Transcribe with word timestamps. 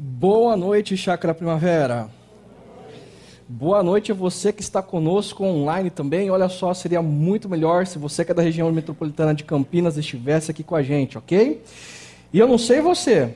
Boa 0.00 0.56
noite, 0.56 0.96
Chácara 0.96 1.34
Primavera. 1.34 2.08
Boa 3.48 3.82
noite 3.82 4.12
a 4.12 4.14
você 4.14 4.52
que 4.52 4.62
está 4.62 4.80
conosco 4.80 5.42
online 5.42 5.90
também. 5.90 6.30
Olha 6.30 6.48
só, 6.48 6.72
seria 6.72 7.02
muito 7.02 7.48
melhor 7.48 7.84
se 7.84 7.98
você 7.98 8.24
que 8.24 8.30
é 8.30 8.34
da 8.34 8.40
região 8.40 8.70
metropolitana 8.70 9.34
de 9.34 9.42
Campinas 9.42 9.96
estivesse 9.96 10.52
aqui 10.52 10.62
com 10.62 10.76
a 10.76 10.84
gente, 10.84 11.18
ok? 11.18 11.60
E 12.32 12.38
eu 12.38 12.46
não 12.46 12.58
sei 12.58 12.80
você, 12.80 13.34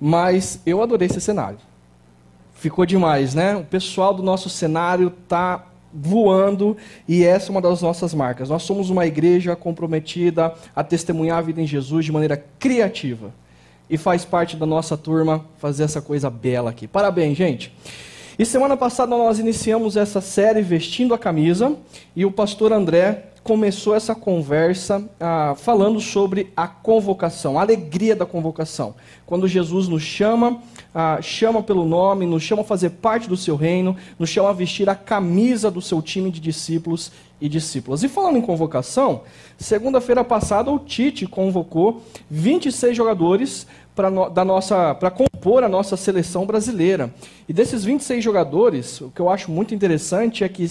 mas 0.00 0.62
eu 0.64 0.82
adorei 0.82 1.08
esse 1.08 1.20
cenário. 1.20 1.58
Ficou 2.54 2.86
demais, 2.86 3.34
né? 3.34 3.54
O 3.56 3.64
pessoal 3.64 4.14
do 4.14 4.22
nosso 4.22 4.48
cenário 4.48 5.12
está 5.22 5.66
voando 5.92 6.74
e 7.06 7.22
essa 7.22 7.48
é 7.48 7.50
uma 7.50 7.60
das 7.60 7.82
nossas 7.82 8.14
marcas. 8.14 8.48
Nós 8.48 8.62
somos 8.62 8.88
uma 8.88 9.04
igreja 9.06 9.54
comprometida 9.54 10.54
a 10.74 10.82
testemunhar 10.82 11.36
a 11.36 11.42
vida 11.42 11.60
em 11.60 11.66
Jesus 11.66 12.06
de 12.06 12.12
maneira 12.12 12.42
criativa. 12.58 13.41
E 13.92 13.98
faz 13.98 14.24
parte 14.24 14.56
da 14.56 14.64
nossa 14.64 14.96
turma 14.96 15.44
fazer 15.58 15.82
essa 15.82 16.00
coisa 16.00 16.30
bela 16.30 16.70
aqui. 16.70 16.88
Parabéns, 16.88 17.36
gente. 17.36 17.70
E 18.38 18.46
semana 18.46 18.74
passada 18.74 19.14
nós 19.14 19.38
iniciamos 19.38 19.98
essa 19.98 20.18
série 20.22 20.62
Vestindo 20.62 21.12
a 21.12 21.18
Camisa 21.18 21.76
e 22.16 22.24
o 22.24 22.30
pastor 22.32 22.72
André 22.72 23.32
começou 23.42 23.94
essa 23.94 24.14
conversa 24.14 25.06
ah, 25.20 25.54
falando 25.56 26.00
sobre 26.00 26.50
a 26.56 26.66
convocação, 26.68 27.58
a 27.58 27.62
alegria 27.62 28.14
da 28.14 28.24
convocação. 28.24 28.94
Quando 29.26 29.48
Jesus 29.48 29.88
nos 29.88 30.02
chama, 30.02 30.62
ah, 30.94 31.18
chama 31.20 31.62
pelo 31.62 31.84
nome, 31.84 32.24
nos 32.24 32.42
chama 32.42 32.62
a 32.62 32.64
fazer 32.64 32.90
parte 32.90 33.28
do 33.28 33.36
seu 33.36 33.56
reino, 33.56 33.96
nos 34.18 34.30
chama 34.30 34.50
a 34.50 34.54
vestir 34.54 34.88
a 34.88 34.94
camisa 34.94 35.70
do 35.70 35.82
seu 35.82 36.00
time 36.00 36.30
de 36.30 36.40
discípulos 36.40 37.10
e 37.40 37.48
discípulas. 37.48 38.04
E 38.04 38.08
falando 38.08 38.38
em 38.38 38.42
convocação, 38.42 39.22
segunda-feira 39.58 40.22
passada 40.22 40.70
o 40.70 40.78
Tite 40.78 41.26
convocou 41.26 42.00
26 42.30 42.96
jogadores 42.96 43.66
para 43.94 44.10
no, 44.10 44.28
da 44.30 44.44
nossa 44.44 44.94
para 44.94 45.10
compor 45.10 45.62
a 45.62 45.68
nossa 45.68 45.96
seleção 45.96 46.46
brasileira. 46.46 47.12
E 47.48 47.52
desses 47.52 47.84
26 47.84 48.22
jogadores, 48.22 49.00
o 49.00 49.10
que 49.10 49.20
eu 49.20 49.28
acho 49.28 49.50
muito 49.50 49.74
interessante 49.74 50.44
é 50.44 50.48
que 50.48 50.66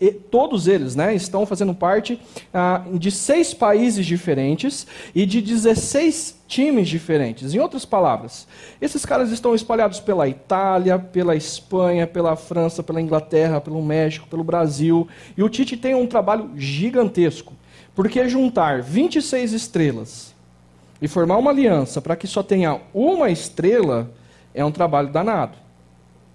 e, 0.00 0.10
todos 0.10 0.66
eles, 0.66 0.94
né, 0.94 1.14
estão 1.14 1.46
fazendo 1.46 1.74
parte 1.74 2.20
ah, 2.52 2.82
de 2.92 3.10
seis 3.10 3.54
países 3.54 4.04
diferentes 4.04 4.86
e 5.14 5.24
de 5.24 5.40
16 5.40 6.40
times 6.46 6.88
diferentes. 6.88 7.54
Em 7.54 7.58
outras 7.58 7.84
palavras, 7.84 8.46
esses 8.80 9.06
caras 9.06 9.30
estão 9.30 9.54
espalhados 9.54 10.00
pela 10.00 10.28
Itália, 10.28 10.98
pela 10.98 11.34
Espanha, 11.34 12.06
pela 12.06 12.36
França, 12.36 12.82
pela 12.82 13.00
Inglaterra, 13.00 13.60
pelo 13.60 13.82
México, 13.82 14.28
pelo 14.28 14.44
Brasil. 14.44 15.08
E 15.36 15.42
o 15.42 15.48
Tite 15.48 15.76
tem 15.76 15.94
um 15.94 16.06
trabalho 16.06 16.50
gigantesco, 16.56 17.54
porque 17.94 18.28
juntar 18.28 18.82
26 18.82 19.52
estrelas 19.52 20.35
e 21.00 21.08
formar 21.08 21.36
uma 21.36 21.50
aliança 21.50 22.00
para 22.00 22.16
que 22.16 22.26
só 22.26 22.42
tenha 22.42 22.80
uma 22.94 23.30
estrela 23.30 24.10
é 24.54 24.64
um 24.64 24.72
trabalho 24.72 25.08
danado. 25.08 25.58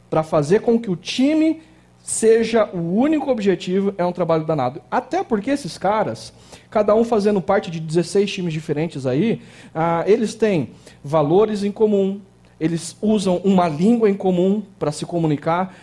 Para 0.10 0.24
fazer 0.24 0.62
com 0.62 0.80
que 0.80 0.92
o 0.92 0.96
time 0.96 1.62
seja 2.04 2.70
o 2.74 2.96
único 2.96 3.30
objetivo 3.32 3.94
é 3.98 4.06
um 4.06 4.12
trabalho 4.12 4.46
danado. 4.46 4.82
Até 4.90 5.24
porque 5.24 5.52
esses 5.52 5.78
caras, 5.78 6.34
cada 6.70 6.94
um 6.96 7.04
fazendo 7.04 7.42
parte 7.42 7.72
de 7.72 7.80
16 7.80 8.32
times 8.32 8.54
diferentes 8.54 9.06
aí, 9.06 9.42
ah, 9.74 10.04
eles 10.06 10.36
têm 10.36 10.72
valores 11.04 11.64
em 11.64 11.72
comum, 11.72 12.20
eles 12.60 12.96
usam 13.02 13.38
uma 13.38 13.68
língua 13.68 14.10
em 14.10 14.14
comum 14.14 14.62
para 14.78 14.92
se 14.92 15.06
comunicar. 15.06 15.76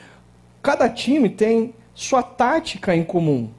Cada 0.63 0.89
time 0.89 1.29
tem 1.29 1.75
sua 1.95 2.23
tática 2.23 2.95
em 2.95 3.03
comum 3.03 3.51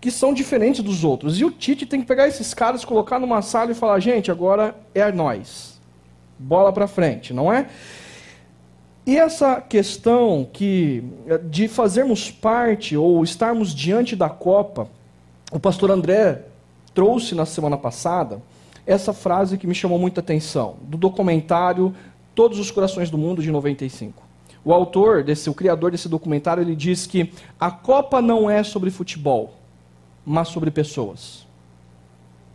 que 0.00 0.10
são 0.10 0.32
diferentes 0.32 0.82
dos 0.82 1.04
outros. 1.04 1.40
E 1.40 1.44
o 1.44 1.50
Tite 1.50 1.86
tem 1.86 2.00
que 2.00 2.06
pegar 2.06 2.28
esses 2.28 2.52
caras, 2.54 2.84
colocar 2.84 3.18
numa 3.18 3.42
sala 3.42 3.70
e 3.70 3.74
falar: 3.74 3.98
gente, 4.00 4.30
agora 4.30 4.76
é 4.94 5.10
nós. 5.10 5.80
Bola 6.38 6.72
para 6.72 6.86
frente, 6.86 7.32
não 7.32 7.52
é? 7.52 7.68
E 9.06 9.16
essa 9.16 9.60
questão 9.60 10.48
que 10.52 11.02
de 11.44 11.68
fazermos 11.68 12.30
parte 12.30 12.96
ou 12.96 13.22
estarmos 13.22 13.74
diante 13.74 14.16
da 14.16 14.28
Copa, 14.28 14.88
o 15.52 15.60
pastor 15.60 15.90
André 15.90 16.42
trouxe 16.92 17.34
na 17.34 17.46
semana 17.46 17.76
passada 17.76 18.42
essa 18.84 19.12
frase 19.12 19.58
que 19.58 19.66
me 19.66 19.74
chamou 19.74 19.98
muita 19.98 20.20
atenção, 20.20 20.76
do 20.82 20.96
documentário 20.96 21.94
Todos 22.34 22.58
os 22.58 22.70
Corações 22.70 23.08
do 23.08 23.16
Mundo 23.16 23.42
de 23.42 23.50
95. 23.50 24.22
O 24.64 24.72
autor 24.72 25.22
desse, 25.22 25.48
o 25.48 25.54
criador 25.54 25.90
desse 25.90 26.08
documentário, 26.08 26.62
ele 26.62 26.76
diz 26.76 27.06
que 27.06 27.32
a 27.58 27.70
Copa 27.70 28.20
não 28.20 28.50
é 28.50 28.62
sobre 28.62 28.90
futebol 28.90 29.55
mas 30.26 30.48
sobre 30.48 30.72
pessoas. 30.72 31.46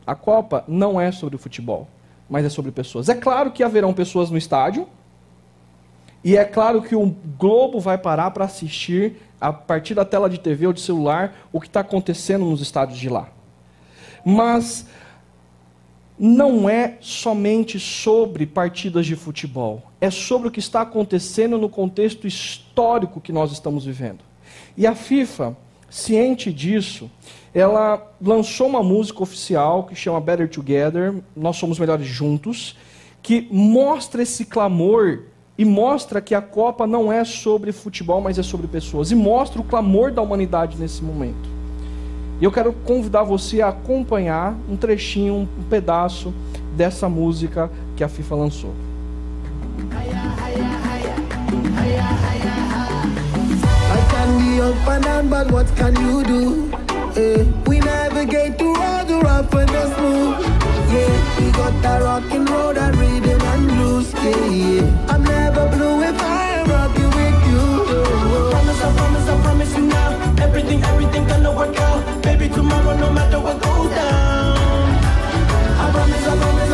A 0.05 0.13
Copa 0.13 0.65
não 0.67 0.99
é 0.99 1.11
sobre 1.11 1.37
futebol, 1.37 1.87
mas 2.29 2.45
é 2.45 2.49
sobre 2.49 2.71
pessoas. 2.71 3.07
É 3.07 3.15
claro 3.15 3.51
que 3.51 3.63
haverão 3.63 3.93
pessoas 3.93 4.29
no 4.29 4.37
estádio, 4.37 4.87
e 6.23 6.35
é 6.35 6.43
claro 6.43 6.81
que 6.81 6.95
o 6.95 7.15
globo 7.37 7.79
vai 7.79 7.97
parar 7.97 8.29
para 8.31 8.45
assistir, 8.45 9.15
a 9.39 9.51
partir 9.51 9.95
da 9.95 10.05
tela 10.05 10.29
de 10.29 10.39
TV 10.39 10.67
ou 10.67 10.73
de 10.73 10.81
celular, 10.81 11.33
o 11.51 11.59
que 11.59 11.67
está 11.67 11.79
acontecendo 11.79 12.45
nos 12.45 12.61
estádios 12.61 12.99
de 12.99 13.09
lá. 13.09 13.29
Mas 14.23 14.85
não 16.19 16.69
é 16.69 16.97
somente 17.01 17.79
sobre 17.79 18.45
partidas 18.45 19.07
de 19.07 19.15
futebol, 19.15 19.81
é 19.99 20.11
sobre 20.11 20.49
o 20.49 20.51
que 20.51 20.59
está 20.59 20.81
acontecendo 20.81 21.57
no 21.57 21.67
contexto 21.67 22.27
histórico 22.27 23.19
que 23.19 23.31
nós 23.31 23.51
estamos 23.51 23.85
vivendo. 23.85 24.19
E 24.77 24.85
a 24.85 24.93
FIFA, 24.93 25.57
ciente 25.91 26.51
disso, 26.51 27.11
ela 27.53 28.01
lançou 28.21 28.67
uma 28.67 28.81
música 28.81 29.21
oficial 29.21 29.83
que 29.83 29.93
chama 29.93 30.21
Better 30.21 30.49
Together, 30.49 31.13
Nós 31.35 31.57
Somos 31.57 31.77
Melhores 31.77 32.07
Juntos, 32.07 32.77
que 33.21 33.47
mostra 33.51 34.23
esse 34.23 34.45
clamor 34.45 35.23
e 35.57 35.65
mostra 35.65 36.21
que 36.21 36.33
a 36.33 36.41
Copa 36.41 36.87
não 36.87 37.11
é 37.11 37.25
sobre 37.25 37.73
futebol, 37.73 38.21
mas 38.21 38.39
é 38.39 38.43
sobre 38.43 38.67
pessoas, 38.67 39.11
e 39.11 39.15
mostra 39.15 39.61
o 39.61 39.65
clamor 39.65 40.11
da 40.11 40.21
humanidade 40.21 40.77
nesse 40.77 41.03
momento. 41.03 41.49
E 42.39 42.43
eu 42.43 42.51
quero 42.51 42.73
convidar 42.73 43.23
você 43.23 43.61
a 43.61 43.67
acompanhar 43.67 44.57
um 44.67 44.77
trechinho, 44.77 45.35
um 45.35 45.63
pedaço 45.69 46.33
dessa 46.75 47.07
música 47.07 47.69
que 47.95 48.03
a 48.03 48.07
FIFA 48.07 48.35
lançou. 48.35 48.73
Can 54.61 55.03
and 55.07 55.31
down, 55.31 55.47
what 55.51 55.65
can 55.75 55.95
you 56.05 56.23
do? 56.23 56.71
Eh, 57.15 57.43
we 57.65 57.79
navigate 57.79 58.59
through 58.59 58.79
all 58.79 59.03
the 59.03 59.17
rough 59.17 59.51
and 59.55 59.67
the 59.67 59.85
smooth. 59.95 60.37
Yeah, 60.93 61.39
we 61.39 61.51
got 61.51 61.73
that 61.81 62.03
rockin' 62.03 62.45
road 62.45 62.77
and 62.77 62.95
rhythm 62.95 63.41
and 63.41 63.67
blues. 63.69 64.13
Yeah, 64.13 64.45
yeah. 64.45 65.07
I'm 65.09 65.23
never 65.23 65.67
blue 65.67 66.03
if 66.03 66.21
I 66.21 66.43
am 66.59 66.69
rocking 66.69 67.09
with 67.09 67.39
you. 67.49 67.63
I 67.89 68.51
promise, 68.51 68.81
I 68.83 68.95
promise, 68.97 69.29
I 69.29 69.41
promise 69.41 69.77
you 69.77 69.85
now. 69.87 70.43
Everything, 70.45 70.83
everything 70.83 71.25
gonna 71.25 71.51
work 71.51 71.75
out. 71.79 72.21
Baby, 72.21 72.47
tomorrow, 72.49 72.95
no 72.97 73.11
matter 73.11 73.39
what 73.39 73.59
goes 73.63 73.89
down. 73.89 74.57
I 75.81 75.89
promise, 75.91 76.27
I 76.27 76.37
promise, 76.37 76.70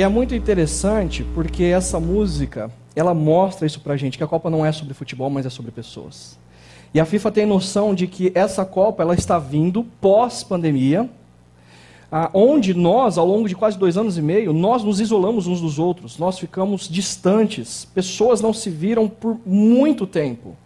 E 0.00 0.02
é 0.02 0.08
muito 0.08 0.34
interessante 0.34 1.22
porque 1.34 1.62
essa 1.62 2.00
música, 2.00 2.70
ela 2.96 3.12
mostra 3.12 3.66
isso 3.66 3.80
pra 3.80 3.98
gente, 3.98 4.16
que 4.16 4.24
a 4.24 4.26
Copa 4.26 4.48
não 4.48 4.64
é 4.64 4.72
sobre 4.72 4.94
futebol, 4.94 5.28
mas 5.28 5.44
é 5.44 5.50
sobre 5.50 5.70
pessoas. 5.70 6.38
E 6.94 6.98
a 6.98 7.04
FIFA 7.04 7.30
tem 7.30 7.44
noção 7.44 7.94
de 7.94 8.06
que 8.06 8.32
essa 8.34 8.64
Copa 8.64 9.02
ela 9.02 9.14
está 9.14 9.38
vindo 9.38 9.84
pós-pandemia, 10.00 11.06
onde 12.32 12.72
nós, 12.72 13.18
ao 13.18 13.26
longo 13.26 13.46
de 13.46 13.54
quase 13.54 13.78
dois 13.78 13.98
anos 13.98 14.16
e 14.16 14.22
meio, 14.22 14.54
nós 14.54 14.82
nos 14.82 15.00
isolamos 15.00 15.46
uns 15.46 15.60
dos 15.60 15.78
outros, 15.78 16.16
nós 16.16 16.38
ficamos 16.38 16.88
distantes, 16.88 17.84
pessoas 17.84 18.40
não 18.40 18.54
se 18.54 18.70
viram 18.70 19.06
por 19.06 19.38
muito 19.44 20.06
tempo. 20.06 20.56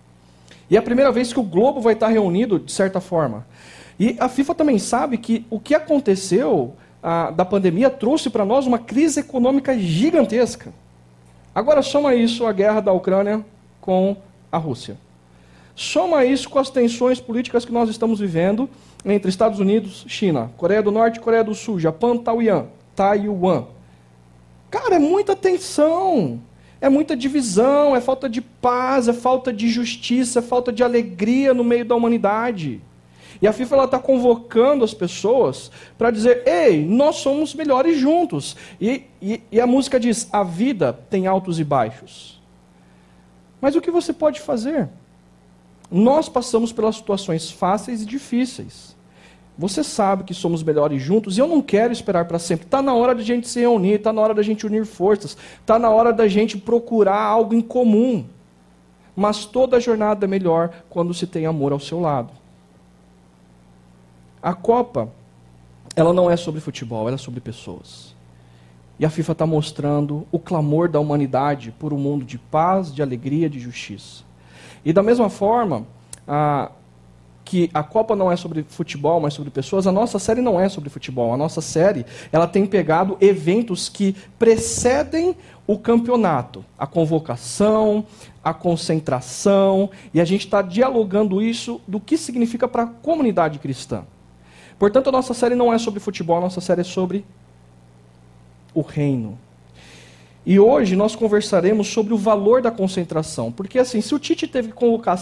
E 0.71 0.77
é 0.77 0.79
a 0.79 0.83
primeira 0.83 1.11
vez 1.11 1.33
que 1.33 1.41
o 1.41 1.43
globo 1.43 1.81
vai 1.81 1.95
estar 1.95 2.07
reunido, 2.07 2.61
de 2.61 2.71
certa 2.71 3.01
forma. 3.01 3.45
E 3.99 4.17
a 4.21 4.29
FIFA 4.29 4.55
também 4.55 4.79
sabe 4.79 5.19
que 5.19 5.45
o 5.51 5.59
que 5.59 5.75
aconteceu 5.75 6.77
da 7.35 7.45
pandemia 7.45 7.91
trouxe 7.91 8.31
para 8.31 8.45
nós 8.47 8.67
uma 8.67 8.79
crise 8.79 9.21
econômica 9.21 9.79
gigantesca. 9.79 10.73
Agora 11.55 11.83
soma 11.83 12.15
isso 12.15 12.47
a 12.47 12.53
guerra 12.53 12.81
da 12.81 12.93
Ucrânia 12.93 13.45
com 13.81 14.17
a 14.51 14.57
Rússia. 14.57 14.97
Soma 15.77 16.25
isso 16.25 16.49
com 16.49 16.59
as 16.59 16.71
tensões 16.71 17.21
políticas 17.21 17.65
que 17.65 17.73
nós 17.73 17.91
estamos 17.91 18.21
vivendo 18.21 18.71
entre 19.05 19.29
Estados 19.29 19.59
Unidos, 19.61 20.05
China, 20.09 20.51
Coreia 20.57 20.83
do 20.83 20.91
Norte, 20.91 21.21
Coreia 21.21 21.45
do 21.45 21.55
Sul, 21.55 21.79
Japão, 21.79 22.17
Taiwan, 22.17 22.67
Taiwan. 22.97 23.65
Cara, 24.71 24.97
é 24.97 24.99
muita 24.99 25.37
tensão, 25.37 26.41
é 26.81 26.89
muita 26.89 27.15
divisão, 27.15 27.95
é 27.95 28.01
falta 28.01 28.29
de 28.29 28.41
paz, 28.41 29.09
é 29.09 29.13
falta 29.13 29.53
de 29.53 29.69
justiça, 29.69 30.39
é 30.39 30.43
falta 30.43 30.73
de 30.73 30.83
alegria 30.83 31.53
no 31.53 31.63
meio 31.63 31.85
da 31.85 31.95
humanidade. 31.95 32.81
E 33.45 33.47
a 33.47 33.53
FIFA 33.53 33.85
está 33.85 33.99
convocando 33.99 34.85
as 34.85 34.95
pessoas 34.95 35.71
para 35.99 36.11
dizer: 36.11 36.49
ei, 36.49 36.83
nós 36.83 37.17
somos 37.17 37.55
melhores 37.55 37.99
juntos. 37.99 38.57
E, 38.81 39.05
e, 39.21 39.43
e 39.53 39.61
a 39.61 39.67
música 39.67 40.01
diz: 40.01 40.27
a 40.33 40.43
vida 40.43 40.95
tem 41.11 41.27
altos 41.27 41.61
e 41.61 41.65
baixos. 41.65 42.41
Mas 43.61 43.77
o 43.77 43.83
que 43.83 43.91
você 43.91 44.15
pode 44.15 44.41
fazer? 44.41 44.89
Nós 45.91 46.27
passamos 46.27 46.73
pelas 46.73 46.97
situações 46.97 47.51
fáceis 47.51 48.01
e 48.01 48.07
difíceis. 48.07 48.97
Você 49.59 49.85
sabe 49.85 50.25
que 50.25 50.33
somos 50.33 50.63
melhores 50.63 51.03
juntos 51.03 51.37
e 51.37 51.41
eu 51.43 51.47
não 51.47 51.61
quero 51.61 51.93
esperar 51.93 52.25
para 52.25 52.39
sempre. 52.39 52.65
Está 52.65 52.81
na 52.81 52.95
hora 52.95 53.15
da 53.15 53.23
gente 53.23 53.47
se 53.47 53.61
reunir, 53.61 53.97
está 53.97 54.11
na 54.11 54.23
hora 54.23 54.33
da 54.33 54.43
gente 54.43 54.65
unir 54.65 54.87
forças, 54.87 55.37
está 55.61 55.79
na 55.79 55.91
hora 55.91 56.15
da 56.15 56.27
gente 56.27 56.57
procurar 56.57 57.21
algo 57.21 57.55
em 57.55 57.61
comum. 57.61 58.25
Mas 59.15 59.45
toda 59.45 59.79
jornada 59.79 60.25
é 60.25 60.29
melhor 60.29 60.71
quando 60.89 61.13
se 61.13 61.27
tem 61.27 61.45
amor 61.45 61.73
ao 61.73 61.79
seu 61.79 62.01
lado. 62.01 62.44
A 64.45 64.53
Copa, 64.53 65.09
ela 65.97 66.13
não 66.13 66.31
é 66.31 66.37
sobre 66.37 66.61
futebol, 66.61 67.09
ela 67.09 67.15
é 67.15 67.19
sobre 67.19 67.41
pessoas. 67.41 68.15
E 68.99 69.07
a 69.07 69.09
FIFA 69.09 69.33
está 69.33 69.47
mostrando 69.47 70.27
o 70.31 70.39
clamor 70.39 70.87
da 70.87 71.01
humanidade 71.01 71.75
por 71.79 71.95
um 71.95 71.97
mundo 71.97 72.27
de 72.27 72.37
paz, 72.37 72.95
de 72.95 73.01
alegria, 73.01 73.49
de 73.49 73.59
justiça. 73.59 74.23
E 74.85 74.93
da 74.93 75.03
mesma 75.03 75.31
forma 75.31 75.87
a, 76.29 76.71
que 77.43 77.71
a 77.73 77.83
Copa 77.83 78.15
não 78.15 78.31
é 78.31 78.37
sobre 78.37 78.63
futebol, 78.69 79.19
mas 79.19 79.33
sobre 79.33 79.51
pessoas, 79.51 79.87
a 79.87 79.93
nossa 79.93 80.19
série 80.19 80.43
não 80.43 80.61
é 80.61 80.69
sobre 80.69 80.91
futebol. 80.91 81.33
A 81.33 81.39
nossa 81.39 81.63
série 81.63 82.05
ela 82.31 82.47
tem 82.47 82.67
pegado 82.67 83.17
eventos 83.23 83.89
que 83.89 84.15
precedem 84.39 85.35
o 85.67 85.79
campeonato, 85.79 86.63
a 86.79 86.87
convocação, 86.87 88.05
a 88.45 88.53
concentração, 88.53 89.89
e 90.13 90.21
a 90.21 90.25
gente 90.27 90.45
está 90.45 90.61
dialogando 90.61 91.41
isso 91.41 91.81
do 91.89 91.99
que 91.99 92.19
significa 92.19 92.69
para 92.69 92.83
a 92.83 92.87
comunidade 92.87 93.59
cristã. 93.59 94.05
Portanto, 94.79 95.09
a 95.09 95.13
nossa 95.13 95.35
série 95.35 95.55
não 95.55 95.73
é 95.73 95.79
sobre 95.79 96.01
futebol, 96.01 96.37
a 96.37 96.41
nossa 96.41 96.61
série 96.61 96.81
é 96.81 96.85
sobre 96.85 97.25
o 98.75 98.81
reino. 98.81 99.39
E 100.47 100.61
hoje 100.61 100.95
nós 100.95 101.17
conversaremos 101.17 101.89
sobre 101.89 102.13
o 102.13 102.19
valor 102.19 102.61
da 102.61 102.71
concentração. 102.71 103.51
Porque 103.51 103.79
assim, 103.79 104.03
se 104.03 104.15
o 104.15 104.19
Tite 104.19 104.47
teve 104.47 104.69
que 104.69 104.75
convocar 104.75 105.19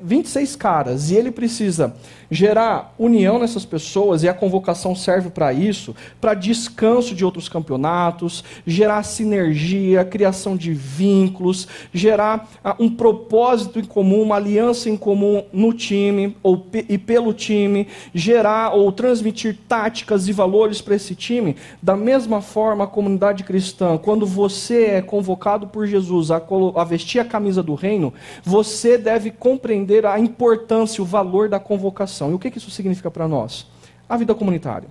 26 0.00 0.56
caras 0.56 1.10
e 1.10 1.14
ele 1.14 1.30
precisa 1.30 1.94
gerar 2.30 2.94
união 2.98 3.38
nessas 3.38 3.64
pessoas, 3.64 4.22
e 4.22 4.28
a 4.28 4.34
convocação 4.34 4.94
serve 4.94 5.30
para 5.30 5.52
isso, 5.52 5.94
para 6.20 6.34
descanso 6.34 7.14
de 7.14 7.24
outros 7.24 7.48
campeonatos, 7.48 8.44
gerar 8.66 9.02
sinergia, 9.04 10.04
criação 10.04 10.56
de 10.56 10.72
vínculos, 10.72 11.68
gerar 11.92 12.48
uh, 12.64 12.82
um 12.82 12.90
propósito 12.90 13.78
em 13.78 13.84
comum, 13.84 14.22
uma 14.22 14.36
aliança 14.36 14.90
em 14.90 14.96
comum 14.96 15.44
no 15.52 15.72
time 15.72 16.36
ou 16.42 16.66
e 16.88 16.98
pelo 16.98 17.32
time, 17.32 17.86
gerar 18.12 18.74
ou 18.74 18.90
transmitir 18.90 19.56
táticas 19.68 20.28
e 20.28 20.32
valores 20.32 20.80
para 20.80 20.96
esse 20.96 21.14
time. 21.14 21.56
Da 21.80 21.96
mesma 21.96 22.40
forma, 22.40 22.84
a 22.84 22.88
comunidade 22.88 23.44
cristã, 23.44 23.96
quando 23.96 24.26
você 24.26 24.65
você 24.66 24.84
é 24.86 25.02
convocado 25.02 25.68
por 25.68 25.86
Jesus 25.86 26.30
a, 26.30 26.42
a 26.74 26.84
vestir 26.84 27.20
a 27.20 27.24
camisa 27.24 27.62
do 27.62 27.74
reino, 27.74 28.12
você 28.42 28.98
deve 28.98 29.30
compreender 29.30 30.04
a 30.04 30.18
importância, 30.18 31.00
o 31.00 31.06
valor 31.06 31.48
da 31.48 31.60
convocação. 31.60 32.30
E 32.30 32.34
o 32.34 32.38
que 32.38 32.56
isso 32.56 32.70
significa 32.70 33.10
para 33.10 33.28
nós? 33.28 33.66
A 34.08 34.16
vida 34.16 34.34
comunitária, 34.34 34.88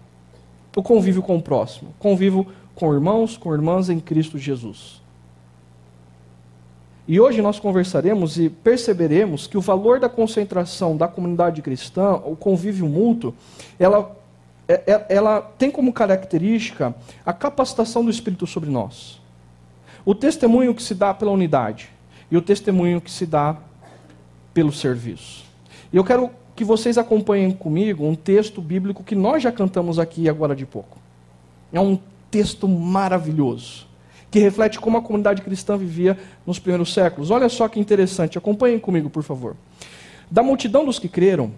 o 0.75 0.81
convívio 0.81 1.21
com 1.21 1.37
o 1.37 1.41
próximo, 1.41 1.93
convívio 1.99 2.47
com 2.73 2.93
irmãos, 2.93 3.37
com 3.37 3.53
irmãs 3.53 3.89
em 3.89 3.99
Cristo 3.99 4.37
Jesus. 4.37 5.01
E 7.07 7.19
hoje 7.19 7.41
nós 7.41 7.59
conversaremos 7.59 8.39
e 8.39 8.49
perceberemos 8.49 9.45
que 9.45 9.57
o 9.57 9.61
valor 9.61 9.99
da 9.99 10.09
concentração 10.09 10.97
da 10.97 11.07
comunidade 11.07 11.61
cristã, 11.61 12.13
o 12.13 12.35
convívio 12.35 12.87
mútuo, 12.87 13.33
ela, 13.77 14.15
é, 14.67 14.81
é, 14.87 15.05
ela 15.09 15.41
tem 15.41 15.69
como 15.69 15.93
característica 15.93 16.95
a 17.25 17.31
capacitação 17.31 18.03
do 18.03 18.09
Espírito 18.09 18.47
sobre 18.47 18.69
nós. 18.69 19.23
O 20.05 20.13
testemunho 20.13 20.75
que 20.75 20.83
se 20.83 20.93
dá 20.93 21.15
pela 21.15 21.31
unidade 21.31 21.89
e 22.29 22.37
o 22.37 22.41
testemunho 22.41 23.01
que 23.01 23.09
se 23.09 23.25
dá 23.25 23.57
pelo 24.53 24.71
serviço. 24.71 25.43
E 25.91 25.97
eu 25.97 26.03
quero 26.03 26.29
que 26.55 26.63
vocês 26.63 26.97
acompanhem 26.97 27.51
comigo 27.51 28.05
um 28.05 28.13
texto 28.13 28.61
bíblico 28.61 29.03
que 29.03 29.15
nós 29.15 29.41
já 29.41 29.51
cantamos 29.51 29.97
aqui 29.97 30.29
agora 30.29 30.55
de 30.55 30.65
pouco. 30.65 30.99
É 31.73 31.79
um 31.79 31.99
texto 32.29 32.67
maravilhoso, 32.67 33.87
que 34.29 34.39
reflete 34.39 34.79
como 34.79 34.97
a 34.97 35.01
comunidade 35.01 35.41
cristã 35.41 35.75
vivia 35.75 36.17
nos 36.45 36.59
primeiros 36.59 36.93
séculos. 36.93 37.31
Olha 37.31 37.49
só 37.49 37.67
que 37.67 37.79
interessante, 37.79 38.37
acompanhem 38.37 38.79
comigo, 38.79 39.09
por 39.09 39.23
favor. 39.23 39.55
Da 40.29 40.43
multidão 40.43 40.85
dos 40.85 40.99
que 40.99 41.09
creram, 41.09 41.51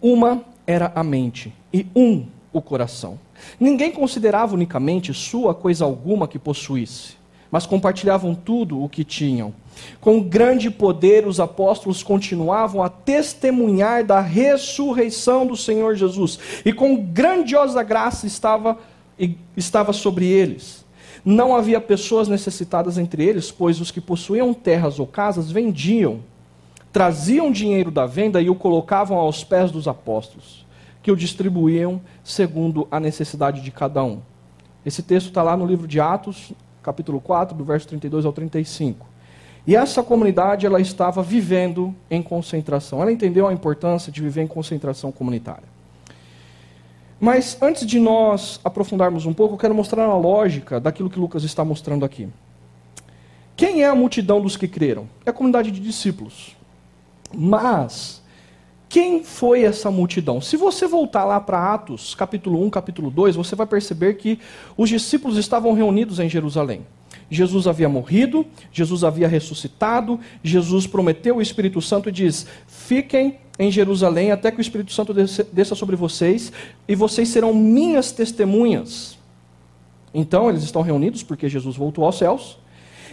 uma 0.00 0.42
era 0.66 0.90
a 0.94 1.04
mente 1.04 1.52
e 1.72 1.86
um 1.94 2.26
o 2.52 2.62
coração. 2.62 3.18
Ninguém 3.58 3.92
considerava 3.92 4.54
unicamente 4.54 5.12
sua 5.12 5.54
coisa 5.54 5.84
alguma 5.84 6.26
que 6.26 6.38
possuísse 6.38 7.19
mas 7.50 7.66
compartilhavam 7.66 8.34
tudo 8.34 8.82
o 8.82 8.88
que 8.88 9.04
tinham. 9.04 9.52
Com 10.00 10.22
grande 10.22 10.70
poder, 10.70 11.26
os 11.26 11.40
apóstolos 11.40 12.02
continuavam 12.02 12.82
a 12.82 12.88
testemunhar 12.88 14.04
da 14.04 14.20
ressurreição 14.20 15.46
do 15.46 15.56
Senhor 15.56 15.96
Jesus, 15.96 16.38
e 16.64 16.72
com 16.72 16.96
grandiosa 16.96 17.82
graça 17.82 18.26
estava, 18.26 18.78
estava 19.56 19.92
sobre 19.92 20.26
eles. 20.26 20.84
Não 21.24 21.54
havia 21.54 21.80
pessoas 21.80 22.28
necessitadas 22.28 22.96
entre 22.96 23.24
eles, 23.24 23.50
pois 23.50 23.80
os 23.80 23.90
que 23.90 24.00
possuíam 24.00 24.54
terras 24.54 24.98
ou 24.98 25.06
casas 25.06 25.50
vendiam, 25.50 26.20
traziam 26.92 27.52
dinheiro 27.52 27.90
da 27.90 28.06
venda 28.06 28.40
e 28.40 28.48
o 28.48 28.54
colocavam 28.54 29.18
aos 29.18 29.44
pés 29.44 29.70
dos 29.70 29.86
apóstolos, 29.86 30.66
que 31.02 31.12
o 31.12 31.16
distribuíam 31.16 32.00
segundo 32.24 32.88
a 32.90 32.98
necessidade 32.98 33.60
de 33.60 33.70
cada 33.70 34.02
um. 34.02 34.20
Esse 34.84 35.02
texto 35.02 35.28
está 35.28 35.42
lá 35.42 35.56
no 35.56 35.66
livro 35.66 35.86
de 35.86 36.00
Atos, 36.00 36.52
capítulo 36.82 37.20
4, 37.20 37.56
do 37.56 37.64
verso 37.64 37.88
32 37.88 38.24
ao 38.24 38.32
35. 38.32 39.06
E 39.66 39.76
essa 39.76 40.02
comunidade 40.02 40.66
ela 40.66 40.80
estava 40.80 41.22
vivendo 41.22 41.94
em 42.10 42.22
concentração. 42.22 43.02
Ela 43.02 43.12
entendeu 43.12 43.46
a 43.46 43.52
importância 43.52 44.10
de 44.10 44.20
viver 44.20 44.42
em 44.42 44.46
concentração 44.46 45.12
comunitária. 45.12 45.68
Mas 47.20 47.58
antes 47.60 47.86
de 47.86 48.00
nós 48.00 48.58
aprofundarmos 48.64 49.26
um 49.26 49.34
pouco, 49.34 49.54
eu 49.54 49.58
quero 49.58 49.74
mostrar 49.74 50.04
a 50.04 50.16
lógica 50.16 50.80
daquilo 50.80 51.10
que 51.10 51.18
Lucas 51.18 51.44
está 51.44 51.62
mostrando 51.62 52.04
aqui. 52.04 52.28
Quem 53.54 53.82
é 53.82 53.86
a 53.86 53.94
multidão 53.94 54.40
dos 54.40 54.56
que 54.56 54.66
creram? 54.66 55.06
É 55.26 55.30
a 55.30 55.32
comunidade 55.34 55.70
de 55.70 55.80
discípulos. 55.80 56.56
Mas 57.36 58.19
quem 58.90 59.22
foi 59.22 59.62
essa 59.62 59.88
multidão? 59.88 60.40
Se 60.40 60.56
você 60.56 60.84
voltar 60.84 61.24
lá 61.24 61.40
para 61.40 61.72
Atos, 61.72 62.12
capítulo 62.12 62.60
1, 62.64 62.70
capítulo 62.70 63.08
2, 63.08 63.36
você 63.36 63.54
vai 63.54 63.64
perceber 63.64 64.14
que 64.14 64.40
os 64.76 64.88
discípulos 64.88 65.36
estavam 65.36 65.72
reunidos 65.72 66.18
em 66.18 66.28
Jerusalém. 66.28 66.84
Jesus 67.30 67.68
havia 67.68 67.88
morrido, 67.88 68.44
Jesus 68.72 69.04
havia 69.04 69.28
ressuscitado, 69.28 70.18
Jesus 70.42 70.88
prometeu 70.88 71.36
o 71.36 71.42
Espírito 71.42 71.80
Santo 71.80 72.08
e 72.08 72.12
diz: 72.12 72.48
Fiquem 72.66 73.38
em 73.60 73.70
Jerusalém 73.70 74.32
até 74.32 74.50
que 74.50 74.58
o 74.58 74.60
Espírito 74.60 74.92
Santo 74.92 75.14
desça 75.14 75.76
sobre 75.76 75.94
vocês 75.94 76.52
e 76.88 76.96
vocês 76.96 77.28
serão 77.28 77.54
minhas 77.54 78.10
testemunhas. 78.10 79.16
Então, 80.12 80.50
eles 80.50 80.64
estão 80.64 80.82
reunidos 80.82 81.22
porque 81.22 81.48
Jesus 81.48 81.76
voltou 81.76 82.04
aos 82.04 82.18
céus. 82.18 82.58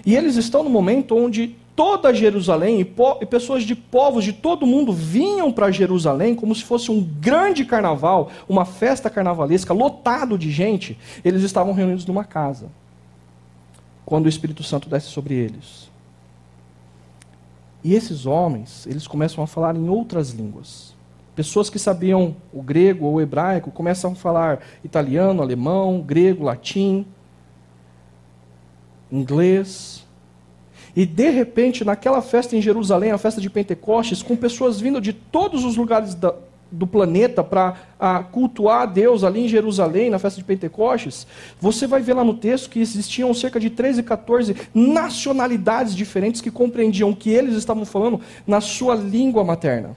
E 0.06 0.16
eles 0.16 0.36
estão 0.36 0.63
no 0.63 0.70
momento 0.70 1.16
onde 1.16 1.56
toda 1.75 2.13
Jerusalém 2.13 2.82
e, 2.82 2.96
e 3.22 3.25
pessoas 3.25 3.63
de 3.63 3.75
povos 3.75 4.24
de 4.24 4.34
todo 4.34 4.66
mundo 4.66 4.92
vinham 4.92 5.51
para 5.51 5.70
Jerusalém 5.70 6.34
como 6.34 6.56
se 6.56 6.63
fosse 6.63 6.89
um 6.89 7.04
grande 7.04 7.63
carnaval, 7.63 8.32
uma 8.50 8.66
festa 8.66 9.10
carnavalesca, 9.10 9.74
lotado 9.74 10.38
de 10.38 10.50
gente. 10.51 10.98
Eles 11.24 11.44
estavam 11.44 11.74
reunidos 11.74 12.06
numa 12.06 12.24
casa. 12.24 12.68
Quando 14.04 14.25
o 14.25 14.30
Espírito 14.30 14.63
Santo 14.63 14.89
desce 14.89 15.08
sobre 15.10 15.36
eles. 15.36 15.89
E 17.84 17.94
esses 17.94 18.25
homens, 18.25 18.88
eles 18.88 19.08
começam 19.08 19.44
a 19.44 19.48
falar 19.48 19.75
em 19.75 19.88
outras 19.88 20.32
línguas. 20.32 20.96
Pessoas 21.36 21.70
que 21.70 21.77
sabiam 21.77 22.36
o 22.51 22.63
grego 22.63 23.06
ou 23.06 23.13
o 23.13 23.22
hebraico 23.22 23.70
começam 23.70 24.13
a 24.13 24.16
falar 24.16 24.60
italiano, 24.84 25.44
alemão, 25.44 26.01
grego, 26.01 26.44
latim, 26.44 27.06
inglês. 29.12 30.06
E 30.96 31.06
de 31.06 31.30
repente, 31.30 31.86
naquela 31.86 32.22
festa 32.22 32.56
em 32.56 32.62
Jerusalém, 32.62 33.12
a 33.12 33.18
festa 33.18 33.40
de 33.40 33.50
Pentecostes, 33.50 34.24
com 34.24 34.36
pessoas 34.36 34.80
vindo 34.80 35.00
de 35.00 35.14
todos 35.14 35.64
os 35.64 35.78
lugares 35.78 36.16
da, 36.16 36.34
do 36.72 36.88
planeta 36.88 37.44
para 37.44 38.24
cultuar 38.32 38.82
a 38.82 38.86
Deus 38.86 39.24
ali 39.24 39.46
em 39.46 39.48
Jerusalém, 39.48 40.10
na 40.10 40.20
festa 40.20 40.40
de 40.40 40.46
Pentecostes, 40.46 41.28
você 41.62 41.86
vai 41.86 42.02
ver 42.02 42.14
lá 42.14 42.24
no 42.24 42.34
texto 42.34 42.70
que 42.70 42.80
existiam 42.80 43.34
cerca 43.34 43.60
de 43.60 43.70
13, 43.70 44.04
14 44.04 44.56
nacionalidades 44.74 45.96
diferentes 45.96 46.42
que 46.42 46.52
compreendiam 46.52 47.12
o 47.12 47.16
que 47.16 47.30
eles 47.30 47.56
estavam 47.56 47.86
falando 47.86 48.20
na 48.46 48.60
sua 48.60 48.96
língua 48.96 49.44
materna. 49.44 49.96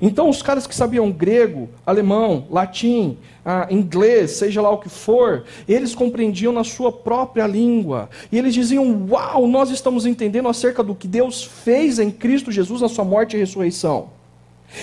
Então, 0.00 0.28
os 0.28 0.42
caras 0.42 0.66
que 0.66 0.74
sabiam 0.74 1.10
grego, 1.10 1.68
alemão, 1.86 2.46
latim, 2.50 3.16
ah, 3.44 3.66
inglês, 3.70 4.32
seja 4.32 4.60
lá 4.60 4.70
o 4.70 4.78
que 4.78 4.88
for, 4.88 5.44
eles 5.68 5.94
compreendiam 5.94 6.52
na 6.52 6.64
sua 6.64 6.90
própria 6.90 7.46
língua. 7.46 8.10
E 8.30 8.38
eles 8.38 8.54
diziam: 8.54 9.06
Uau, 9.08 9.46
nós 9.46 9.70
estamos 9.70 10.04
entendendo 10.04 10.48
acerca 10.48 10.82
do 10.82 10.94
que 10.94 11.06
Deus 11.06 11.44
fez 11.44 11.98
em 11.98 12.10
Cristo 12.10 12.50
Jesus 12.50 12.80
na 12.80 12.88
sua 12.88 13.04
morte 13.04 13.36
e 13.36 13.38
ressurreição. 13.38 14.10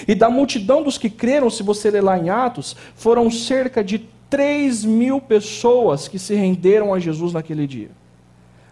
E 0.08 0.16
da 0.16 0.30
multidão 0.30 0.82
dos 0.82 0.98
que 0.98 1.10
creram, 1.10 1.50
se 1.50 1.62
você 1.62 1.92
ler 1.92 2.02
lá 2.02 2.18
em 2.18 2.30
Atos, 2.30 2.76
foram 2.96 3.30
cerca 3.30 3.84
de 3.84 4.00
3 4.30 4.84
mil 4.84 5.22
pessoas 5.22 6.08
que 6.08 6.18
se 6.18 6.34
renderam 6.34 6.94
a 6.94 7.00
Jesus 7.00 7.34
naquele 7.34 7.68
dia. 7.68 7.92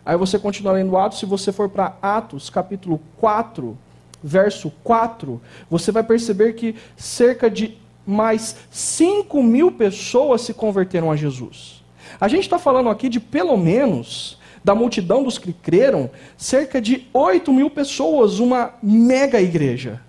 Aí 0.06 0.18
você 0.18 0.40
continua 0.40 0.74
lendo 0.74 0.98
Atos, 0.98 1.20
se 1.20 1.26
você 1.26 1.52
for 1.52 1.70
para 1.70 1.96
Atos, 2.02 2.50
capítulo 2.50 3.00
4, 3.18 3.78
verso 4.24 4.72
4, 4.84 5.42
você 5.70 5.92
vai 5.92 6.04
perceber 6.04 6.54
que 6.54 6.76
cerca 6.96 7.50
de 7.50 7.78
mais 8.06 8.56
5 8.72 9.42
mil 9.44 9.72
pessoas 9.72 10.42
se 10.42 10.54
converteram 10.54 11.12
a 11.12 11.16
Jesus. 11.16 11.84
A 12.20 12.28
gente 12.28 12.44
está 12.44 12.58
falando 12.58 12.90
aqui 12.90 13.10
de 13.10 13.20
pelo 13.20 13.58
menos, 13.58 14.40
da 14.64 14.74
multidão 14.74 15.24
dos 15.24 15.38
que 15.38 15.52
creram, 15.52 16.10
cerca 16.38 16.82
de 16.82 17.08
8 17.14 17.52
mil 17.52 17.70
pessoas, 17.70 18.40
uma 18.40 18.74
mega 18.82 19.42
igreja. 19.42 20.02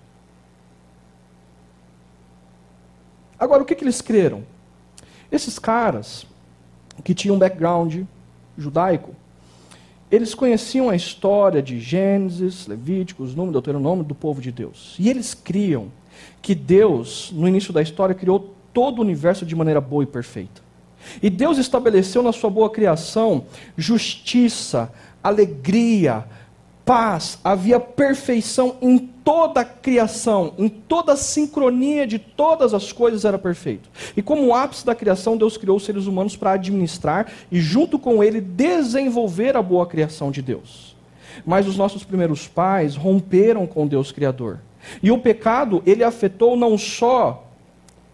Agora, 3.37 3.63
o 3.63 3.65
que, 3.65 3.75
que 3.75 3.83
eles 3.83 4.01
creram? 4.01 4.43
Esses 5.31 5.59
caras, 5.59 6.25
que 7.03 7.13
tinham 7.13 7.35
um 7.35 7.39
background 7.39 8.03
judaico, 8.57 9.13
eles 10.11 10.35
conheciam 10.35 10.89
a 10.89 10.95
história 10.95 11.61
de 11.61 11.79
Gênesis, 11.79 12.67
Levíticos, 12.67 13.33
Número, 13.33 13.53
Deuteronômio 13.53 14.03
do 14.03 14.13
povo 14.13 14.41
de 14.41 14.51
Deus. 14.51 14.95
E 14.99 15.09
eles 15.09 15.33
criam 15.33 15.87
que 16.41 16.53
Deus, 16.53 17.31
no 17.33 17.47
início 17.47 17.73
da 17.73 17.81
história, 17.81 18.13
criou 18.13 18.53
todo 18.73 18.99
o 18.99 19.01
universo 19.01 19.45
de 19.45 19.55
maneira 19.55 19.81
boa 19.81 20.03
e 20.03 20.07
perfeita. 20.07 20.61
E 21.21 21.29
Deus 21.29 21.57
estabeleceu 21.57 22.21
na 22.21 22.31
sua 22.31 22.49
boa 22.49 22.69
criação 22.69 23.45
justiça, 23.77 24.91
alegria, 25.23 26.25
paz, 26.83 27.39
havia 27.43 27.79
perfeição 27.79 28.75
em 28.81 29.09
toda 29.25 29.61
a 29.61 29.65
criação, 29.65 30.53
em 30.55 30.69
toda 30.69 31.13
a 31.13 31.17
sincronia 31.17 32.05
de 32.05 32.19
todas 32.19 32.75
as 32.75 32.91
coisas 32.91 33.25
era 33.25 33.39
perfeito. 33.39 33.89
E 34.15 34.21
como 34.21 34.53
ápice 34.53 34.85
da 34.85 34.93
criação, 34.93 35.35
Deus 35.35 35.57
criou 35.57 35.77
os 35.77 35.83
seres 35.83 36.05
humanos 36.05 36.37
para 36.37 36.51
administrar 36.51 37.31
e, 37.51 37.59
junto 37.59 37.97
com 37.97 38.23
ele, 38.23 38.39
desenvolver 38.39 39.57
a 39.57 39.63
boa 39.63 39.87
criação 39.87 40.29
de 40.29 40.43
Deus. 40.43 40.95
Mas 41.43 41.67
os 41.67 41.75
nossos 41.75 42.03
primeiros 42.03 42.47
pais 42.47 42.95
romperam 42.95 43.65
com 43.65 43.87
Deus 43.87 44.11
Criador. 44.11 44.59
E 45.01 45.09
o 45.11 45.17
pecado, 45.17 45.81
ele 45.87 46.03
afetou 46.03 46.55
não 46.55 46.77
só 46.77 47.47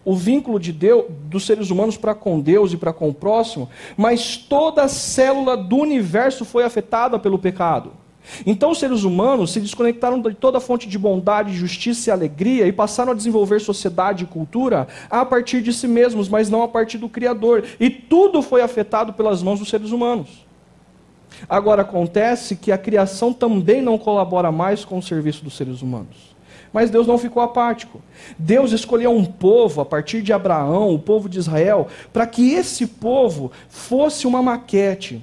o 0.04 0.16
vínculo 0.16 0.58
de 0.58 0.72
Deus, 0.72 1.04
dos 1.26 1.44
seres 1.44 1.68
humanos 1.68 1.98
para 1.98 2.14
com 2.14 2.40
Deus 2.40 2.72
e 2.72 2.76
para 2.78 2.92
com 2.92 3.10
o 3.10 3.14
próximo, 3.14 3.68
mas 3.96 4.36
toda 4.36 4.82
a 4.82 4.88
célula 4.88 5.58
do 5.58 5.76
universo 5.76 6.44
foi 6.44 6.64
afetada 6.64 7.18
pelo 7.18 7.38
pecado. 7.38 7.92
Então 8.46 8.70
os 8.70 8.78
seres 8.78 9.02
humanos 9.02 9.52
se 9.52 9.60
desconectaram 9.60 10.20
de 10.20 10.34
toda 10.34 10.60
fonte 10.60 10.88
de 10.88 10.98
bondade, 10.98 11.54
justiça 11.54 12.10
e 12.10 12.12
alegria 12.12 12.66
e 12.66 12.72
passaram 12.72 13.12
a 13.12 13.14
desenvolver 13.14 13.60
sociedade 13.60 14.24
e 14.24 14.26
cultura 14.26 14.86
a 15.10 15.24
partir 15.24 15.60
de 15.60 15.72
si 15.72 15.88
mesmos, 15.88 16.28
mas 16.28 16.48
não 16.48 16.62
a 16.62 16.68
partir 16.68 16.98
do 16.98 17.08
Criador. 17.08 17.64
E 17.78 17.90
tudo 17.90 18.42
foi 18.42 18.62
afetado 18.62 19.12
pelas 19.12 19.42
mãos 19.42 19.58
dos 19.58 19.68
seres 19.68 19.90
humanos. 19.90 20.46
Agora 21.48 21.82
acontece 21.82 22.56
que 22.56 22.70
a 22.70 22.78
criação 22.78 23.32
também 23.32 23.82
não 23.82 23.98
colabora 23.98 24.52
mais 24.52 24.84
com 24.84 24.98
o 24.98 25.02
serviço 25.02 25.42
dos 25.42 25.56
seres 25.56 25.82
humanos. 25.82 26.32
Mas 26.72 26.90
Deus 26.90 27.06
não 27.06 27.18
ficou 27.18 27.42
apático. 27.42 28.00
Deus 28.38 28.72
escolheu 28.72 29.10
um 29.10 29.24
povo, 29.24 29.80
a 29.80 29.84
partir 29.84 30.22
de 30.22 30.32
Abraão, 30.32 30.94
o 30.94 30.98
povo 30.98 31.28
de 31.28 31.38
Israel, 31.38 31.88
para 32.12 32.26
que 32.26 32.52
esse 32.52 32.86
povo 32.86 33.52
fosse 33.68 34.26
uma 34.26 34.42
maquete 34.42 35.22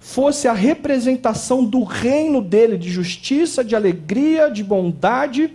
fosse 0.00 0.48
a 0.48 0.52
representação 0.54 1.62
do 1.62 1.84
reino 1.84 2.40
dele, 2.40 2.78
de 2.78 2.90
justiça, 2.90 3.62
de 3.62 3.76
alegria, 3.76 4.50
de 4.50 4.64
bondade, 4.64 5.52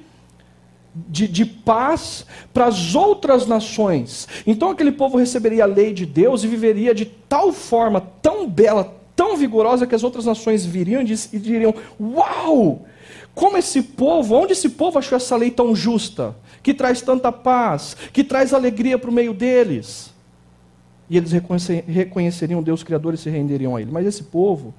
de, 0.96 1.28
de 1.28 1.44
paz 1.44 2.26
para 2.54 2.68
as 2.68 2.94
outras 2.96 3.48
nações. 3.48 4.28
Então 4.46 4.70
aquele 4.70 4.92
povo 4.92 5.18
receberia 5.18 5.64
a 5.64 5.68
lei 5.68 5.92
de 5.92 6.06
Deus 6.06 6.44
e 6.44 6.48
viveria 6.48 6.94
de 6.94 7.06
tal 7.06 7.52
forma, 7.52 8.00
tão 8.22 8.48
bela, 8.48 8.96
tão 9.16 9.36
vigorosa, 9.36 9.88
que 9.88 9.96
as 9.96 10.04
outras 10.04 10.26
nações 10.26 10.64
viriam 10.64 11.02
e 11.02 11.40
diriam: 11.40 11.74
Uau! 12.00 12.86
Como 13.34 13.58
esse 13.58 13.82
povo, 13.82 14.36
onde 14.36 14.54
esse 14.54 14.70
povo 14.70 14.98
achou 14.98 15.18
essa 15.18 15.36
lei 15.36 15.52
tão 15.52 15.76
justa, 15.76 16.36
que 16.64 16.74
traz 16.74 17.02
tanta 17.02 17.32
paz, 17.34 17.98
que 18.14 18.24
traz 18.24 18.54
alegria 18.54 18.98
para 18.98 19.10
o 19.10 19.14
meio 19.14 19.34
deles? 19.34 20.15
E 21.10 21.18
eles 21.18 21.32
reconheceriam 21.32 22.64
Deus 22.64 22.84
Criador 22.84 23.14
e 23.14 23.18
se 23.18 23.30
renderiam 23.30 23.76
a 23.76 23.82
Ele. 23.82 23.92
Mas 23.92 24.06
esse 24.08 24.24
povo 24.24 24.74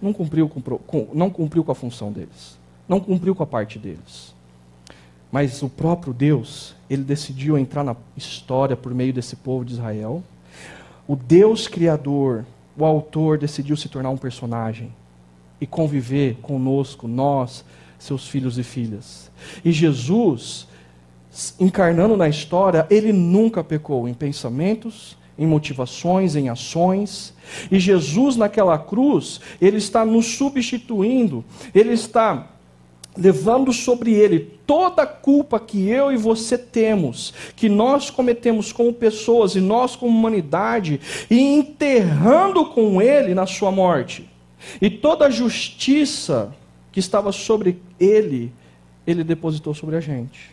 não 0.00 0.12
cumpriu 0.12 0.48
com, 0.48 1.08
não 1.14 1.30
cumpriu 1.30 1.64
com 1.64 1.72
a 1.72 1.74
função 1.74 2.12
deles. 2.12 2.58
Não 2.88 3.00
cumpriu 3.00 3.34
com 3.34 3.42
a 3.42 3.46
parte 3.46 3.78
deles. 3.78 4.34
Mas 5.30 5.62
o 5.62 5.68
próprio 5.68 6.12
Deus, 6.12 6.74
ele 6.90 7.02
decidiu 7.02 7.56
entrar 7.56 7.82
na 7.82 7.96
história 8.16 8.76
por 8.76 8.94
meio 8.94 9.12
desse 9.12 9.36
povo 9.36 9.64
de 9.64 9.72
Israel. 9.72 10.22
O 11.08 11.16
Deus 11.16 11.66
Criador, 11.66 12.44
o 12.76 12.84
autor, 12.84 13.38
decidiu 13.38 13.76
se 13.76 13.88
tornar 13.88 14.10
um 14.10 14.18
personagem 14.18 14.92
e 15.58 15.66
conviver 15.66 16.36
conosco, 16.42 17.08
nós, 17.08 17.64
seus 17.98 18.28
filhos 18.28 18.58
e 18.58 18.62
filhas. 18.62 19.30
E 19.64 19.72
Jesus, 19.72 20.66
encarnando 21.58 22.16
na 22.16 22.28
história, 22.28 22.86
ele 22.90 23.12
nunca 23.12 23.64
pecou 23.64 24.08
em 24.08 24.12
pensamentos, 24.12 25.16
em 25.42 25.46
motivações, 25.46 26.36
em 26.36 26.48
ações. 26.48 27.34
E 27.70 27.78
Jesus 27.78 28.36
naquela 28.36 28.78
cruz, 28.78 29.40
ele 29.60 29.78
está 29.78 30.04
nos 30.04 30.26
substituindo, 30.36 31.44
ele 31.74 31.92
está 31.92 32.48
levando 33.16 33.72
sobre 33.72 34.12
ele 34.12 34.38
toda 34.66 35.02
a 35.02 35.06
culpa 35.06 35.60
que 35.60 35.86
eu 35.88 36.10
e 36.12 36.16
você 36.16 36.56
temos, 36.56 37.34
que 37.54 37.68
nós 37.68 38.08
cometemos 38.08 38.72
como 38.72 38.92
pessoas 38.92 39.54
e 39.54 39.60
nós 39.60 39.96
como 39.96 40.16
humanidade, 40.16 41.00
e 41.28 41.38
enterrando 41.38 42.64
com 42.66 43.02
ele 43.02 43.34
na 43.34 43.46
sua 43.46 43.70
morte. 43.70 44.30
E 44.80 44.88
toda 44.88 45.26
a 45.26 45.30
justiça 45.30 46.54
que 46.92 47.00
estava 47.00 47.32
sobre 47.32 47.82
ele, 47.98 48.52
ele 49.06 49.24
depositou 49.24 49.74
sobre 49.74 49.96
a 49.96 50.00
gente. 50.00 50.51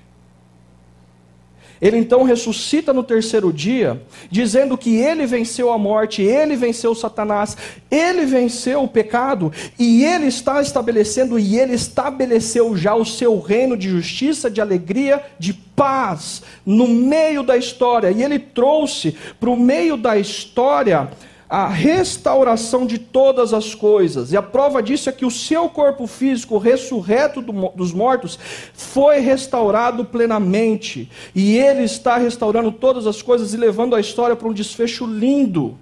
Ele 1.81 1.97
então 1.97 2.23
ressuscita 2.23 2.91
no 2.91 3.03
terceiro 3.03 3.53
dia, 3.53 4.01
dizendo 4.29 4.77
que 4.77 4.97
ele 4.97 5.25
venceu 5.25 5.71
a 5.71 5.77
morte, 5.77 6.21
ele 6.21 6.55
venceu 6.55 6.93
Satanás, 6.93 7.55
ele 7.89 8.25
venceu 8.25 8.83
o 8.83 8.87
pecado, 8.87 9.51
e 9.77 10.03
ele 10.03 10.27
está 10.27 10.61
estabelecendo, 10.61 11.39
e 11.39 11.57
ele 11.57 11.73
estabeleceu 11.73 12.75
já 12.75 12.95
o 12.95 13.05
seu 13.05 13.39
reino 13.39 13.77
de 13.77 13.89
justiça, 13.89 14.49
de 14.49 14.59
alegria, 14.59 15.23
de 15.39 15.53
paz, 15.53 16.41
no 16.65 16.87
meio 16.87 17.43
da 17.43 17.55
história. 17.55 18.11
E 18.11 18.21
ele 18.21 18.37
trouxe 18.37 19.15
para 19.39 19.49
o 19.49 19.57
meio 19.57 19.95
da 19.95 20.17
história 20.17 21.09
a 21.49 21.67
restauração 21.67 22.85
de 22.85 22.99
todas 22.99 23.55
as 23.55 23.73
coisas. 23.73 24.31
E 24.31 24.37
a 24.37 24.41
prova 24.41 24.83
disso 24.83 25.09
é 25.09 25.11
que 25.11 25.25
o 25.25 25.31
seu 25.31 25.67
corpo 25.67 26.05
físico, 26.05 26.59
ressurreto 26.59 27.41
do, 27.41 27.69
dos 27.69 27.91
mortos, 27.91 28.37
foi 28.71 29.19
restaurado 29.19 30.05
plenamente. 30.05 31.09
E 31.33 31.57
ele 31.57 31.83
está 31.83 32.17
restaurando 32.17 32.71
todas 32.71 33.07
as 33.07 33.23
coisas 33.23 33.51
e 33.55 33.57
levando 33.57 33.95
a 33.95 33.99
história 33.99 34.35
para 34.35 34.47
um 34.47 34.53
desfecho 34.53 35.07
lindo 35.07 35.75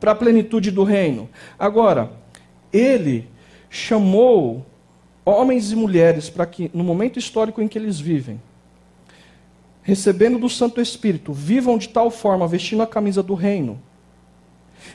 para 0.00 0.12
a 0.12 0.14
plenitude 0.14 0.70
do 0.70 0.82
reino. 0.82 1.28
Agora, 1.58 2.10
ele 2.72 3.28
chamou 3.68 4.64
homens 5.26 5.72
e 5.72 5.76
mulheres 5.76 6.30
para 6.30 6.46
que, 6.46 6.70
no 6.72 6.82
momento 6.82 7.18
histórico 7.18 7.60
em 7.60 7.68
que 7.68 7.76
eles 7.76 8.00
vivem, 8.00 8.40
recebendo 9.82 10.38
do 10.38 10.48
Santo 10.48 10.80
Espírito, 10.80 11.34
vivam 11.34 11.76
de 11.76 11.90
tal 11.90 12.10
forma, 12.10 12.48
vestindo 12.48 12.82
a 12.82 12.86
camisa 12.86 13.22
do 13.22 13.34
reino, 13.34 13.78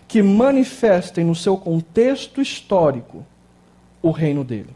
que 0.08 0.22
manifestem 0.22 1.24
no 1.24 1.36
seu 1.36 1.58
contexto 1.58 2.42
histórico 2.42 3.26
o 4.02 4.12
reino 4.12 4.44
dele, 4.44 4.76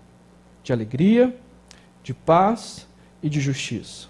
de 0.64 0.74
alegria, 0.74 1.36
de 2.04 2.14
paz 2.14 2.88
e 3.22 3.30
de 3.30 3.40
justiça. 3.40 4.08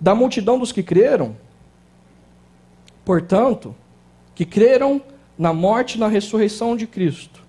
Da 0.00 0.14
multidão 0.14 0.58
dos 0.58 0.72
que 0.72 0.82
creram, 0.82 1.36
portanto, 3.04 3.74
que 4.34 4.44
creram 4.44 5.02
na 5.38 5.52
morte 5.52 5.94
e 5.94 6.00
na 6.00 6.08
ressurreição 6.08 6.76
de 6.76 6.86
Cristo, 6.86 7.42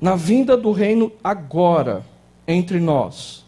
na 0.00 0.14
vinda 0.16 0.56
do 0.56 0.72
reino 0.72 1.12
agora 1.22 2.04
entre 2.46 2.80
nós. 2.80 3.44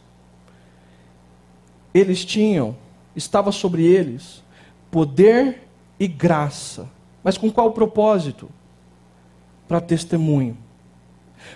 Eles 1.92 2.24
tinham, 2.24 2.76
estava 3.14 3.52
sobre 3.52 3.84
eles, 3.84 4.42
poder 4.90 5.68
e 5.98 6.06
graça. 6.06 6.88
Mas 7.24 7.38
com 7.38 7.50
qual 7.50 7.72
propósito? 7.72 8.50
Para 9.66 9.80
testemunho. 9.80 10.56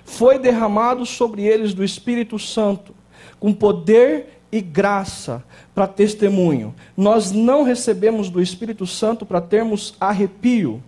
Foi 0.02 0.38
derramado 0.38 1.04
sobre 1.04 1.42
eles 1.42 1.74
do 1.74 1.84
Espírito 1.84 2.38
Santo, 2.38 2.94
com 3.38 3.52
poder 3.52 4.40
e 4.50 4.60
graça 4.60 5.44
para 5.74 5.86
testemunho. 5.86 6.74
Nós 6.96 7.30
não 7.30 7.62
recebemos 7.62 8.30
do 8.30 8.40
Espírito 8.40 8.86
Santo 8.86 9.26
para 9.26 9.40
termos 9.40 9.94
arrepio, 10.00 10.82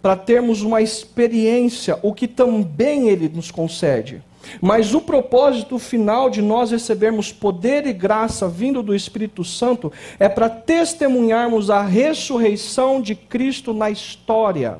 para 0.00 0.16
termos 0.16 0.62
uma 0.62 0.82
experiência, 0.82 1.98
o 2.02 2.12
que 2.12 2.26
também 2.26 3.08
ele 3.08 3.28
nos 3.28 3.52
concede. 3.52 4.20
Mas 4.60 4.94
o 4.94 5.00
propósito 5.00 5.78
final 5.78 6.28
de 6.28 6.42
nós 6.42 6.70
recebermos 6.70 7.32
poder 7.32 7.86
e 7.86 7.92
graça 7.92 8.48
vindo 8.48 8.82
do 8.82 8.94
Espírito 8.94 9.44
Santo 9.44 9.92
é 10.18 10.28
para 10.28 10.48
testemunharmos 10.48 11.70
a 11.70 11.82
ressurreição 11.82 13.00
de 13.00 13.14
Cristo 13.14 13.72
na 13.72 13.90
história. 13.90 14.78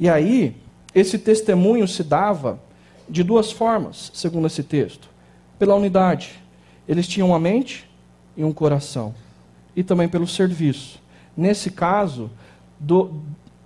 E 0.00 0.08
aí, 0.08 0.56
esse 0.94 1.18
testemunho 1.18 1.86
se 1.86 2.02
dava 2.02 2.60
de 3.08 3.22
duas 3.22 3.50
formas, 3.50 4.10
segundo 4.14 4.46
esse 4.46 4.62
texto: 4.62 5.08
pela 5.58 5.74
unidade. 5.74 6.42
Eles 6.86 7.06
tinham 7.06 7.28
uma 7.28 7.38
mente 7.38 7.88
e 8.36 8.42
um 8.42 8.52
coração, 8.52 9.14
e 9.76 9.82
também 9.82 10.08
pelo 10.08 10.26
serviço. 10.26 11.00
Nesse 11.36 11.70
caso, 11.70 12.30
do, 12.78 13.20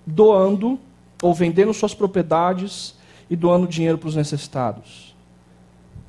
doando 0.05 0.79
ou 1.21 1.33
vendendo 1.33 1.73
suas 1.73 1.93
propriedades 1.93 2.95
e 3.29 3.35
doando 3.35 3.67
dinheiro 3.67 3.97
para 3.97 4.09
os 4.09 4.15
necessitados, 4.15 5.12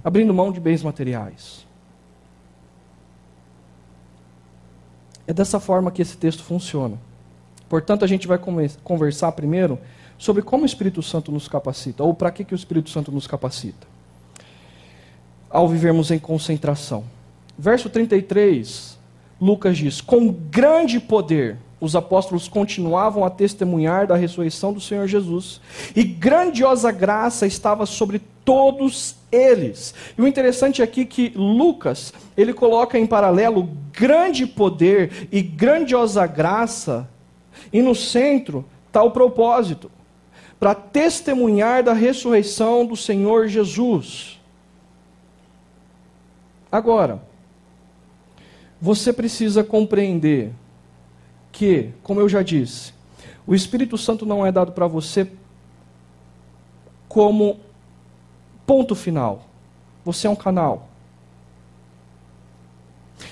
abrindo 0.05 0.35
mão 0.35 0.53
de 0.53 0.61
bens 0.61 0.83
materiais. 0.83 1.67
É 5.27 5.33
dessa 5.33 5.59
forma 5.59 5.91
que 5.91 6.03
esse 6.03 6.19
texto 6.19 6.45
funciona. 6.45 6.99
Portanto, 7.69 8.05
a 8.05 8.09
gente 8.09 8.29
vai 8.29 8.39
conversar 8.85 9.33
primeiro 9.33 9.79
sobre 10.19 10.43
como 10.43 10.63
o 10.65 10.67
Espírito 10.67 11.03
Santo 11.03 11.33
nos 11.33 11.49
capacita, 11.49 12.05
ou 12.05 12.13
para 12.13 12.31
que, 12.31 12.45
que 12.45 12.55
o 12.55 12.57
Espírito 12.57 12.91
Santo 12.91 13.11
nos 13.11 13.27
capacita. 13.27 13.87
Ao 15.49 15.67
vivermos 15.67 16.11
em 16.11 16.19
concentração. 16.19 17.05
Verso 17.57 17.89
33, 17.89 18.99
Lucas 19.41 19.79
diz: 19.79 20.01
Com 20.01 20.31
grande 20.31 21.01
poder 21.01 21.57
os 21.85 21.95
apóstolos 21.95 22.49
continuavam 22.49 23.25
a 23.25 23.31
testemunhar 23.31 24.07
da 24.07 24.17
ressurreição 24.17 24.73
do 24.73 24.81
Senhor 24.81 25.07
Jesus, 25.07 25.61
e 25.95 26.03
grandiosa 26.03 26.91
graça 26.91 27.47
estava 27.47 27.85
sobre 27.85 28.23
todos 28.43 29.17
eles. 29.31 29.95
E 30.17 30.23
o 30.23 30.27
interessante 30.27 30.83
aqui 30.83 31.03
é 31.03 31.05
que 31.05 31.33
Lucas, 31.37 32.13
ele 32.37 32.55
coloca 32.55 32.99
em 32.99 33.07
paralelo 33.07 33.69
grande 33.93 34.47
poder 34.47 35.29
e 35.31 35.43
grandiosa 35.43 36.27
graça, 36.27 37.09
e 37.71 37.83
no 37.83 37.95
centro 37.95 38.65
está 38.87 39.03
o 39.03 39.11
propósito, 39.11 39.91
para 40.59 40.75
testemunhar 40.75 41.83
da 41.83 41.93
ressurreição 41.93 42.87
do 42.87 42.97
Senhor 42.97 43.47
Jesus. 43.49 44.41
Agora, 46.73 47.23
você 48.81 49.13
precisa 49.13 49.63
compreender 49.63 50.53
que, 51.55 51.93
como 52.03 52.21
eu 52.21 52.29
já 52.29 52.43
disse, 52.43 52.93
o 53.47 53.55
Espírito 53.55 53.97
Santo 53.97 54.27
não 54.27 54.45
é 54.45 54.51
dado 54.51 54.73
para 54.73 54.89
você 54.89 55.31
como 57.09 57.61
ponto 58.67 58.95
final. 58.97 59.47
Você 60.05 60.27
é 60.27 60.31
um 60.31 60.35
canal. 60.35 60.89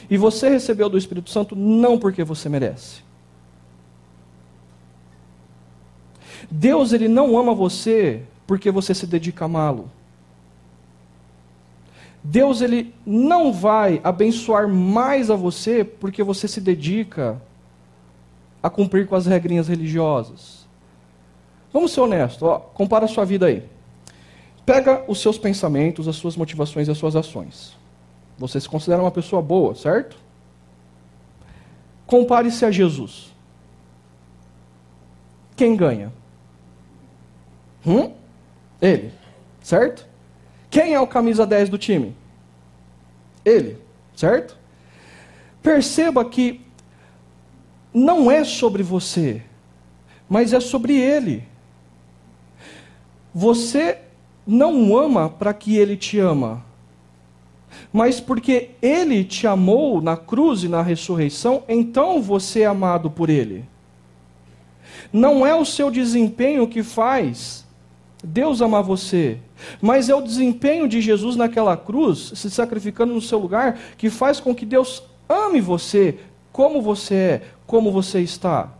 E 0.08 0.16
você 0.16 0.48
recebeu 0.48 0.88
do 0.88 0.96
Espírito 0.96 1.30
Santo 1.30 1.56
não 1.56 1.98
porque 1.98 2.22
você 2.22 2.48
merece. 2.48 3.02
Deus 6.48 6.92
ele 6.92 7.08
não 7.08 7.36
ama 7.36 7.52
você 7.52 8.22
porque 8.46 8.70
você 8.70 8.94
se 8.94 9.06
dedica 9.06 9.44
a 9.44 9.46
amá-lo. 9.46 9.90
Deus 12.22 12.60
ele 12.60 12.94
não 13.04 13.52
vai 13.52 14.00
abençoar 14.04 14.68
mais 14.68 15.28
a 15.28 15.34
você 15.34 15.82
porque 15.82 16.22
você 16.22 16.46
se 16.46 16.60
dedica 16.60 17.42
a 18.62 18.70
cumprir 18.70 19.06
com 19.06 19.16
as 19.16 19.26
regrinhas 19.26 19.68
religiosas. 19.68 20.66
Vamos 21.72 21.92
ser 21.92 22.00
honestos, 22.00 22.42
ó, 22.42 22.58
compara 22.58 23.06
a 23.06 23.08
sua 23.08 23.24
vida 23.24 23.46
aí. 23.46 23.62
Pega 24.64 25.04
os 25.08 25.20
seus 25.20 25.38
pensamentos, 25.38 26.06
as 26.06 26.16
suas 26.16 26.36
motivações 26.36 26.86
e 26.86 26.90
as 26.90 26.98
suas 26.98 27.16
ações. 27.16 27.76
Você 28.38 28.60
se 28.60 28.68
considera 28.68 29.02
uma 29.02 29.10
pessoa 29.10 29.42
boa, 29.42 29.74
certo? 29.74 30.16
Compare-se 32.06 32.64
a 32.64 32.70
Jesus. 32.70 33.32
Quem 35.56 35.76
ganha? 35.76 36.12
Hum? 37.86 38.12
Ele, 38.80 39.12
certo? 39.62 40.06
Quem 40.70 40.94
é 40.94 41.00
o 41.00 41.06
camisa 41.06 41.46
10 41.46 41.68
do 41.68 41.78
time? 41.78 42.14
Ele, 43.44 43.78
certo? 44.14 44.56
Perceba 45.62 46.24
que 46.24 46.60
não 47.92 48.30
é 48.30 48.44
sobre 48.44 48.82
você, 48.82 49.42
mas 50.28 50.52
é 50.52 50.60
sobre 50.60 50.96
ele. 50.96 51.44
Você 53.34 53.98
não 54.46 54.96
ama 54.96 55.28
para 55.28 55.52
que 55.52 55.76
ele 55.76 55.96
te 55.96 56.18
ama, 56.18 56.64
mas 57.92 58.20
porque 58.20 58.70
ele 58.80 59.24
te 59.24 59.46
amou 59.46 60.00
na 60.00 60.16
cruz 60.16 60.64
e 60.64 60.68
na 60.68 60.82
ressurreição, 60.82 61.62
então 61.68 62.20
você 62.20 62.60
é 62.60 62.66
amado 62.66 63.10
por 63.10 63.30
ele. 63.30 63.64
Não 65.12 65.46
é 65.46 65.54
o 65.54 65.64
seu 65.64 65.90
desempenho 65.90 66.66
que 66.66 66.82
faz 66.82 67.66
Deus 68.24 68.62
amar 68.62 68.82
você, 68.82 69.38
mas 69.80 70.08
é 70.08 70.14
o 70.14 70.22
desempenho 70.22 70.88
de 70.88 71.00
Jesus 71.00 71.36
naquela 71.36 71.76
cruz, 71.76 72.32
se 72.34 72.50
sacrificando 72.50 73.12
no 73.12 73.20
seu 73.20 73.38
lugar, 73.38 73.78
que 73.96 74.08
faz 74.08 74.38
com 74.38 74.54
que 74.54 74.64
Deus 74.64 75.02
ame 75.28 75.60
você 75.60 76.18
como 76.52 76.82
você 76.82 77.14
é, 77.14 77.42
como 77.66 77.90
você 77.90 78.20
está. 78.20 78.70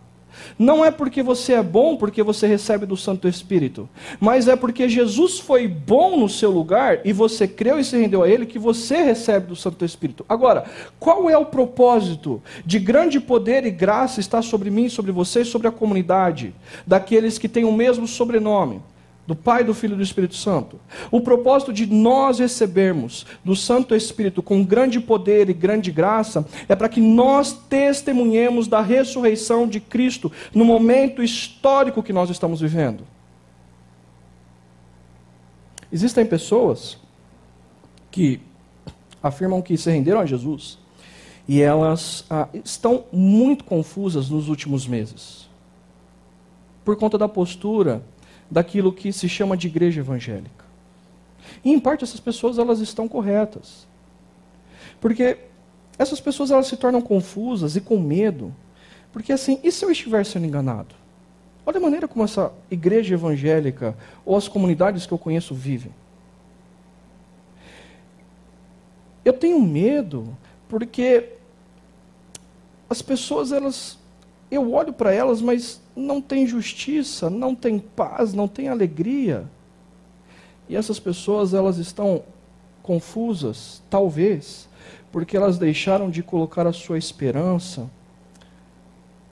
Não 0.58 0.85
é 0.85 0.90
porque 0.90 1.22
você 1.22 1.54
é 1.54 1.62
bom, 1.62 1.96
porque 1.96 2.22
você 2.22 2.46
recebe 2.46 2.87
do 2.87 2.96
Santo 2.96 3.28
Espírito, 3.28 3.88
mas 4.20 4.48
é 4.48 4.56
porque 4.56 4.88
Jesus 4.88 5.38
foi 5.38 5.68
bom 5.68 6.16
no 6.16 6.28
seu 6.28 6.50
lugar 6.50 7.00
e 7.04 7.12
você 7.12 7.46
creu 7.46 7.78
e 7.78 7.85
se 7.85 7.96
rendeu 7.96 8.22
a 8.22 8.28
Ele 8.28 8.46
que 8.46 8.58
você 8.58 9.02
recebe 9.02 9.46
do 9.46 9.56
Santo 9.56 9.85
Espírito. 9.85 10.24
Agora, 10.28 10.64
qual 10.98 11.28
é 11.28 11.37
o 11.37 11.46
propósito 11.46 12.42
de 12.64 12.78
grande 12.78 13.20
poder 13.20 13.66
e 13.66 13.70
graça 13.70 14.20
estar 14.20 14.42
sobre 14.42 14.70
mim, 14.70 14.88
sobre 14.88 15.12
você 15.12 15.42
e 15.42 15.46
sobre 15.46 15.68
a 15.68 15.72
comunidade 15.72 16.54
daqueles 16.87 17.38
que 17.38 17.48
têm 17.48 17.64
o 17.64 17.72
mesmo 17.72 18.06
sobrenome? 18.06 18.80
Do 19.32 19.36
Pai, 19.36 19.64
do 19.64 19.72
Filho 19.72 19.94
e 19.94 19.96
do 19.96 20.02
Espírito 20.02 20.34
Santo. 20.34 20.78
O 21.10 21.18
propósito 21.22 21.72
de 21.72 21.86
nós 21.86 22.38
recebermos 22.38 23.24
do 23.42 23.56
Santo 23.56 23.94
Espírito 23.94 24.42
com 24.42 24.62
grande 24.62 25.00
poder 25.00 25.48
e 25.48 25.54
grande 25.54 25.90
graça 25.90 26.46
é 26.68 26.76
para 26.76 26.88
que 26.88 27.00
nós 27.00 27.52
testemunhemos 27.52 28.68
da 28.68 28.82
ressurreição 28.82 29.66
de 29.66 29.80
Cristo 29.80 30.30
no 30.54 30.66
momento 30.66 31.22
histórico 31.22 32.02
que 32.02 32.12
nós 32.12 32.28
estamos 32.28 32.60
vivendo. 32.60 33.04
Existem 35.90 36.26
pessoas 36.26 36.98
que 38.10 38.38
afirmam 39.22 39.62
que 39.62 39.78
se 39.78 39.90
renderam 39.90 40.20
a 40.20 40.26
Jesus 40.26 40.78
e 41.48 41.62
elas 41.62 42.26
ah, 42.28 42.48
estão 42.62 43.04
muito 43.10 43.64
confusas 43.64 44.28
nos 44.28 44.50
últimos 44.50 44.86
meses 44.86 45.48
por 46.84 46.96
conta 46.96 47.16
da 47.16 47.28
postura 47.28 48.02
daquilo 48.52 48.92
que 48.92 49.12
se 49.14 49.30
chama 49.30 49.56
de 49.56 49.66
igreja 49.66 50.00
evangélica. 50.00 50.66
E 51.64 51.72
em 51.72 51.80
parte 51.80 52.04
essas 52.04 52.20
pessoas 52.20 52.58
elas 52.58 52.80
estão 52.80 53.08
corretas. 53.08 53.86
Porque 55.00 55.38
essas 55.98 56.20
pessoas 56.20 56.50
elas 56.50 56.66
se 56.66 56.76
tornam 56.76 57.00
confusas 57.00 57.76
e 57.76 57.80
com 57.80 57.98
medo. 57.98 58.54
Porque 59.10 59.32
assim, 59.32 59.58
e 59.64 59.72
se 59.72 59.82
eu 59.82 59.90
estiver 59.90 60.26
sendo 60.26 60.44
enganado? 60.44 60.94
Olha 61.64 61.78
a 61.78 61.80
maneira 61.80 62.06
como 62.06 62.24
essa 62.24 62.52
igreja 62.70 63.14
evangélica 63.14 63.96
ou 64.24 64.36
as 64.36 64.48
comunidades 64.48 65.06
que 65.06 65.12
eu 65.12 65.18
conheço 65.18 65.54
vivem. 65.54 65.92
Eu 69.24 69.32
tenho 69.32 69.60
medo 69.62 70.36
porque 70.68 71.30
as 72.90 73.00
pessoas 73.00 73.50
elas 73.50 73.98
eu 74.52 74.72
olho 74.74 74.92
para 74.92 75.12
elas, 75.14 75.40
mas 75.40 75.80
não 75.96 76.20
tem 76.20 76.46
justiça, 76.46 77.30
não 77.30 77.54
tem 77.54 77.78
paz, 77.78 78.34
não 78.34 78.46
tem 78.46 78.68
alegria. 78.68 79.46
E 80.68 80.76
essas 80.76 81.00
pessoas, 81.00 81.54
elas 81.54 81.78
estão 81.78 82.22
confusas, 82.82 83.82
talvez, 83.88 84.68
porque 85.10 85.38
elas 85.38 85.56
deixaram 85.56 86.10
de 86.10 86.22
colocar 86.22 86.66
a 86.66 86.72
sua 86.72 86.98
esperança 86.98 87.90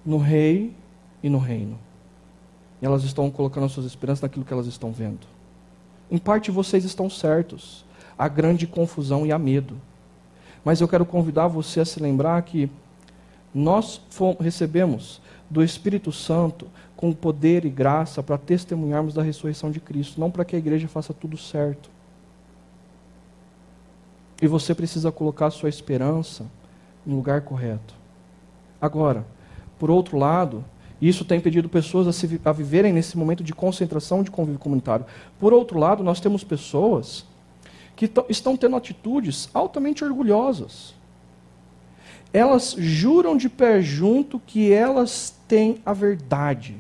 no 0.07 0.17
rei 0.17 0.75
e 1.23 1.29
no 1.29 1.39
reino. 1.39 1.79
E 2.81 2.87
elas 2.87 3.05
estão 3.05 3.31
colocando 3.31 3.67
as 3.67 3.73
suas 3.73 3.85
esperanças 3.85 4.23
naquilo 4.23 4.45
que 4.45 4.53
elas 4.55 4.67
estão 4.67 4.91
vendo. 4.91 5.27
Em 6.11 6.17
parte 6.17 6.51
vocês 6.51 6.83
estão 6.83 7.11
certos. 7.11 7.85
Há 8.17 8.27
grande 8.27 8.67
confusão 8.67 9.27
e 9.27 9.33
há 9.33 9.39
medo. 9.39 9.77
Mas 10.65 10.81
eu 10.81 10.89
quero 10.89 11.05
convidar 11.05 11.47
você 11.47 11.81
a 11.81 11.85
se 11.85 12.01
lembrar 12.01 12.41
que 12.43 12.71
nós 13.55 14.01
recebemos 14.39 15.21
do 15.49 15.63
Espírito 15.63 16.13
Santo 16.13 16.69
com 16.97 17.13
poder 17.13 17.65
e 17.65 17.71
graça 17.71 18.23
para 18.23 18.39
testemunharmos 18.39 19.15
da 19.15 19.23
ressurreição 19.23 19.71
de 19.71 19.81
Cristo, 19.81 20.21
não 20.21 20.31
para 20.31 20.45
que 20.45 20.55
a 20.55 20.59
igreja 20.59 20.87
faça 20.87 21.13
tudo 21.13 21.37
certo. 21.37 21.91
E 24.41 24.47
você 24.47 24.75
precisa 24.75 25.11
colocar 25.11 25.51
sua 25.51 25.69
esperança 25.69 26.47
no 27.05 27.17
lugar 27.17 27.41
correto. 27.43 27.95
Agora, 28.81 29.27
por 29.79 29.91
outro 29.91 30.17
lado, 30.19 30.65
isso 31.01 31.25
tem 31.25 31.39
impedido 31.39 31.69
pessoas 31.69 32.07
a, 32.07 32.13
se, 32.13 32.41
a 32.45 32.53
viverem 32.53 32.93
nesse 32.93 33.17
momento 33.17 33.43
de 33.43 33.55
concentração 33.55 34.23
de 34.23 34.31
convívio 34.31 34.61
comunitário. 34.61 35.07
Por 35.39 35.53
outro 35.53 35.79
lado, 35.79 36.05
nós 36.05 36.21
temos 36.21 36.45
pessoas 36.45 37.25
que 37.97 38.11
estão 38.29 38.57
tendo 38.57 38.77
atitudes 38.77 39.49
altamente 39.53 40.05
orgulhosas. 40.05 40.95
Elas 42.33 42.75
juram 42.79 43.37
de 43.37 43.49
pé 43.49 43.83
junto 43.83 44.39
que 44.39 44.73
elas 44.73 45.35
têm 45.49 45.81
a 45.85 45.93
verdade. 45.93 46.77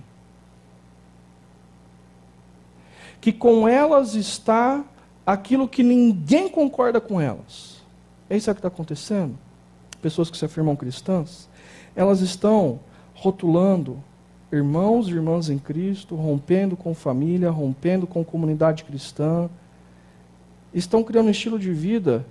Que 3.21 3.33
com 3.33 3.69
elas 3.69 4.15
está 4.15 4.85
aquilo 5.27 5.69
que 5.69 5.83
ninguém 5.83 6.49
concorda 6.49 7.01
com 7.01 7.21
elas. 7.21 7.83
É 8.29 8.37
isso 8.37 8.53
que 8.53 8.59
está 8.59 8.69
acontecendo? 8.69 9.37
Pessoas 10.01 10.31
que 10.31 10.39
se 10.39 10.45
afirmam 10.45 10.77
cristãs, 10.77 11.49
elas 11.95 12.21
estão 12.21 12.81
rotulando 13.15 14.03
irmãos 14.53 15.09
e 15.09 15.13
irmãs 15.13 15.49
em 15.49 15.59
Cristo, 15.59 16.15
rompendo 16.15 16.77
com 16.77 16.95
família, 16.95 17.51
rompendo 17.51 18.07
com 18.07 18.25
comunidade 18.25 18.85
cristã, 18.85 19.49
estão 20.73 21.03
criando 21.03 21.27
um 21.27 21.31
estilo 21.31 21.59
de 21.59 21.73
vida 21.73 22.25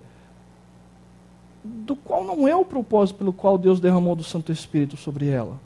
do 1.69 1.95
qual 1.95 2.23
não 2.23 2.47
é 2.47 2.55
o 2.55 2.65
propósito 2.65 3.17
pelo 3.17 3.33
qual 3.33 3.57
Deus 3.57 3.79
derramou 3.79 4.15
do 4.15 4.23
Santo 4.23 4.51
Espírito 4.51 4.97
sobre 4.97 5.27
ela. 5.27 5.59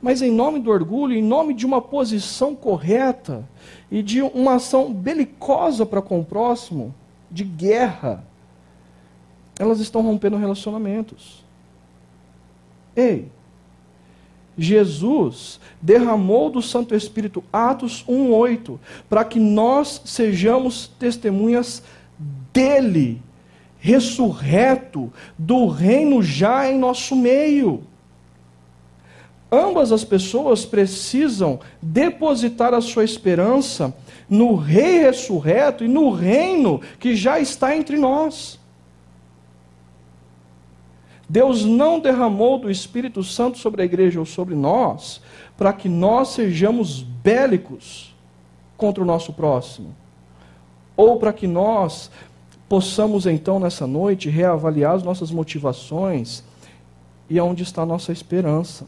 Mas 0.00 0.22
em 0.22 0.30
nome 0.30 0.60
do 0.60 0.70
orgulho, 0.70 1.14
em 1.14 1.22
nome 1.22 1.52
de 1.52 1.66
uma 1.66 1.82
posição 1.82 2.54
correta 2.54 3.48
e 3.90 4.02
de 4.02 4.22
uma 4.22 4.54
ação 4.54 4.92
belicosa 4.92 5.84
para 5.84 6.00
com 6.00 6.20
o 6.20 6.24
próximo, 6.24 6.94
de 7.30 7.44
guerra, 7.44 8.24
elas 9.58 9.80
estão 9.80 10.02
rompendo 10.02 10.36
relacionamentos. 10.36 11.44
Ei, 12.94 13.28
Jesus 14.56 15.60
derramou 15.80 16.50
do 16.50 16.60
Santo 16.60 16.94
Espírito, 16.94 17.44
Atos 17.52 18.04
1:8, 18.08 18.78
para 19.08 19.24
que 19.24 19.38
nós 19.38 20.00
sejamos 20.04 20.88
testemunhas 20.98 21.82
dele, 22.52 23.22
ressurreto, 23.78 25.12
do 25.36 25.68
reino 25.68 26.22
já 26.22 26.70
em 26.70 26.78
nosso 26.78 27.14
meio. 27.14 27.82
Ambas 29.50 29.92
as 29.92 30.04
pessoas 30.04 30.66
precisam 30.66 31.58
depositar 31.80 32.74
a 32.74 32.80
sua 32.80 33.04
esperança 33.04 33.94
no 34.28 34.56
Rei 34.56 34.98
ressurreto 34.98 35.84
e 35.84 35.88
no 35.88 36.10
reino 36.10 36.80
que 36.98 37.16
já 37.16 37.40
está 37.40 37.74
entre 37.74 37.96
nós. 37.96 38.58
Deus 41.28 41.64
não 41.64 42.00
derramou 42.00 42.58
do 42.58 42.70
Espírito 42.70 43.22
Santo 43.22 43.58
sobre 43.58 43.82
a 43.82 43.84
igreja 43.84 44.18
ou 44.18 44.26
sobre 44.26 44.54
nós 44.54 45.20
para 45.58 45.72
que 45.72 45.88
nós 45.88 46.28
sejamos 46.28 47.02
bélicos 47.02 48.14
contra 48.76 49.02
o 49.02 49.06
nosso 49.06 49.32
próximo, 49.32 49.94
ou 50.96 51.18
para 51.18 51.32
que 51.32 51.48
nós 51.48 52.10
possamos 52.68 53.26
então 53.26 53.58
nessa 53.58 53.86
noite 53.86 54.28
reavaliar 54.28 54.94
as 54.94 55.02
nossas 55.02 55.30
motivações 55.30 56.42
e 57.30 57.38
aonde 57.38 57.62
está 57.62 57.82
a 57.82 57.86
nossa 57.86 58.12
esperança. 58.12 58.86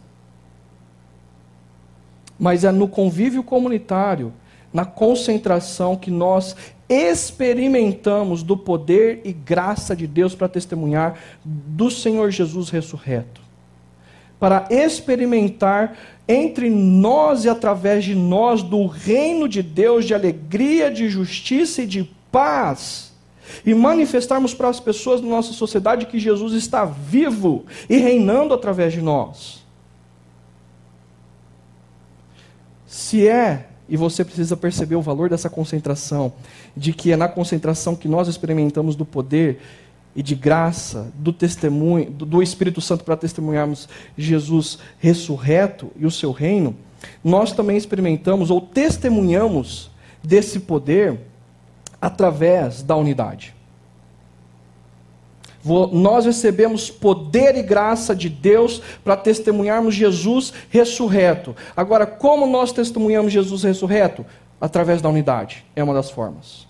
Mas 2.38 2.64
é 2.64 2.71
no 2.71 2.88
convívio 2.88 3.43
comunitário, 3.43 4.33
na 4.73 4.85
concentração 4.85 5.97
que 5.97 6.11
nós 6.11 6.57
experimentamos 6.88 8.43
do 8.43 8.57
poder 8.57 9.21
e 9.25 9.33
graça 9.33 9.95
de 9.95 10.07
Deus 10.07 10.35
para 10.35 10.49
testemunhar 10.49 11.19
do 11.45 11.90
Senhor 11.90 12.31
Jesus 12.31 12.69
ressurreto. 12.69 13.40
Para 14.38 14.66
experimentar 14.71 15.97
entre 16.27 16.71
nós 16.71 17.45
e 17.45 17.49
através 17.49 18.05
de 18.05 18.14
nós 18.14 18.62
do 18.62 18.87
reino 18.87 19.49
de 19.49 19.62
Deus 19.62 20.05
de 20.05 20.14
alegria, 20.14 20.90
de 20.90 21.09
justiça 21.09 21.83
e 21.83 21.87
de 21.87 22.09
paz. 22.33 23.10
E 23.65 23.75
manifestarmos 23.75 24.55
para 24.55 24.69
as 24.69 24.81
pessoas 24.81 25.21
da 25.21 25.27
nossa 25.27 25.53
sociedade 25.53 26.07
que 26.07 26.19
Jesus 26.19 26.53
está 26.55 26.85
vivo 26.85 27.65
e 27.89 27.97
reinando 27.97 28.55
através 28.55 28.93
de 28.93 29.01
nós. 29.01 29.65
Se 32.87 33.27
é 33.27 33.69
e 33.89 33.97
você 33.97 34.25
precisa 34.25 34.57
perceber 34.57 34.95
o 34.95 35.03
valor 35.03 35.29
dessa 35.29 35.51
concentração, 35.51 36.33
de 36.77 36.93
que 36.93 37.11
é 37.11 37.17
na 37.17 37.29
concentração 37.29 37.97
que 37.97 38.07
nós 38.07 38.29
experimentamos 38.29 38.95
do 38.95 39.05
poder 39.05 39.61
e 40.15 40.23
de 40.23 40.37
graça, 40.37 41.13
do 41.15 41.33
testemunho, 41.33 42.09
do 42.11 42.41
Espírito 42.43 42.81
Santo 42.81 43.05
para 43.05 43.17
testemunharmos 43.17 43.89
Jesus 44.17 44.79
ressurreto 44.99 45.91
e 45.97 46.07
o 46.07 46.11
seu 46.11 46.31
reino, 46.31 46.77
nós 47.23 47.53
também 47.53 47.77
experimentamos 47.77 48.51
ou 48.51 48.61
testemunhamos 48.61 49.91
desse 50.23 50.61
poder 50.61 51.19
através 52.01 52.83
da 52.83 52.97
unidade. 52.97 53.55
Nós 55.93 56.25
recebemos 56.25 56.91
poder 56.91 57.55
e 57.55 57.63
graça 57.63 58.17
de 58.17 58.31
Deus 58.31 58.81
para 59.05 59.17
testemunharmos 59.17 59.95
Jesus 59.95 60.55
ressurreto. 60.71 61.55
Agora, 61.77 62.07
como 62.07 62.47
nós 62.47 62.73
testemunhamos 62.73 63.33
Jesus 63.33 63.63
ressurreto? 63.63 64.25
Através 64.59 65.03
da 65.03 65.09
unidade. 65.09 65.65
É 65.77 65.85
uma 65.85 65.93
das 65.93 66.11
formas. 66.11 66.67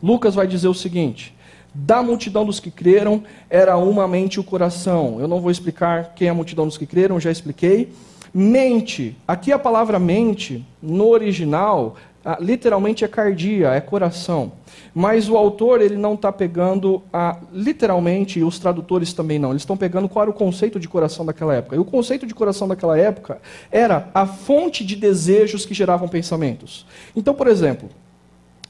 Lucas 0.00 0.34
vai 0.34 0.46
dizer 0.46 0.68
o 0.68 0.74
seguinte: 0.74 1.34
da 1.74 2.02
multidão 2.02 2.44
dos 2.44 2.60
que 2.60 2.70
creram 2.70 3.22
era 3.50 3.76
uma 3.76 4.06
mente 4.06 4.38
o 4.38 4.44
coração. 4.44 5.18
Eu 5.20 5.26
não 5.26 5.40
vou 5.40 5.50
explicar 5.50 6.12
quem 6.14 6.28
é 6.28 6.30
a 6.30 6.34
multidão 6.34 6.66
dos 6.66 6.78
que 6.78 6.86
creram, 6.86 7.18
já 7.18 7.30
expliquei. 7.30 7.92
Mente, 8.32 9.16
aqui 9.26 9.52
a 9.52 9.58
palavra 9.58 9.98
mente, 9.98 10.64
no 10.82 11.08
original, 11.08 11.96
literalmente 12.40 13.04
é 13.04 13.08
cardia, 13.08 13.68
é 13.68 13.80
coração. 13.80 14.52
Mas 14.94 15.28
o 15.28 15.36
autor 15.36 15.80
ele 15.80 15.96
não 15.96 16.14
está 16.14 16.30
pegando 16.32 17.02
a, 17.12 17.38
literalmente, 17.52 18.40
e 18.40 18.44
os 18.44 18.58
tradutores 18.58 19.12
também 19.12 19.38
não. 19.38 19.50
Eles 19.50 19.62
estão 19.62 19.76
pegando 19.76 20.08
qual 20.08 20.24
era 20.24 20.30
o 20.30 20.34
conceito 20.34 20.78
de 20.78 20.88
coração 20.88 21.24
daquela 21.24 21.54
época. 21.54 21.76
E 21.76 21.78
o 21.78 21.84
conceito 21.84 22.26
de 22.26 22.34
coração 22.34 22.68
daquela 22.68 22.98
época 22.98 23.40
era 23.70 24.10
a 24.12 24.26
fonte 24.26 24.84
de 24.84 24.96
desejos 24.96 25.64
que 25.64 25.72
geravam 25.72 26.08
pensamentos. 26.08 26.84
Então, 27.14 27.34
por 27.34 27.46
exemplo, 27.46 27.88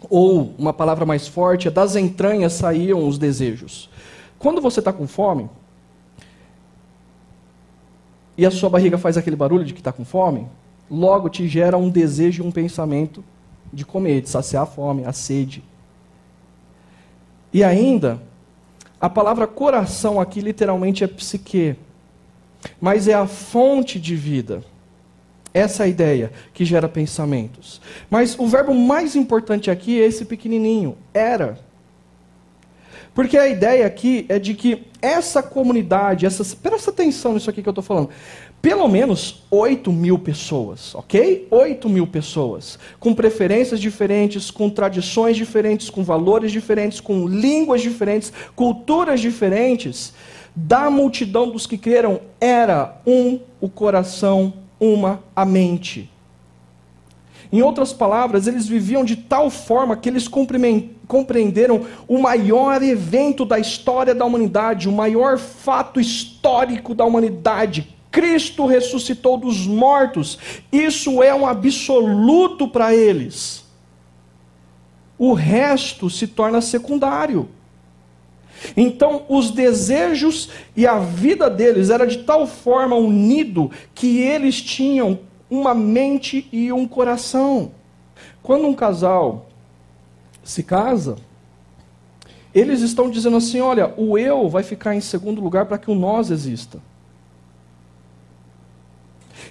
ou 0.08 0.54
uma 0.58 0.72
palavra 0.72 1.04
mais 1.04 1.26
forte, 1.26 1.68
é 1.68 1.70
das 1.70 1.96
entranhas 1.96 2.52
saíam 2.52 3.06
os 3.08 3.18
desejos. 3.18 3.90
Quando 4.38 4.60
você 4.60 4.80
está 4.80 4.92
com 4.92 5.06
fome, 5.06 5.48
e 8.36 8.46
a 8.46 8.50
sua 8.52 8.70
barriga 8.70 8.96
faz 8.96 9.16
aquele 9.16 9.34
barulho 9.34 9.64
de 9.64 9.74
que 9.74 9.80
está 9.80 9.90
com 9.90 10.04
fome, 10.04 10.46
logo 10.88 11.28
te 11.28 11.48
gera 11.48 11.76
um 11.76 11.90
desejo 11.90 12.44
e 12.44 12.46
um 12.46 12.52
pensamento 12.52 13.24
de 13.72 13.84
comer, 13.84 14.22
de 14.22 14.28
saciar 14.28 14.62
a 14.62 14.66
fome, 14.66 15.04
a 15.04 15.12
sede. 15.12 15.62
E 17.52 17.64
ainda, 17.64 18.20
a 19.00 19.08
palavra 19.08 19.46
coração 19.46 20.20
aqui 20.20 20.40
literalmente 20.40 21.04
é 21.04 21.06
psique, 21.06 21.76
mas 22.80 23.08
é 23.08 23.14
a 23.14 23.26
fonte 23.26 24.00
de 24.00 24.16
vida. 24.16 24.62
Essa 25.54 25.84
é 25.84 25.86
a 25.86 25.88
ideia 25.88 26.32
que 26.52 26.64
gera 26.64 26.88
pensamentos. 26.88 27.80
Mas 28.10 28.38
o 28.38 28.46
verbo 28.46 28.74
mais 28.74 29.16
importante 29.16 29.70
aqui 29.70 30.00
é 30.00 30.06
esse 30.06 30.24
pequenininho, 30.24 30.96
era. 31.14 31.58
Porque 33.14 33.36
a 33.36 33.48
ideia 33.48 33.86
aqui 33.86 34.26
é 34.28 34.38
de 34.38 34.54
que 34.54 34.86
essa 35.00 35.42
comunidade, 35.42 36.26
essas, 36.26 36.54
presta 36.54 36.90
atenção 36.90 37.32
nisso 37.32 37.50
aqui 37.50 37.62
que 37.62 37.68
eu 37.68 37.72
estou 37.72 37.82
falando 37.82 38.10
pelo 38.60 38.88
menos 38.88 39.44
8 39.50 39.92
mil 39.92 40.18
pessoas, 40.18 40.94
ok? 40.94 41.46
8 41.50 41.88
mil 41.88 42.06
pessoas, 42.06 42.78
com 42.98 43.14
preferências 43.14 43.80
diferentes, 43.80 44.50
com 44.50 44.68
tradições 44.68 45.36
diferentes, 45.36 45.88
com 45.88 46.02
valores 46.02 46.50
diferentes, 46.50 47.00
com 47.00 47.28
línguas 47.28 47.80
diferentes, 47.80 48.32
culturas 48.56 49.20
diferentes, 49.20 50.12
da 50.56 50.90
multidão 50.90 51.48
dos 51.48 51.66
que 51.66 51.78
creram, 51.78 52.20
era 52.40 53.00
um 53.06 53.38
o 53.60 53.68
coração, 53.68 54.52
uma 54.80 55.22
a 55.34 55.44
mente. 55.44 56.10
Em 57.52 57.62
outras 57.62 57.92
palavras, 57.92 58.46
eles 58.46 58.66
viviam 58.66 59.04
de 59.04 59.16
tal 59.16 59.50
forma 59.50 59.96
que 59.96 60.08
eles 60.08 60.28
compreenderam 60.28 61.86
o 62.06 62.18
maior 62.18 62.82
evento 62.82 63.44
da 63.44 63.58
história 63.58 64.14
da 64.14 64.24
humanidade, 64.24 64.88
o 64.88 64.92
maior 64.92 65.38
fato 65.38 66.00
histórico 66.00 66.94
da 66.94 67.04
humanidade. 67.04 67.96
Cristo 68.18 68.66
ressuscitou 68.66 69.36
dos 69.36 69.64
mortos. 69.64 70.40
Isso 70.72 71.22
é 71.22 71.32
um 71.32 71.46
absoluto 71.46 72.66
para 72.66 72.92
eles. 72.92 73.64
O 75.16 75.34
resto 75.34 76.10
se 76.10 76.26
torna 76.26 76.60
secundário. 76.60 77.48
Então, 78.76 79.22
os 79.28 79.52
desejos 79.52 80.48
e 80.76 80.84
a 80.84 80.98
vida 80.98 81.48
deles 81.48 81.90
era 81.90 82.04
de 82.04 82.18
tal 82.24 82.44
forma 82.44 82.96
unido 82.96 83.70
que 83.94 84.18
eles 84.18 84.60
tinham 84.60 85.20
uma 85.48 85.72
mente 85.72 86.48
e 86.50 86.72
um 86.72 86.88
coração. 86.88 87.70
Quando 88.42 88.66
um 88.66 88.74
casal 88.74 89.46
se 90.42 90.64
casa, 90.64 91.14
eles 92.52 92.80
estão 92.80 93.08
dizendo 93.08 93.36
assim: 93.36 93.60
olha, 93.60 93.94
o 93.96 94.18
eu 94.18 94.48
vai 94.48 94.64
ficar 94.64 94.96
em 94.96 95.00
segundo 95.00 95.40
lugar 95.40 95.66
para 95.66 95.78
que 95.78 95.88
o 95.88 95.94
nós 95.94 96.32
exista. 96.32 96.82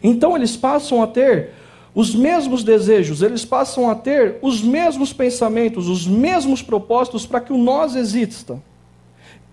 Então 0.03 0.36
eles 0.36 0.55
passam 0.55 1.01
a 1.01 1.07
ter 1.07 1.51
os 1.93 2.13
mesmos 2.13 2.63
desejos, 2.63 3.21
eles 3.21 3.43
passam 3.43 3.89
a 3.89 3.95
ter 3.95 4.38
os 4.41 4.62
mesmos 4.62 5.12
pensamentos, 5.12 5.88
os 5.88 6.05
mesmos 6.05 6.62
propósitos 6.62 7.25
para 7.25 7.41
que 7.41 7.51
o 7.51 7.57
nós 7.57 7.95
exista. 7.95 8.62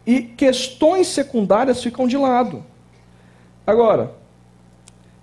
E 0.07 0.20
questões 0.20 1.07
secundárias 1.07 1.83
ficam 1.83 2.07
de 2.07 2.18
lado. 2.18 2.62
Agora, 3.66 4.12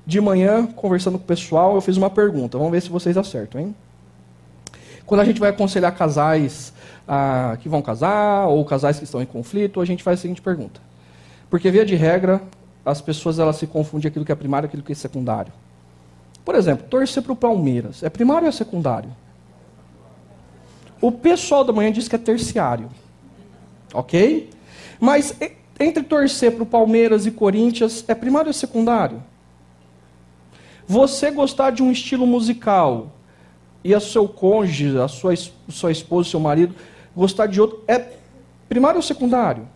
de 0.05 0.19
manhã, 0.19 0.65
conversando 0.65 1.19
com 1.19 1.23
o 1.23 1.27
pessoal, 1.27 1.75
eu 1.75 1.81
fiz 1.81 1.95
uma 1.95 2.09
pergunta. 2.09 2.57
Vamos 2.57 2.71
ver 2.71 2.81
se 2.81 2.89
vocês 2.89 3.15
acertam, 3.15 3.61
hein? 3.61 3.75
Quando 5.05 5.21
a 5.21 5.25
gente 5.25 5.39
vai 5.39 5.49
aconselhar 5.49 5.95
casais 5.95 6.73
ah, 7.07 7.57
que 7.61 7.69
vão 7.69 7.81
casar, 7.81 8.47
ou 8.47 8.63
casais 8.65 8.97
que 8.97 9.03
estão 9.03 9.21
em 9.21 9.25
conflito, 9.25 9.79
a 9.79 9.85
gente 9.85 10.01
faz 10.01 10.19
a 10.19 10.21
seguinte 10.21 10.41
pergunta. 10.41 10.81
Porque, 11.49 11.69
via 11.69 11.85
de 11.85 11.95
regra, 11.95 12.41
as 12.85 13.01
pessoas 13.01 13.39
elas 13.39 13.57
se 13.57 13.67
confundem 13.67 14.09
aquilo 14.09 14.25
que 14.25 14.31
é 14.31 14.35
primário 14.35 14.67
aquilo 14.67 14.83
que 14.83 14.91
é 14.91 14.95
secundário. 14.95 15.53
Por 16.43 16.55
exemplo, 16.55 16.87
torcer 16.89 17.21
para 17.21 17.33
o 17.33 17.35
Palmeiras. 17.35 18.01
É 18.01 18.09
primário 18.09 18.43
ou 18.43 18.49
é 18.49 18.51
secundário? 18.51 19.09
O 20.99 21.11
pessoal 21.11 21.63
da 21.63 21.73
manhã 21.73 21.91
diz 21.91 22.07
que 22.07 22.15
é 22.15 22.19
terciário. 22.19 22.89
Ok? 23.93 24.49
Mas 24.99 25.35
entre 25.79 26.03
torcer 26.03 26.53
para 26.53 26.63
o 26.63 26.65
Palmeiras 26.65 27.25
e 27.25 27.31
Corinthians, 27.31 28.05
é 28.07 28.15
primário 28.15 28.47
ou 28.47 28.53
secundário? 28.53 29.21
Você 30.87 31.31
gostar 31.31 31.71
de 31.71 31.81
um 31.81 31.91
estilo 31.91 32.27
musical 32.27 33.11
e 33.83 33.93
a 33.93 33.99
seu 33.99 34.27
cônjuge, 34.27 34.97
a 34.99 35.07
sua, 35.07 35.33
sua 35.69 35.91
esposa, 35.91 36.29
seu 36.29 36.39
marido, 36.39 36.75
gostar 37.15 37.47
de 37.47 37.59
outro, 37.59 37.83
é 37.87 38.13
primário 38.67 38.97
ou 38.97 39.01
secundário? 39.01 39.67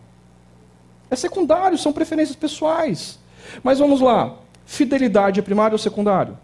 É 1.10 1.16
secundário, 1.16 1.78
são 1.78 1.92
preferências 1.92 2.36
pessoais. 2.36 3.18
Mas 3.62 3.78
vamos 3.78 4.00
lá. 4.00 4.34
Fidelidade 4.64 5.38
é 5.40 5.42
primário 5.42 5.74
ou 5.74 5.78
secundário? 5.78 6.36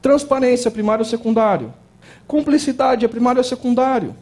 Transparência 0.00 0.68
é 0.68 0.72
primário 0.72 1.04
ou 1.04 1.08
secundário? 1.08 1.72
Cumplicidade 2.26 3.04
é 3.04 3.08
primário 3.08 3.38
ou 3.38 3.44
secundário? 3.44 4.16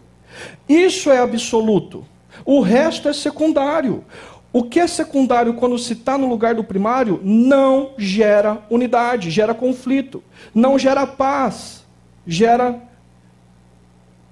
Isso 0.69 1.11
é 1.11 1.19
absoluto. 1.19 2.05
O 2.45 2.61
resto 2.61 3.09
é 3.09 3.13
secundário. 3.13 4.05
O 4.53 4.65
que 4.65 4.81
é 4.81 4.87
secundário 4.87 5.55
quando 5.55 5.79
se 5.79 5.93
está 5.93 6.19
no 6.19 6.29
lugar 6.29 6.55
do 6.55 6.65
primário 6.65 7.21
não 7.23 7.93
gera 7.97 8.59
unidade, 8.69 9.31
gera 9.31 9.55
conflito, 9.55 10.23
não 10.53 10.77
gera 10.77 11.07
paz, 11.07 11.85
gera 12.27 12.90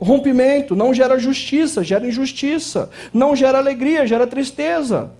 rompimento, 0.00 0.76
não 0.76 0.94
gera 0.94 1.18
justiça, 1.18 1.82
gera 1.82 2.06
injustiça, 2.06 2.90
não 3.12 3.34
gera 3.34 3.58
alegria, 3.58 4.06
gera 4.06 4.26
tristeza. 4.26 5.10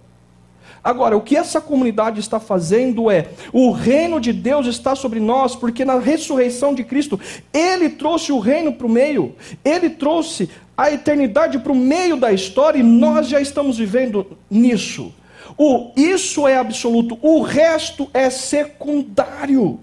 Agora, 0.82 1.16
o 1.16 1.20
que 1.20 1.36
essa 1.36 1.60
comunidade 1.60 2.20
está 2.20 2.38
fazendo 2.38 3.10
é: 3.10 3.28
o 3.52 3.70
reino 3.70 4.20
de 4.20 4.32
Deus 4.32 4.66
está 4.66 4.94
sobre 4.94 5.20
nós, 5.20 5.56
porque 5.56 5.84
na 5.84 5.98
ressurreição 5.98 6.74
de 6.74 6.84
Cristo, 6.84 7.18
Ele 7.52 7.90
trouxe 7.90 8.32
o 8.32 8.38
reino 8.38 8.72
para 8.72 8.86
o 8.86 8.90
meio, 8.90 9.34
Ele 9.64 9.90
trouxe 9.90 10.48
a 10.76 10.90
eternidade 10.90 11.58
para 11.58 11.72
o 11.72 11.74
meio 11.74 12.16
da 12.16 12.32
história 12.32 12.78
e 12.78 12.84
nós 12.84 13.28
já 13.28 13.40
estamos 13.40 13.78
vivendo 13.78 14.38
nisso. 14.48 15.12
O 15.56 15.90
isso 15.96 16.46
é 16.46 16.56
absoluto, 16.56 17.18
o 17.20 17.40
resto 17.40 18.08
é 18.14 18.30
secundário. 18.30 19.80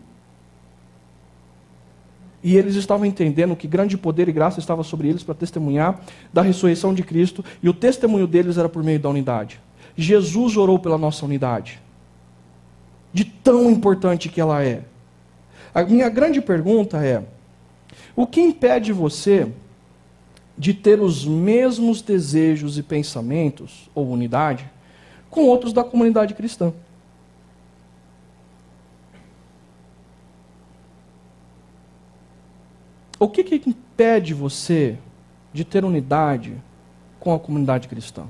E 2.45 2.55
eles 2.55 2.75
estavam 2.75 3.07
entendendo 3.07 3.55
que 3.55 3.67
grande 3.67 3.97
poder 3.97 4.29
e 4.29 4.31
graça 4.31 4.59
estava 4.59 4.83
sobre 4.83 5.09
eles 5.09 5.23
para 5.23 5.33
testemunhar 5.33 5.99
da 6.31 6.43
ressurreição 6.43 6.93
de 6.93 7.01
Cristo, 7.01 7.43
e 7.63 7.67
o 7.67 7.73
testemunho 7.73 8.27
deles 8.27 8.55
era 8.59 8.69
por 8.69 8.83
meio 8.83 8.99
da 8.99 9.09
unidade. 9.09 9.59
Jesus 9.97 10.55
orou 10.55 10.77
pela 10.77 10.95
nossa 10.95 11.25
unidade, 11.25 11.81
de 13.11 13.25
tão 13.25 13.71
importante 13.71 14.29
que 14.29 14.39
ela 14.39 14.63
é. 14.63 14.83
A 15.73 15.81
minha 15.81 16.07
grande 16.07 16.39
pergunta 16.39 17.03
é: 17.03 17.23
o 18.15 18.27
que 18.27 18.41
impede 18.41 18.93
você 18.93 19.51
de 20.55 20.71
ter 20.71 20.99
os 21.01 21.25
mesmos 21.25 21.99
desejos 21.99 22.77
e 22.77 22.83
pensamentos, 22.83 23.89
ou 23.95 24.07
unidade, 24.07 24.69
com 25.31 25.45
outros 25.45 25.73
da 25.73 25.83
comunidade 25.83 26.35
cristã. 26.35 26.71
O 33.19 33.29
que, 33.29 33.43
que 33.43 33.69
impede 33.69 34.33
você 34.33 34.97
de 35.53 35.63
ter 35.63 35.85
unidade 35.85 36.61
com 37.19 37.33
a 37.33 37.39
comunidade 37.39 37.87
cristã? 37.87 38.25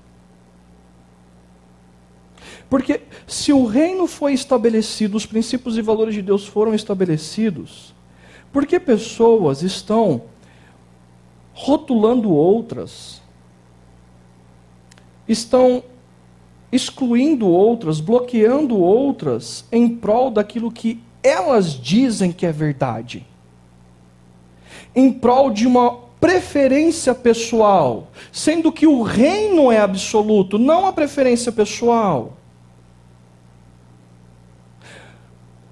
Porque 2.69 3.01
se 3.27 3.51
o 3.51 3.65
reino 3.65 4.07
foi 4.07 4.33
estabelecido, 4.33 5.17
os 5.17 5.25
princípios 5.25 5.77
e 5.77 5.81
valores 5.81 6.13
de 6.13 6.21
Deus 6.21 6.45
foram 6.45 6.73
estabelecidos, 6.73 7.93
por 8.51 8.65
que 8.65 8.79
pessoas 8.79 9.61
estão 9.61 10.23
rotulando 11.53 12.31
outras, 12.31 13.21
estão 15.27 15.83
excluindo 16.71 17.47
outras, 17.47 17.99
bloqueando 17.99 18.77
outras 18.77 19.65
em 19.71 19.89
prol 19.89 20.29
daquilo 20.29 20.71
que 20.71 21.01
elas 21.23 21.73
dizem 21.73 22.31
que 22.31 22.45
é 22.45 22.51
verdade. 22.51 23.25
Em 24.95 25.11
prol 25.11 25.51
de 25.51 25.67
uma 25.67 26.05
preferência 26.19 27.13
pessoal, 27.13 28.07
sendo 28.31 28.71
que 28.71 28.87
o 28.87 29.03
reino 29.03 29.71
é 29.71 29.79
absoluto, 29.79 30.57
não 30.57 30.87
a 30.87 30.93
preferência 30.93 31.51
pessoal. 31.51 32.33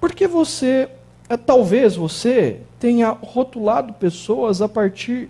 Porque 0.00 0.28
você, 0.28 0.88
é, 1.28 1.36
talvez 1.36 1.96
você 1.96 2.60
tenha 2.78 3.10
rotulado 3.10 3.94
pessoas 3.94 4.60
a 4.60 4.68
partir 4.68 5.28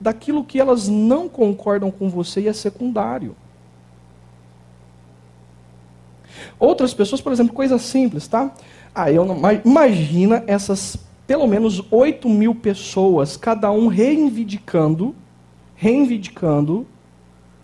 daquilo 0.00 0.42
que 0.42 0.58
elas 0.58 0.88
não 0.88 1.28
concordam 1.28 1.90
com 1.90 2.08
você 2.08 2.40
e 2.40 2.48
é 2.48 2.52
secundário. 2.52 3.36
Outras 6.58 6.92
pessoas, 6.92 7.20
por 7.20 7.32
exemplo, 7.32 7.54
coisa 7.54 7.78
simples, 7.78 8.26
tá? 8.26 8.52
Ah, 8.94 9.12
eu 9.12 9.24
não, 9.24 9.40
imagina 9.64 10.42
essas 10.46 10.96
pelo 11.26 11.46
menos 11.46 11.82
8 11.90 12.28
mil 12.28 12.54
pessoas, 12.54 13.36
cada 13.36 13.70
um 13.70 13.86
reivindicando, 13.86 15.14
reivindicando 15.74 16.86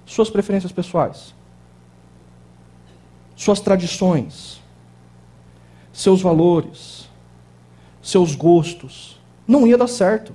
suas 0.07 0.31
preferências 0.31 0.73
pessoais, 0.73 1.35
suas 3.37 3.61
tradições, 3.61 4.61
seus 5.93 6.23
valores, 6.23 7.09
seus 8.01 8.35
gostos. 8.35 9.19
Não 9.47 9.67
ia 9.67 9.77
dar 9.77 9.89
certo. 9.89 10.35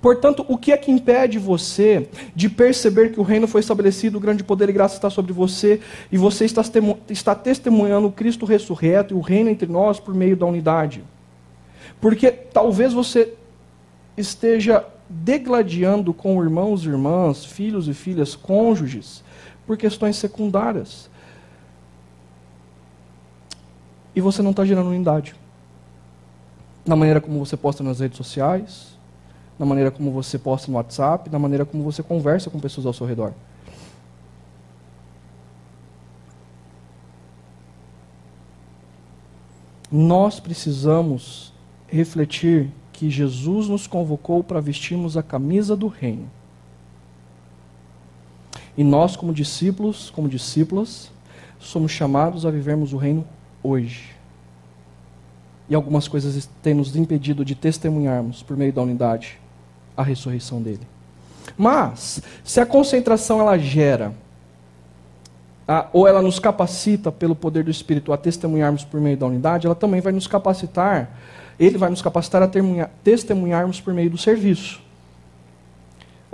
Portanto, 0.00 0.44
o 0.48 0.58
que 0.58 0.70
é 0.70 0.76
que 0.76 0.90
impede 0.90 1.38
você 1.38 2.08
de 2.36 2.48
perceber 2.50 3.12
que 3.12 3.20
o 3.20 3.22
reino 3.22 3.46
foi 3.46 3.60
estabelecido, 3.60 4.18
o 4.18 4.20
grande 4.20 4.44
poder 4.44 4.68
e 4.68 4.72
graça 4.72 4.96
está 4.96 5.08
sobre 5.08 5.32
você, 5.32 5.80
e 6.12 6.18
você 6.18 6.44
está, 6.44 7.34
testemunhando 7.34 8.10
Cristo 8.10 8.44
ressurreto 8.44 9.14
e 9.14 9.16
o 9.16 9.20
reino 9.20 9.48
entre 9.48 9.66
nós 9.66 9.98
por 9.98 10.14
meio 10.14 10.36
da 10.36 10.44
unidade? 10.44 11.02
Porque 12.00 12.30
talvez 12.30 12.92
você 12.92 13.34
esteja 14.16 14.84
degladiando 15.08 16.14
com 16.14 16.42
irmãos 16.42 16.84
e 16.84 16.88
irmãs, 16.88 17.44
filhos 17.44 17.88
e 17.88 17.94
filhas, 17.94 18.34
cônjuges, 18.34 19.22
por 19.66 19.76
questões 19.76 20.16
secundárias. 20.16 21.10
E 24.14 24.20
você 24.20 24.42
não 24.42 24.50
está 24.50 24.64
gerando 24.64 24.90
unidade. 24.90 25.34
Na 26.86 26.94
maneira 26.94 27.20
como 27.20 27.44
você 27.44 27.56
posta 27.56 27.82
nas 27.82 28.00
redes 28.00 28.16
sociais, 28.16 28.98
na 29.58 29.64
maneira 29.64 29.90
como 29.90 30.10
você 30.10 30.38
posta 30.38 30.70
no 30.70 30.76
WhatsApp, 30.76 31.30
na 31.30 31.38
maneira 31.38 31.64
como 31.64 31.82
você 31.82 32.02
conversa 32.02 32.50
com 32.50 32.60
pessoas 32.60 32.86
ao 32.86 32.92
seu 32.92 33.06
redor. 33.06 33.32
Nós 39.90 40.40
precisamos 40.40 41.53
refletir 41.94 42.70
que 42.92 43.08
Jesus 43.08 43.68
nos 43.68 43.86
convocou 43.86 44.42
para 44.42 44.60
vestirmos 44.60 45.16
a 45.16 45.22
camisa 45.22 45.76
do 45.76 45.86
reino. 45.86 46.28
E 48.76 48.82
nós, 48.82 49.14
como 49.14 49.32
discípulos, 49.32 50.10
como 50.10 50.28
discípulas, 50.28 51.10
somos 51.60 51.92
chamados 51.92 52.44
a 52.44 52.50
vivermos 52.50 52.92
o 52.92 52.96
reino 52.96 53.24
hoje. 53.62 54.10
E 55.68 55.74
algumas 55.74 56.08
coisas 56.08 56.48
têm 56.62 56.74
nos 56.74 56.94
impedido 56.96 57.44
de 57.44 57.54
testemunharmos, 57.54 58.42
por 58.42 58.56
meio 58.56 58.72
da 58.72 58.82
unidade, 58.82 59.38
a 59.96 60.02
ressurreição 60.02 60.60
dele. 60.60 60.86
Mas, 61.56 62.20
se 62.42 62.60
a 62.60 62.66
concentração 62.66 63.40
ela 63.40 63.56
gera, 63.56 64.12
a, 65.66 65.86
ou 65.92 66.06
ela 66.06 66.20
nos 66.20 66.38
capacita 66.38 67.12
pelo 67.12 67.34
poder 67.34 67.64
do 67.64 67.70
Espírito 67.70 68.12
a 68.12 68.16
testemunharmos 68.16 68.84
por 68.84 69.00
meio 69.00 69.16
da 69.16 69.26
unidade, 69.26 69.66
ela 69.66 69.74
também 69.74 70.00
vai 70.00 70.12
nos 70.12 70.26
capacitar, 70.26 71.10
ele 71.58 71.78
vai 71.78 71.90
nos 71.90 72.02
capacitar 72.02 72.42
a 72.42 72.50
testemunharmos 73.02 73.80
por 73.80 73.94
meio 73.94 74.10
do 74.10 74.18
serviço. 74.18 74.84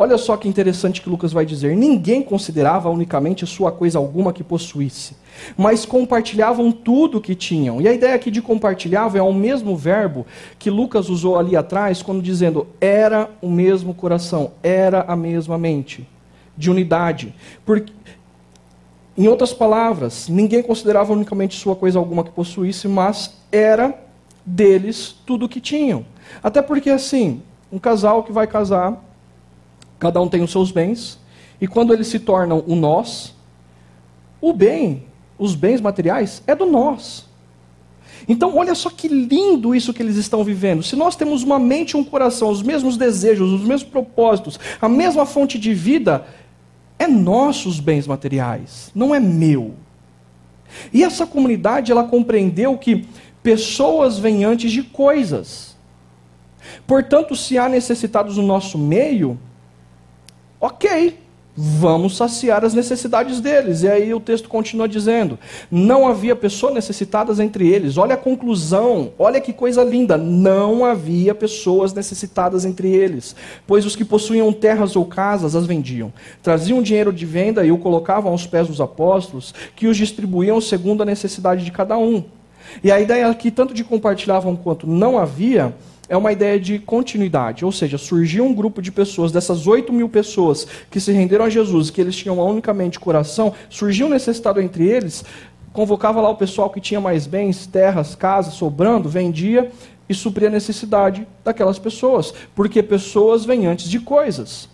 Olha 0.00 0.16
só 0.16 0.34
que 0.34 0.48
interessante 0.48 1.02
que 1.02 1.10
Lucas 1.10 1.30
vai 1.30 1.44
dizer: 1.44 1.76
ninguém 1.76 2.22
considerava 2.22 2.88
unicamente 2.88 3.46
sua 3.46 3.70
coisa 3.70 3.98
alguma 3.98 4.32
que 4.32 4.42
possuísse, 4.42 5.14
mas 5.58 5.84
compartilhavam 5.84 6.72
tudo 6.72 7.20
que 7.20 7.34
tinham. 7.34 7.82
E 7.82 7.86
a 7.86 7.92
ideia 7.92 8.14
aqui 8.14 8.30
de 8.30 8.40
compartilhavam 8.40 9.20
é 9.20 9.22
o 9.22 9.34
mesmo 9.34 9.76
verbo 9.76 10.24
que 10.58 10.70
Lucas 10.70 11.10
usou 11.10 11.38
ali 11.38 11.54
atrás, 11.54 12.00
quando 12.00 12.22
dizendo 12.22 12.66
era 12.80 13.28
o 13.42 13.50
mesmo 13.50 13.92
coração, 13.92 14.52
era 14.62 15.02
a 15.02 15.14
mesma 15.14 15.58
mente, 15.58 16.08
de 16.56 16.70
unidade. 16.70 17.34
Porque, 17.66 17.92
em 19.18 19.28
outras 19.28 19.52
palavras, 19.52 20.30
ninguém 20.30 20.62
considerava 20.62 21.12
unicamente 21.12 21.60
sua 21.60 21.76
coisa 21.76 21.98
alguma 21.98 22.24
que 22.24 22.30
possuísse, 22.30 22.88
mas 22.88 23.34
era 23.52 23.94
deles 24.44 25.14
tudo 25.26 25.48
que 25.48 25.60
tinham. 25.60 26.04
Até 26.42 26.62
porque, 26.62 26.90
assim, 26.90 27.42
um 27.70 27.78
casal 27.78 28.22
que 28.22 28.32
vai 28.32 28.46
casar 28.46 29.00
Cada 30.00 30.18
um 30.20 30.28
tem 30.28 30.42
os 30.42 30.50
seus 30.50 30.72
bens. 30.72 31.20
E 31.60 31.68
quando 31.68 31.92
eles 31.92 32.08
se 32.08 32.18
tornam 32.18 32.64
o 32.66 32.74
nós, 32.74 33.34
o 34.40 34.52
bem, 34.52 35.04
os 35.38 35.54
bens 35.54 35.80
materiais, 35.80 36.42
é 36.46 36.54
do 36.54 36.64
nós. 36.64 37.28
Então, 38.26 38.56
olha 38.56 38.74
só 38.74 38.88
que 38.88 39.08
lindo 39.08 39.74
isso 39.74 39.92
que 39.92 40.02
eles 40.02 40.16
estão 40.16 40.42
vivendo. 40.42 40.82
Se 40.82 40.96
nós 40.96 41.16
temos 41.16 41.42
uma 41.42 41.58
mente 41.58 41.90
e 41.92 41.96
um 41.96 42.04
coração, 42.04 42.48
os 42.48 42.62
mesmos 42.62 42.96
desejos, 42.96 43.52
os 43.52 43.60
mesmos 43.60 43.84
propósitos, 43.84 44.58
a 44.80 44.88
mesma 44.88 45.26
fonte 45.26 45.58
de 45.58 45.74
vida, 45.74 46.26
é 46.98 47.06
nossos 47.06 47.78
bens 47.78 48.06
materiais, 48.06 48.90
não 48.94 49.14
é 49.14 49.20
meu. 49.20 49.74
E 50.92 51.02
essa 51.04 51.26
comunidade, 51.26 51.92
ela 51.92 52.04
compreendeu 52.04 52.76
que 52.78 53.06
pessoas 53.42 54.18
vêm 54.18 54.44
antes 54.44 54.70
de 54.72 54.82
coisas. 54.82 55.76
Portanto, 56.86 57.34
se 57.34 57.56
há 57.58 57.68
necessitados 57.68 58.36
no 58.36 58.42
nosso 58.42 58.76
meio, 58.76 59.38
Ok, 60.62 61.18
vamos 61.56 62.18
saciar 62.18 62.66
as 62.66 62.74
necessidades 62.74 63.40
deles. 63.40 63.82
E 63.82 63.88
aí 63.88 64.12
o 64.12 64.20
texto 64.20 64.46
continua 64.46 64.86
dizendo: 64.86 65.38
não 65.70 66.06
havia 66.06 66.36
pessoas 66.36 66.74
necessitadas 66.74 67.40
entre 67.40 67.66
eles. 67.66 67.96
Olha 67.96 68.12
a 68.14 68.18
conclusão, 68.18 69.12
olha 69.18 69.40
que 69.40 69.54
coisa 69.54 69.82
linda. 69.82 70.18
Não 70.18 70.84
havia 70.84 71.34
pessoas 71.34 71.94
necessitadas 71.94 72.66
entre 72.66 72.88
eles, 72.88 73.34
pois 73.66 73.86
os 73.86 73.96
que 73.96 74.04
possuíam 74.04 74.52
terras 74.52 74.94
ou 74.96 75.06
casas 75.06 75.56
as 75.56 75.64
vendiam, 75.64 76.12
traziam 76.42 76.82
dinheiro 76.82 77.10
de 77.10 77.24
venda 77.24 77.64
e 77.64 77.72
o 77.72 77.78
colocavam 77.78 78.32
aos 78.32 78.46
pés 78.46 78.68
dos 78.68 78.82
apóstolos, 78.82 79.54
que 79.74 79.86
os 79.86 79.96
distribuíam 79.96 80.60
segundo 80.60 81.02
a 81.02 81.06
necessidade 81.06 81.64
de 81.64 81.72
cada 81.72 81.96
um. 81.96 82.22
E 82.82 82.90
a 82.90 83.00
ideia 83.00 83.28
aqui, 83.28 83.50
tanto 83.50 83.74
de 83.74 83.84
compartilhavam 83.84 84.56
quanto 84.56 84.86
não 84.86 85.18
havia, 85.18 85.74
é 86.08 86.16
uma 86.16 86.32
ideia 86.32 86.58
de 86.58 86.78
continuidade, 86.80 87.64
ou 87.64 87.70
seja, 87.70 87.96
surgiu 87.96 88.44
um 88.44 88.52
grupo 88.52 88.82
de 88.82 88.90
pessoas, 88.90 89.30
dessas 89.30 89.68
8 89.68 89.92
mil 89.92 90.08
pessoas 90.08 90.66
que 90.90 90.98
se 90.98 91.12
renderam 91.12 91.44
a 91.44 91.48
Jesus, 91.48 91.88
que 91.88 92.00
eles 92.00 92.16
tinham 92.16 92.36
unicamente 92.40 92.98
coração, 92.98 93.54
surgiu 93.68 94.08
um 94.08 94.10
necessitado 94.10 94.60
entre 94.60 94.88
eles, 94.88 95.24
convocava 95.72 96.20
lá 96.20 96.28
o 96.28 96.36
pessoal 96.36 96.68
que 96.68 96.80
tinha 96.80 97.00
mais 97.00 97.28
bens, 97.28 97.64
terras, 97.64 98.16
casas, 98.16 98.54
sobrando, 98.54 99.08
vendia 99.08 99.70
e 100.08 100.14
supria 100.14 100.48
a 100.48 100.50
necessidade 100.50 101.26
daquelas 101.44 101.78
pessoas, 101.78 102.34
porque 102.56 102.82
pessoas 102.82 103.44
vêm 103.44 103.66
antes 103.66 103.88
de 103.88 104.00
coisas. 104.00 104.68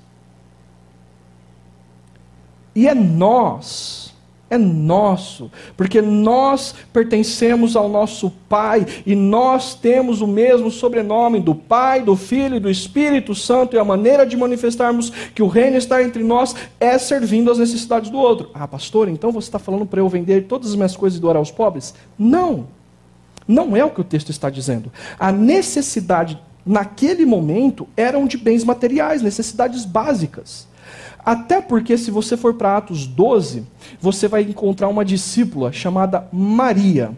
E 2.75 2.89
é 2.89 2.95
nós 2.95 4.06
é 4.49 4.57
nosso, 4.57 5.51
porque 5.77 6.01
nós 6.01 6.75
pertencemos 6.93 7.75
ao 7.75 7.89
nosso 7.89 8.31
Pai 8.49 8.87
e 9.05 9.17
nós 9.17 9.75
temos 9.75 10.21
o 10.21 10.27
mesmo 10.27 10.71
sobrenome 10.71 11.41
do 11.41 11.55
Pai, 11.55 12.03
do 12.03 12.15
Filho 12.15 12.57
e 12.57 12.61
do 12.61 12.71
Espírito 12.71 13.35
Santo, 13.35 13.75
e 13.75 13.79
a 13.79 13.85
maneira 13.85 14.25
de 14.25 14.37
manifestarmos 14.37 15.11
que 15.35 15.43
o 15.43 15.49
reino 15.49 15.77
está 15.77 16.03
entre 16.03 16.23
nós 16.23 16.55
é 16.79 16.97
servindo 16.97 17.51
às 17.51 17.59
necessidades 17.59 18.09
do 18.09 18.19
outro. 18.19 18.51
Ah, 18.55 18.69
pastor, 18.69 19.09
então 19.09 19.33
você 19.33 19.49
está 19.49 19.59
falando 19.59 19.85
para 19.85 20.01
eu 20.01 20.09
vender 20.09 20.45
todas 20.45 20.71
as 20.71 20.77
minhas 20.77 20.97
coisas 20.97 21.19
e 21.19 21.21
doar 21.21 21.37
aos 21.37 21.51
pobres? 21.51 21.93
Não, 22.17 22.69
não 23.49 23.77
é 23.77 23.85
o 23.85 23.91
que 23.91 24.01
o 24.01 24.05
texto 24.05 24.31
está 24.31 24.49
dizendo. 24.49 24.93
A 25.19 25.33
necessidade 25.33 26.41
naquele 26.65 27.25
momento 27.25 27.89
eram 27.97 28.27
de 28.27 28.37
bens 28.37 28.63
materiais, 28.65 29.23
necessidades 29.23 29.85
básicas. 29.85 30.67
Até 31.27 31.61
porque, 31.61 31.99
se 31.99 32.09
você 32.09 32.37
for 32.37 32.55
para 32.55 32.77
Atos 32.77 33.05
12, 33.05 33.67
você 34.01 34.29
vai 34.29 34.43
encontrar 34.43 34.87
uma 34.87 35.05
discípula 35.05 35.73
chamada 35.73 36.29
Maria, 36.33 37.11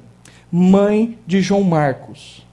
mãe 0.50 1.18
de 1.26 1.42
João 1.42 1.62
Marcos. 1.62 2.46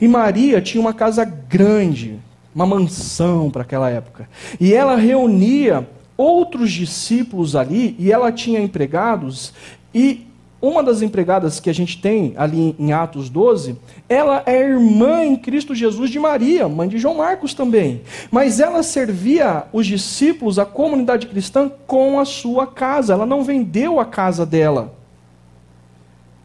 E 0.00 0.08
Maria 0.08 0.62
tinha 0.62 0.80
uma 0.80 0.94
casa 0.94 1.22
grande, 1.22 2.18
uma 2.54 2.64
mansão 2.64 3.50
para 3.50 3.60
aquela 3.60 3.90
época. 3.90 4.26
E 4.58 4.72
ela 4.72 4.96
reunia 4.96 5.86
outros 6.16 6.72
discípulos 6.72 7.54
ali, 7.54 7.94
e 7.98 8.10
ela 8.10 8.32
tinha 8.32 8.60
empregados, 8.60 9.52
e 9.94 10.26
uma 10.64 10.82
das 10.82 11.02
empregadas 11.02 11.60
que 11.60 11.68
a 11.68 11.74
gente 11.74 12.00
tem 12.00 12.32
ali 12.36 12.74
em 12.78 12.92
Atos 12.92 13.28
12, 13.28 13.76
ela 14.08 14.42
é 14.46 14.58
irmã 14.58 15.22
em 15.22 15.36
Cristo 15.36 15.74
Jesus 15.74 16.10
de 16.10 16.18
Maria, 16.18 16.66
mãe 16.68 16.88
de 16.88 16.96
João 16.96 17.16
Marcos 17.16 17.52
também. 17.52 18.00
Mas 18.30 18.60
ela 18.60 18.82
servia 18.82 19.64
os 19.72 19.86
discípulos, 19.86 20.58
a 20.58 20.64
comunidade 20.64 21.26
cristã, 21.26 21.70
com 21.86 22.18
a 22.18 22.24
sua 22.24 22.66
casa. 22.66 23.12
Ela 23.12 23.26
não 23.26 23.44
vendeu 23.44 24.00
a 24.00 24.06
casa 24.06 24.46
dela. 24.46 24.94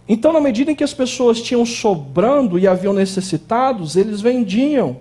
Então, 0.08 0.34
na 0.34 0.41
medida 0.41 0.71
em 0.71 0.75
que 0.75 0.84
as 0.84 0.93
pessoas 0.93 1.41
tinham 1.41 1.65
sobrando 1.65 2.60
e 2.60 2.67
haviam 2.67 2.93
necessitados, 2.93 3.95
eles 3.95 4.19
vendiam 4.19 4.97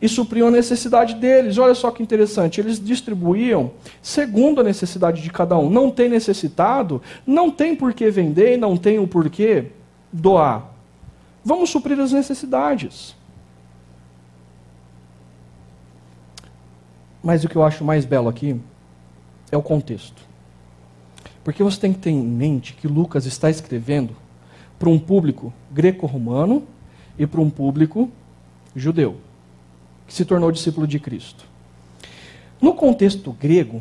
e 0.00 0.08
supriam 0.08 0.48
a 0.48 0.50
necessidade 0.50 1.14
deles. 1.14 1.58
Olha 1.58 1.74
só 1.74 1.90
que 1.90 2.02
interessante, 2.02 2.60
eles 2.60 2.82
distribuíam 2.82 3.72
segundo 4.00 4.60
a 4.60 4.64
necessidade 4.64 5.22
de 5.22 5.30
cada 5.30 5.58
um. 5.58 5.68
Não 5.68 5.90
tem 5.90 6.08
necessitado, 6.08 7.02
não 7.26 7.50
tem 7.50 7.76
por 7.76 7.92
que 7.92 8.10
vender, 8.10 8.56
não 8.56 8.76
tem 8.76 8.98
o 8.98 9.06
porquê 9.06 9.66
doar. 10.12 10.70
Vamos 11.44 11.70
suprir 11.70 11.98
as 12.00 12.12
necessidades. 12.12 13.14
Mas 17.22 17.44
o 17.44 17.48
que 17.48 17.56
eu 17.56 17.62
acho 17.62 17.84
mais 17.84 18.04
belo 18.06 18.28
aqui 18.28 18.58
é 19.52 19.56
o 19.56 19.62
contexto. 19.62 20.22
Porque 21.44 21.62
você 21.62 21.78
tem 21.78 21.92
que 21.92 21.98
ter 21.98 22.10
em 22.10 22.22
mente 22.22 22.74
que 22.74 22.88
Lucas 22.88 23.26
está 23.26 23.50
escrevendo 23.50 24.16
para 24.78 24.88
um 24.88 24.98
público 24.98 25.52
greco-romano 25.70 26.66
e 27.18 27.26
para 27.26 27.40
um 27.40 27.50
público 27.50 28.10
judeu 28.74 29.18
que 30.10 30.14
se 30.16 30.24
tornou 30.24 30.50
discípulo 30.50 30.88
de 30.88 30.98
Cristo. 30.98 31.44
No 32.60 32.74
contexto 32.74 33.30
grego, 33.30 33.80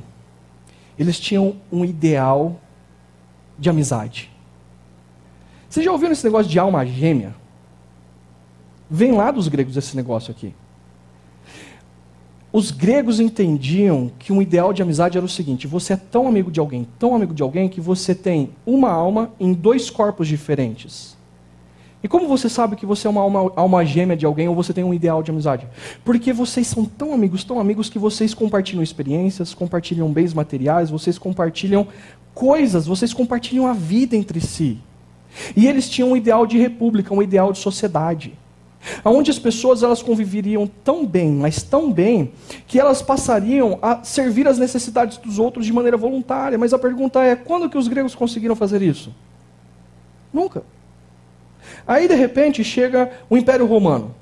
eles 0.97 1.19
tinham 1.19 1.55
um 1.71 1.83
ideal 1.83 2.61
de 3.57 3.67
amizade. 3.67 4.29
Você 5.67 5.81
já 5.81 5.91
ouviu 5.91 6.11
esse 6.11 6.23
negócio 6.23 6.49
de 6.49 6.59
alma 6.59 6.85
gêmea? 6.85 7.33
Vem 8.87 9.11
lá 9.11 9.31
dos 9.31 9.47
gregos 9.47 9.75
esse 9.75 9.95
negócio 9.95 10.29
aqui. 10.29 10.53
Os 12.53 12.69
gregos 12.69 13.19
entendiam 13.19 14.11
que 14.19 14.32
um 14.32 14.39
ideal 14.39 14.71
de 14.71 14.84
amizade 14.84 15.17
era 15.17 15.25
o 15.25 15.30
seguinte: 15.30 15.65
você 15.65 15.93
é 15.93 15.97
tão 15.97 16.27
amigo 16.27 16.51
de 16.51 16.59
alguém, 16.59 16.88
tão 16.99 17.15
amigo 17.15 17.34
de 17.34 17.41
alguém, 17.41 17.67
que 17.67 17.82
você 17.82 18.13
tem 18.13 18.51
uma 18.67 18.91
alma 18.91 19.32
em 19.39 19.51
dois 19.51 19.89
corpos 19.89 20.27
diferentes. 20.27 21.17
E 22.02 22.08
como 22.08 22.28
você 22.28 22.47
sabe 22.47 22.78
que 22.78 22.86
você 22.86 23.08
é 23.08 23.10
uma 23.10 23.22
alma, 23.22 23.52
alma, 23.56 23.86
gêmea 23.86 24.16
de 24.16 24.26
alguém 24.26 24.47
ou 24.47 24.56
você 24.56 24.74
tem 24.74 24.84
um 24.84 24.93
ideal 24.93 25.22
de 25.22 25.32
amizade? 25.32 25.68
Porque 26.06 26.32
vocês 26.32 26.66
são 26.66 26.86
tão 26.86 27.14
amigos, 27.14 27.43
tão 27.43 27.60
amigos 27.60 27.89
que 27.89 28.00
vocês 28.00 28.34
compartilham 28.34 28.82
experiências, 28.82 29.54
compartilham 29.54 30.10
bens 30.10 30.34
materiais, 30.34 30.89
vocês 30.89 31.18
compartilham 31.18 31.88
coisas, 32.34 32.86
vocês 32.86 33.14
compartilham 33.14 33.68
a 33.68 33.74
vida 33.74 34.16
entre 34.16 34.39
si. 34.39 34.80
E 35.56 35.68
eles 35.68 35.89
tinham 35.89 36.12
um 36.12 36.18
ideal 36.18 36.47
de 36.47 36.58
república, 36.58 37.14
um 37.14 37.22
ideal 37.22 37.52
de 37.52 37.60
sociedade. 37.60 38.34
Onde 39.04 39.30
as 39.30 39.38
pessoas 39.38 39.84
elas 39.84 40.02
conviveriam 40.02 40.66
tão 40.86 41.06
bem, 41.06 41.34
mas 41.34 41.62
tão 41.62 41.91
bem, 41.91 42.32
que 42.66 42.80
elas 42.80 43.02
passariam 43.02 43.78
a 43.82 44.06
servir 44.06 44.47
as 44.47 44.58
necessidades 44.58 45.18
dos 45.18 45.38
outros 45.38 45.66
de 45.66 45.74
maneira 45.74 45.97
voluntária. 45.97 46.58
Mas 46.58 46.74
a 46.74 46.80
pergunta 46.80 47.22
é: 47.22 47.36
quando 47.36 47.70
que 47.70 47.78
os 47.78 47.89
gregos 47.89 48.16
conseguiram 48.16 48.56
fazer 48.56 48.82
isso? 48.82 49.14
Nunca. 50.34 50.64
Aí, 51.89 52.07
de 52.07 52.13
repente, 52.13 52.63
chega 52.63 53.09
o 53.27 53.35
Império 53.35 53.65
Romano. 53.65 54.13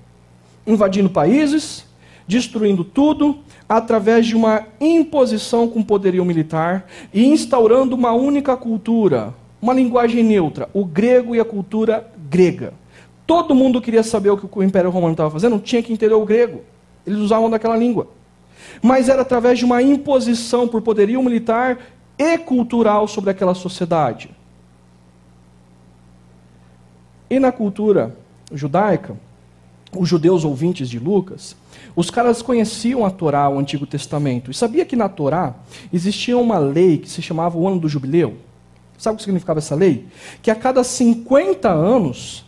invadindo 0.66 1.10
países, 1.10 1.86
destruindo 2.26 2.84
tudo, 2.86 3.40
através 3.68 4.26
de 4.26 4.38
uma 4.38 4.66
imposição 4.80 5.68
com 5.68 5.84
poderio 5.84 6.24
militar 6.24 6.88
e 7.14 7.26
instaurando 7.26 7.94
uma 7.94 8.14
única 8.14 8.56
cultura, 8.56 9.34
uma 9.62 9.74
linguagem 9.74 10.24
neutra, 10.24 10.70
o 10.74 10.86
grego 10.86 11.36
e 11.36 11.42
a 11.42 11.46
cultura 11.46 12.10
grega. 12.30 12.74
Todo 13.26 13.56
mundo 13.56 13.82
queria 13.82 14.04
saber 14.04 14.30
o 14.30 14.38
que 14.38 14.48
o 14.60 14.64
Império 14.64 14.90
Romano 14.90 15.12
estava 15.12 15.32
fazendo, 15.32 15.60
tinha 15.60 15.84
que 15.84 15.92
entender 15.92 16.16
o 16.16 16.26
grego. 16.26 16.62
Eles 17.06 17.20
usavam 17.20 17.50
daquela 17.50 17.76
língua. 17.76 18.08
Mas 18.82 19.10
era 19.10 19.24
através 19.24 19.60
de 19.60 19.66
uma 19.66 19.82
imposição 19.82 20.70
por 20.70 20.82
poderio 20.82 21.22
militar 21.22 21.80
e 22.18 22.38
cultural 22.38 23.10
sobre 23.10 23.30
aquela 23.30 23.54
sociedade. 23.54 24.37
E 27.30 27.40
na 27.40 27.52
cultura 27.52 28.16
judaica, 28.54 29.16
os 29.96 30.08
judeus 30.08 30.44
ouvintes 30.46 30.90
de 30.90 31.00
Lucas, 31.00 31.56
os 31.96 32.10
caras 32.10 32.42
conheciam 32.42 33.06
a 33.06 33.10
Torá, 33.10 33.50
o 33.50 33.60
Antigo 33.60 33.86
Testamento, 33.86 34.52
e 34.52 34.54
sabia 34.54 34.86
que 34.86 34.96
na 34.96 35.10
Torá 35.10 35.56
existia 35.92 36.38
uma 36.38 36.58
lei 36.58 36.98
que 36.98 37.10
se 37.10 37.22
chamava 37.22 37.58
o 37.58 37.68
ano 37.68 37.80
do 37.80 37.90
jubileu. 37.90 38.36
Sabe 38.98 39.16
o 39.16 39.18
que 39.18 39.24
significava 39.24 39.60
essa 39.60 39.76
lei? 39.76 40.08
Que 40.42 40.50
a 40.50 40.56
cada 40.56 40.84
50 40.84 41.70
anos, 41.70 42.46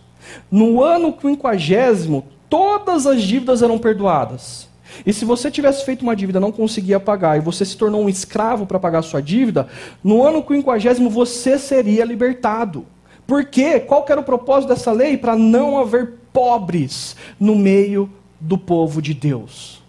no 0.49 0.83
ano 0.83 1.13
quinquagésimo, 1.13 2.25
todas 2.49 3.05
as 3.05 3.21
dívidas 3.21 3.61
eram 3.61 3.77
perdoadas. 3.77 4.67
E 5.05 5.13
se 5.13 5.23
você 5.23 5.51
tivesse 5.51 5.85
feito 5.85 6.01
uma 6.01 6.15
dívida 6.15 6.39
não 6.39 6.51
conseguia 6.51 6.99
pagar, 6.99 7.37
e 7.37 7.41
você 7.41 7.63
se 7.63 7.77
tornou 7.77 8.01
um 8.01 8.09
escravo 8.09 8.65
para 8.65 8.79
pagar 8.79 9.01
sua 9.03 9.21
dívida, 9.21 9.67
no 10.03 10.23
ano 10.23 10.43
quinquagésimo 10.43 11.09
você 11.09 11.59
seria 11.59 12.03
libertado. 12.03 12.85
Por 13.29 13.45
quê? 13.45 13.79
Qual 13.79 14.03
era 14.09 14.19
o 14.19 14.23
propósito 14.23 14.69
dessa 14.69 14.91
lei? 14.91 15.15
Para 15.15 15.35
não 15.35 15.77
haver 15.77 16.15
pobres 16.33 17.15
no 17.39 17.55
meio 17.55 18.09
do 18.39 18.57
povo 18.57 19.03
de 19.03 19.13
Deus. 19.13 19.83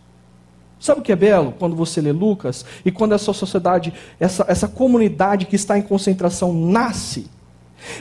Sabe 0.79 1.01
o 1.01 1.03
que 1.03 1.11
é 1.11 1.17
belo 1.17 1.55
quando 1.59 1.75
você 1.75 2.03
lê 2.03 2.13
Lucas 2.13 2.67
e 2.85 2.93
quando 2.93 3.15
essa 3.15 3.33
sociedade, 3.33 3.95
essa, 4.21 4.45
essa 4.47 4.69
comunidade 4.69 5.47
que 5.47 5.57
está 5.57 5.79
em 5.79 5.83
concentração 5.83 6.53
nasce? 6.53 7.31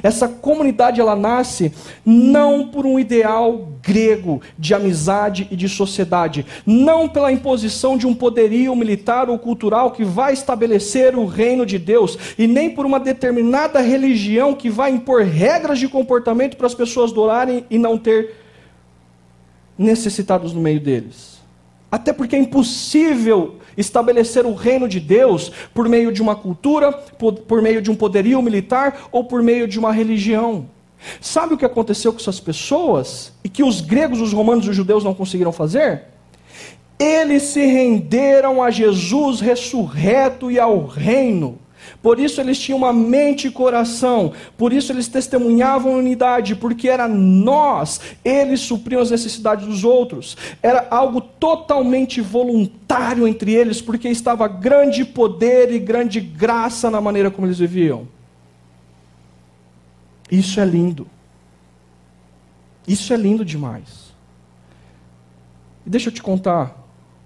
Essa 0.03 0.27
comunidade 0.27 0.99
ela 0.99 1.15
nasce 1.15 1.71
não 2.05 2.67
por 2.67 2.85
um 2.85 2.99
ideal 2.99 3.69
grego 3.81 4.41
de 4.57 4.73
amizade 4.73 5.47
e 5.49 5.55
de 5.55 5.67
sociedade, 5.67 6.45
não 6.65 7.07
pela 7.07 7.31
imposição 7.31 7.97
de 7.97 8.05
um 8.05 8.13
poderio 8.13 8.75
militar 8.75 9.29
ou 9.29 9.39
cultural 9.39 9.91
que 9.91 10.03
vai 10.03 10.33
estabelecer 10.33 11.15
o 11.15 11.25
reino 11.25 11.65
de 11.65 11.79
Deus, 11.79 12.17
e 12.37 12.47
nem 12.47 12.69
por 12.69 12.85
uma 12.85 12.99
determinada 12.99 13.79
religião 13.79 14.53
que 14.53 14.69
vai 14.69 14.91
impor 14.91 15.23
regras 15.23 15.79
de 15.79 15.87
comportamento 15.87 16.57
para 16.57 16.67
as 16.67 16.75
pessoas 16.75 17.11
adorarem 17.11 17.65
e 17.69 17.77
não 17.77 17.97
ter 17.97 18.35
necessitados 19.77 20.53
no 20.53 20.61
meio 20.61 20.79
deles. 20.79 21.38
Até 21.91 22.13
porque 22.13 22.35
é 22.35 22.39
impossível 22.39 23.57
estabelecer 23.75 24.45
o 24.45 24.53
reino 24.53 24.87
de 24.87 24.99
Deus 24.99 25.51
por 25.73 25.89
meio 25.89 26.11
de 26.11 26.21
uma 26.21 26.35
cultura, 26.35 26.91
por, 26.91 27.33
por 27.33 27.61
meio 27.61 27.81
de 27.81 27.89
um 27.89 27.95
poderio 27.95 28.41
militar 28.41 29.07
ou 29.11 29.23
por 29.23 29.41
meio 29.41 29.67
de 29.67 29.79
uma 29.79 29.91
religião. 29.91 30.69
Sabe 31.21 31.53
o 31.53 31.57
que 31.57 31.65
aconteceu 31.65 32.11
com 32.11 32.19
essas 32.19 32.39
pessoas 32.39 33.33
e 33.43 33.49
que 33.49 33.63
os 33.63 33.81
gregos, 33.81 34.21
os 34.21 34.33
romanos 34.33 34.65
e 34.65 34.69
os 34.69 34.75
judeus 34.75 35.03
não 35.03 35.13
conseguiram 35.13 35.51
fazer? 35.51 36.03
Eles 36.99 37.43
se 37.43 37.65
renderam 37.65 38.61
a 38.61 38.69
Jesus 38.69 39.39
ressurreto 39.39 40.51
e 40.51 40.59
ao 40.59 40.85
reino. 40.85 41.57
Por 42.01 42.17
isso 42.17 42.39
eles 42.39 42.57
tinham 42.57 42.77
uma 42.77 42.93
mente 42.93 43.47
e 43.47 43.51
coração, 43.51 44.31
por 44.57 44.71
isso 44.71 44.91
eles 44.91 45.09
testemunhavam 45.09 45.97
unidade, 45.97 46.55
porque 46.55 46.87
era 46.87 47.09
nós, 47.09 47.99
eles 48.23 48.61
supriam 48.61 49.01
as 49.01 49.11
necessidades 49.11 49.65
dos 49.65 49.83
outros. 49.83 50.37
Era 50.63 50.87
algo 50.89 51.19
totalmente 51.19 52.21
voluntário 52.21 53.27
entre 53.27 53.53
eles, 53.53 53.81
porque 53.81 54.07
estava 54.07 54.47
grande 54.47 55.03
poder 55.03 55.73
e 55.73 55.79
grande 55.79 56.21
graça 56.21 56.89
na 56.89 57.01
maneira 57.01 57.29
como 57.29 57.47
eles 57.47 57.59
viviam. 57.59 58.07
Isso 60.31 60.59
é 60.61 60.65
lindo. 60.65 61.05
Isso 62.87 63.13
é 63.13 63.17
lindo 63.17 63.43
demais. 63.43 64.13
E 65.85 65.89
deixa 65.89 66.09
eu 66.09 66.13
te 66.13 66.23
contar 66.23 66.77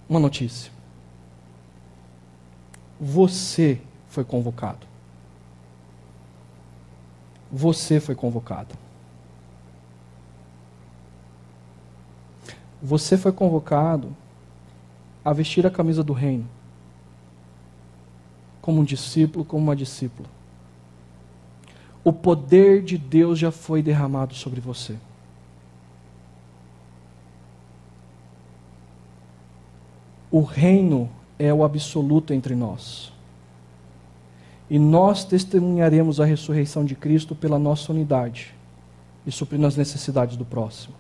uma 0.09 0.19
notícia. 0.19 0.71
Você 2.99 3.79
foi 4.13 4.23
convocado. 4.23 4.85
Você 7.51 7.99
foi 7.99 8.13
convocado. 8.13 8.75
Você 12.81 13.17
foi 13.17 13.31
convocado 13.31 14.15
a 15.25 15.33
vestir 15.33 15.65
a 15.65 15.71
camisa 15.71 16.03
do 16.03 16.13
reino. 16.13 16.47
Como 18.61 18.81
um 18.81 18.83
discípulo, 18.83 19.43
como 19.43 19.63
uma 19.63 19.75
discípula. 19.75 20.29
O 22.03 22.13
poder 22.13 22.83
de 22.83 22.99
Deus 22.99 23.39
já 23.39 23.51
foi 23.51 23.81
derramado 23.81 24.35
sobre 24.35 24.61
você. 24.61 24.95
O 30.29 30.41
reino 30.41 31.09
é 31.39 31.53
o 31.53 31.63
absoluto 31.63 32.33
entre 32.33 32.55
nós. 32.55 33.12
E 34.69 34.79
nós 34.79 35.23
testemunharemos 35.25 36.19
a 36.19 36.25
ressurreição 36.25 36.85
de 36.85 36.95
Cristo 36.95 37.35
pela 37.35 37.59
nossa 37.59 37.91
unidade 37.91 38.53
e 39.25 39.31
suprindo 39.31 39.67
as 39.67 39.77
necessidades 39.77 40.35
do 40.35 40.45
próximo. 40.45 40.95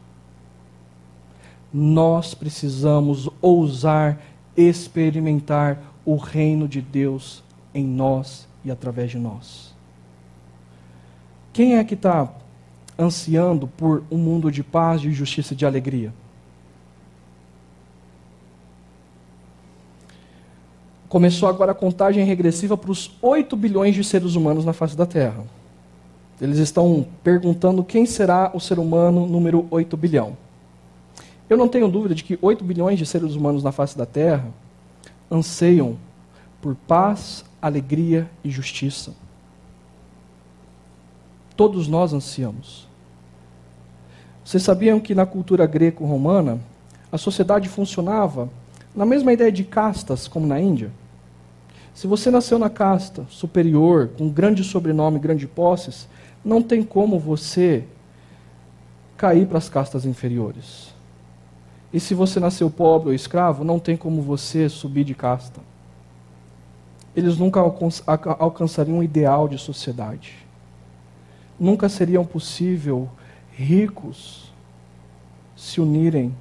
Nós 1.73 2.33
precisamos 2.33 3.29
ousar 3.41 4.19
experimentar 4.55 5.81
o 6.05 6.15
reino 6.15 6.67
de 6.67 6.81
Deus 6.81 7.43
em 7.73 7.85
nós 7.85 8.47
e 8.63 8.71
através 8.71 9.11
de 9.11 9.17
nós. 9.17 9.73
Quem 11.51 11.75
é 11.75 11.83
que 11.83 11.93
está 11.93 12.31
ansiando 12.97 13.67
por 13.67 14.03
um 14.11 14.17
mundo 14.17 14.51
de 14.51 14.63
paz, 14.63 15.01
de 15.01 15.11
justiça 15.11 15.53
e 15.53 15.57
de 15.57 15.65
alegria? 15.65 16.13
Começou 21.13 21.47
agora 21.47 21.73
a 21.73 21.75
contagem 21.75 22.25
regressiva 22.25 22.75
para 22.75 22.89
os 22.89 23.11
8 23.21 23.55
bilhões 23.55 23.93
de 23.93 24.03
seres 24.03 24.33
humanos 24.33 24.65
na 24.65 24.73
face 24.73 24.97
da 24.97 25.05
Terra. 25.05 25.43
Eles 26.41 26.57
estão 26.57 27.05
perguntando 27.23 27.83
quem 27.83 28.03
será 28.03 28.49
o 28.51 28.59
ser 28.59 28.79
humano 28.79 29.27
número 29.27 29.67
8 29.69 29.95
bilhão. 29.95 30.35
Eu 31.47 31.55
não 31.55 31.67
tenho 31.67 31.87
dúvida 31.87 32.15
de 32.15 32.23
que 32.23 32.39
8 32.41 32.63
bilhões 32.63 32.97
de 32.97 33.05
seres 33.05 33.35
humanos 33.35 33.63
na 33.63 33.71
face 33.71 33.95
da 33.95 34.07
Terra 34.07 34.47
anseiam 35.29 35.97
por 36.59 36.73
paz, 36.73 37.45
alegria 37.61 38.27
e 38.43 38.49
justiça. 38.49 39.13
Todos 41.55 41.87
nós 41.87 42.11
ansiamos. 42.11 42.87
Vocês 44.43 44.63
sabiam 44.63 44.99
que 44.99 45.13
na 45.13 45.27
cultura 45.27 45.67
greco-romana 45.67 46.59
a 47.11 47.19
sociedade 47.19 47.69
funcionava 47.69 48.49
na 48.95 49.05
mesma 49.05 49.31
ideia 49.31 49.51
de 49.51 49.63
castas 49.63 50.27
como 50.27 50.47
na 50.47 50.59
Índia? 50.59 50.89
Se 51.93 52.07
você 52.07 52.31
nasceu 52.31 52.57
na 52.57 52.69
casta 52.69 53.25
superior, 53.29 54.09
com 54.17 54.27
grande 54.27 54.63
sobrenome, 54.63 55.19
grande 55.19 55.47
posses, 55.47 56.07
não 56.43 56.61
tem 56.61 56.83
como 56.83 57.19
você 57.19 57.83
cair 59.15 59.47
para 59.47 59.59
as 59.59 59.69
castas 59.69 60.03
inferiores. 60.03 60.93
E 61.93 61.99
se 61.99 62.15
você 62.15 62.39
nasceu 62.39 62.69
pobre 62.69 63.09
ou 63.09 63.13
escravo, 63.13 63.63
não 63.63 63.77
tem 63.77 63.95
como 63.95 64.21
você 64.21 64.67
subir 64.67 65.03
de 65.03 65.13
casta. 65.13 65.61
Eles 67.15 67.37
nunca 67.37 67.59
alcançariam 68.39 68.97
um 68.97 69.03
ideal 69.03 69.47
de 69.47 69.59
sociedade. 69.59 70.35
Nunca 71.59 71.87
seriam 71.87 72.25
possível 72.25 73.07
ricos 73.51 74.51
se 75.55 75.79
unirem 75.79 76.35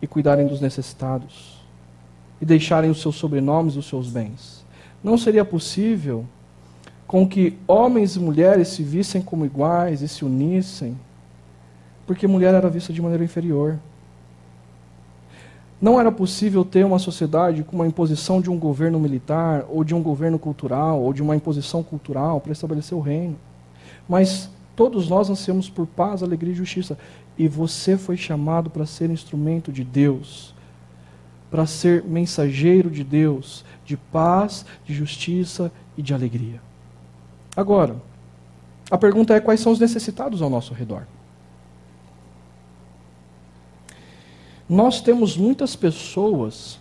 e 0.00 0.06
cuidarem 0.06 0.46
dos 0.46 0.62
necessitados 0.62 1.60
e 2.40 2.46
deixarem 2.46 2.90
os 2.90 3.02
seus 3.02 3.16
sobrenomes 3.16 3.74
e 3.74 3.78
os 3.78 3.86
seus 3.86 4.08
bens 4.08 4.59
não 5.02 5.16
seria 5.16 5.44
possível 5.44 6.26
com 7.06 7.26
que 7.26 7.58
homens 7.66 8.14
e 8.14 8.20
mulheres 8.20 8.68
se 8.68 8.82
vissem 8.82 9.20
como 9.20 9.44
iguais 9.44 10.02
e 10.02 10.08
se 10.08 10.24
unissem, 10.24 10.96
porque 12.06 12.26
mulher 12.26 12.54
era 12.54 12.68
vista 12.68 12.92
de 12.92 13.02
maneira 13.02 13.24
inferior. 13.24 13.78
Não 15.80 15.98
era 15.98 16.12
possível 16.12 16.64
ter 16.64 16.84
uma 16.84 16.98
sociedade 16.98 17.64
com 17.64 17.74
uma 17.74 17.86
imposição 17.86 18.40
de 18.40 18.50
um 18.50 18.58
governo 18.58 19.00
militar, 19.00 19.64
ou 19.68 19.82
de 19.82 19.94
um 19.94 20.02
governo 20.02 20.38
cultural, 20.38 21.00
ou 21.00 21.12
de 21.12 21.22
uma 21.22 21.34
imposição 21.34 21.82
cultural 21.82 22.40
para 22.40 22.52
estabelecer 22.52 22.96
o 22.96 23.00
reino. 23.00 23.36
Mas 24.06 24.50
todos 24.76 25.08
nós 25.08 25.30
ansiamos 25.30 25.70
por 25.70 25.86
paz, 25.86 26.22
alegria 26.22 26.52
e 26.52 26.56
justiça. 26.56 26.98
E 27.38 27.48
você 27.48 27.96
foi 27.96 28.16
chamado 28.16 28.68
para 28.68 28.84
ser 28.84 29.08
instrumento 29.08 29.72
de 29.72 29.82
Deus 29.82 30.54
para 31.50 31.66
ser 31.66 32.04
mensageiro 32.04 32.90
de 32.90 33.02
Deus, 33.02 33.64
de 33.84 33.96
paz, 33.96 34.64
de 34.84 34.94
justiça 34.94 35.72
e 35.96 36.02
de 36.02 36.14
alegria. 36.14 36.60
Agora, 37.56 37.96
a 38.90 38.96
pergunta 38.96 39.34
é: 39.34 39.40
quais 39.40 39.60
são 39.60 39.72
os 39.72 39.80
necessitados 39.80 40.40
ao 40.40 40.48
nosso 40.48 40.72
redor? 40.72 41.06
Nós 44.68 45.00
temos 45.00 45.36
muitas 45.36 45.74
pessoas, 45.74 46.78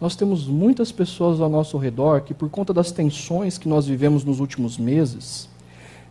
nós 0.00 0.16
temos 0.16 0.46
muitas 0.46 0.90
pessoas 0.90 1.38
ao 1.38 1.50
nosso 1.50 1.76
redor 1.76 2.22
que, 2.22 2.32
por 2.32 2.48
conta 2.48 2.72
das 2.72 2.90
tensões 2.90 3.58
que 3.58 3.68
nós 3.68 3.86
vivemos 3.86 4.24
nos 4.24 4.40
últimos 4.40 4.78
meses, 4.78 5.46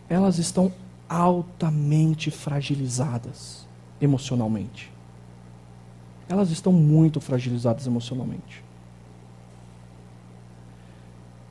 elas 0.08 0.38
estão 0.38 0.72
altamente 1.08 2.30
fragilizadas 2.30 3.66
emocionalmente. 4.00 4.93
Elas 6.28 6.50
estão 6.50 6.72
muito 6.72 7.20
fragilizadas 7.20 7.86
emocionalmente. 7.86 8.64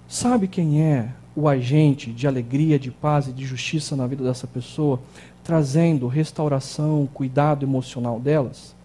Sabe 0.08 0.48
quem 0.48 0.82
é 0.82 1.10
o 1.36 1.48
agente 1.48 2.12
de 2.12 2.28
alegria, 2.28 2.78
de 2.78 2.92
paz 2.92 3.28
e 3.28 3.32
de 3.32 3.46
justiça 3.46 3.96
na 3.96 4.06
vida 4.06 4.24
dessa 4.24 4.46
pessoa, 4.46 5.00
trazendo 5.44 6.08
restauração, 6.08 7.08
cuidado 7.12 7.66
emocional 7.66 8.20
delas? 8.20 8.76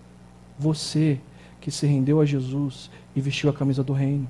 Você 0.59 1.21
que 1.61 1.71
se 1.71 1.87
rendeu 1.87 2.21
a 2.21 2.25
Jesus 2.25 2.91
e 3.15 3.21
vestiu 3.21 3.51
a 3.51 3.53
camisa 3.53 3.83
do 3.83 3.93
reino. 3.93 4.29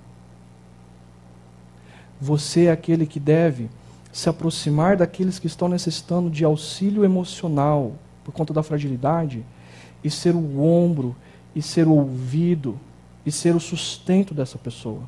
Você 2.20 2.64
é 2.64 2.72
aquele 2.72 3.06
que 3.06 3.20
deve 3.20 3.68
se 4.12 4.28
aproximar 4.28 4.96
daqueles 4.96 5.38
que 5.38 5.46
estão 5.46 5.68
necessitando 5.68 6.28
de 6.30 6.44
auxílio 6.44 7.04
emocional 7.04 7.92
por 8.24 8.32
conta 8.32 8.52
da 8.52 8.62
fragilidade 8.62 9.44
e 10.02 10.10
ser 10.10 10.34
o 10.34 10.60
ombro 10.60 11.14
e 11.54 11.62
ser 11.62 11.86
o 11.86 11.92
ouvido 11.92 12.78
e 13.24 13.32
ser 13.32 13.54
o 13.54 13.60
sustento 13.60 14.32
dessa 14.34 14.58
pessoa. 14.58 15.02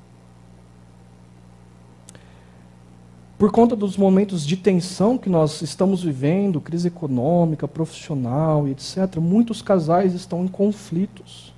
Por 3.41 3.51
conta 3.51 3.75
dos 3.75 3.97
momentos 3.97 4.47
de 4.47 4.55
tensão 4.55 5.17
que 5.17 5.31
nós 5.31 5.63
estamos 5.63 6.03
vivendo, 6.03 6.61
crise 6.61 6.89
econômica, 6.89 7.67
profissional 7.67 8.69
e 8.69 8.73
etc., 8.73 9.17
muitos 9.17 9.63
casais 9.63 10.13
estão 10.13 10.45
em 10.45 10.49
conflitos. 10.49 11.55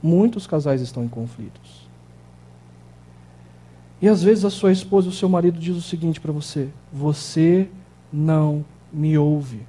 Muitos 0.00 0.46
casais 0.46 0.80
estão 0.80 1.04
em 1.04 1.08
conflitos. 1.08 1.88
E 4.00 4.08
às 4.08 4.22
vezes 4.22 4.44
a 4.44 4.50
sua 4.50 4.70
esposa 4.70 5.08
ou 5.08 5.12
o 5.12 5.16
seu 5.16 5.28
marido 5.28 5.58
diz 5.58 5.76
o 5.76 5.82
seguinte 5.82 6.20
para 6.20 6.30
você: 6.30 6.68
Você 6.92 7.68
não 8.12 8.64
me 8.92 9.18
ouve. 9.18 9.66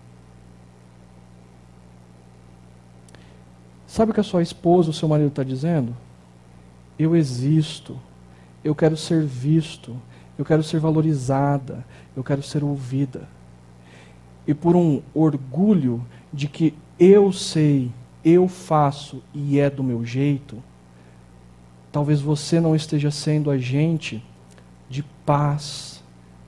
Sabe 3.92 4.12
o 4.12 4.14
que 4.14 4.22
a 4.22 4.24
sua 4.24 4.42
esposa 4.42 4.88
ou 4.88 4.94
seu 4.94 5.06
marido 5.10 5.28
está 5.28 5.44
dizendo? 5.44 5.94
Eu 6.98 7.14
existo, 7.14 8.00
eu 8.64 8.74
quero 8.74 8.96
ser 8.96 9.26
visto, 9.26 9.98
eu 10.38 10.46
quero 10.46 10.64
ser 10.64 10.80
valorizada, 10.80 11.86
eu 12.16 12.24
quero 12.24 12.42
ser 12.42 12.64
ouvida. 12.64 13.28
E 14.48 14.54
por 14.54 14.78
um 14.78 15.02
orgulho 15.14 16.08
de 16.32 16.48
que 16.48 16.74
eu 16.98 17.34
sei, 17.34 17.92
eu 18.24 18.48
faço 18.48 19.22
e 19.34 19.60
é 19.60 19.70
do 19.70 19.84
meu 19.84 20.06
jeito, 20.06 20.64
talvez 21.92 22.22
você 22.22 22.62
não 22.62 22.74
esteja 22.74 23.12
sendo 23.12 23.52
agente 23.52 24.24
de 24.90 25.04
paz, 25.26 26.02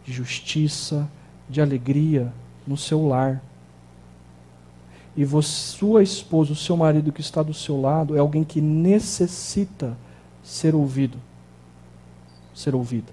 de 0.06 0.14
justiça, 0.14 1.12
de 1.50 1.60
alegria 1.60 2.32
no 2.66 2.78
seu 2.78 3.06
lar. 3.06 3.44
E 5.16 5.24
você, 5.24 5.78
sua 5.78 6.02
esposa, 6.02 6.54
o 6.54 6.56
seu 6.56 6.76
marido 6.76 7.12
que 7.12 7.22
está 7.22 7.44
do 7.44 7.54
seu 7.54 7.80
lado, 7.80 8.16
é 8.16 8.20
alguém 8.20 8.44
que 8.44 8.60
necessita 8.60 9.96
ser 10.42 10.74
ouvido. 10.74 11.20
Ser 12.54 12.74
ouvida. 12.74 13.12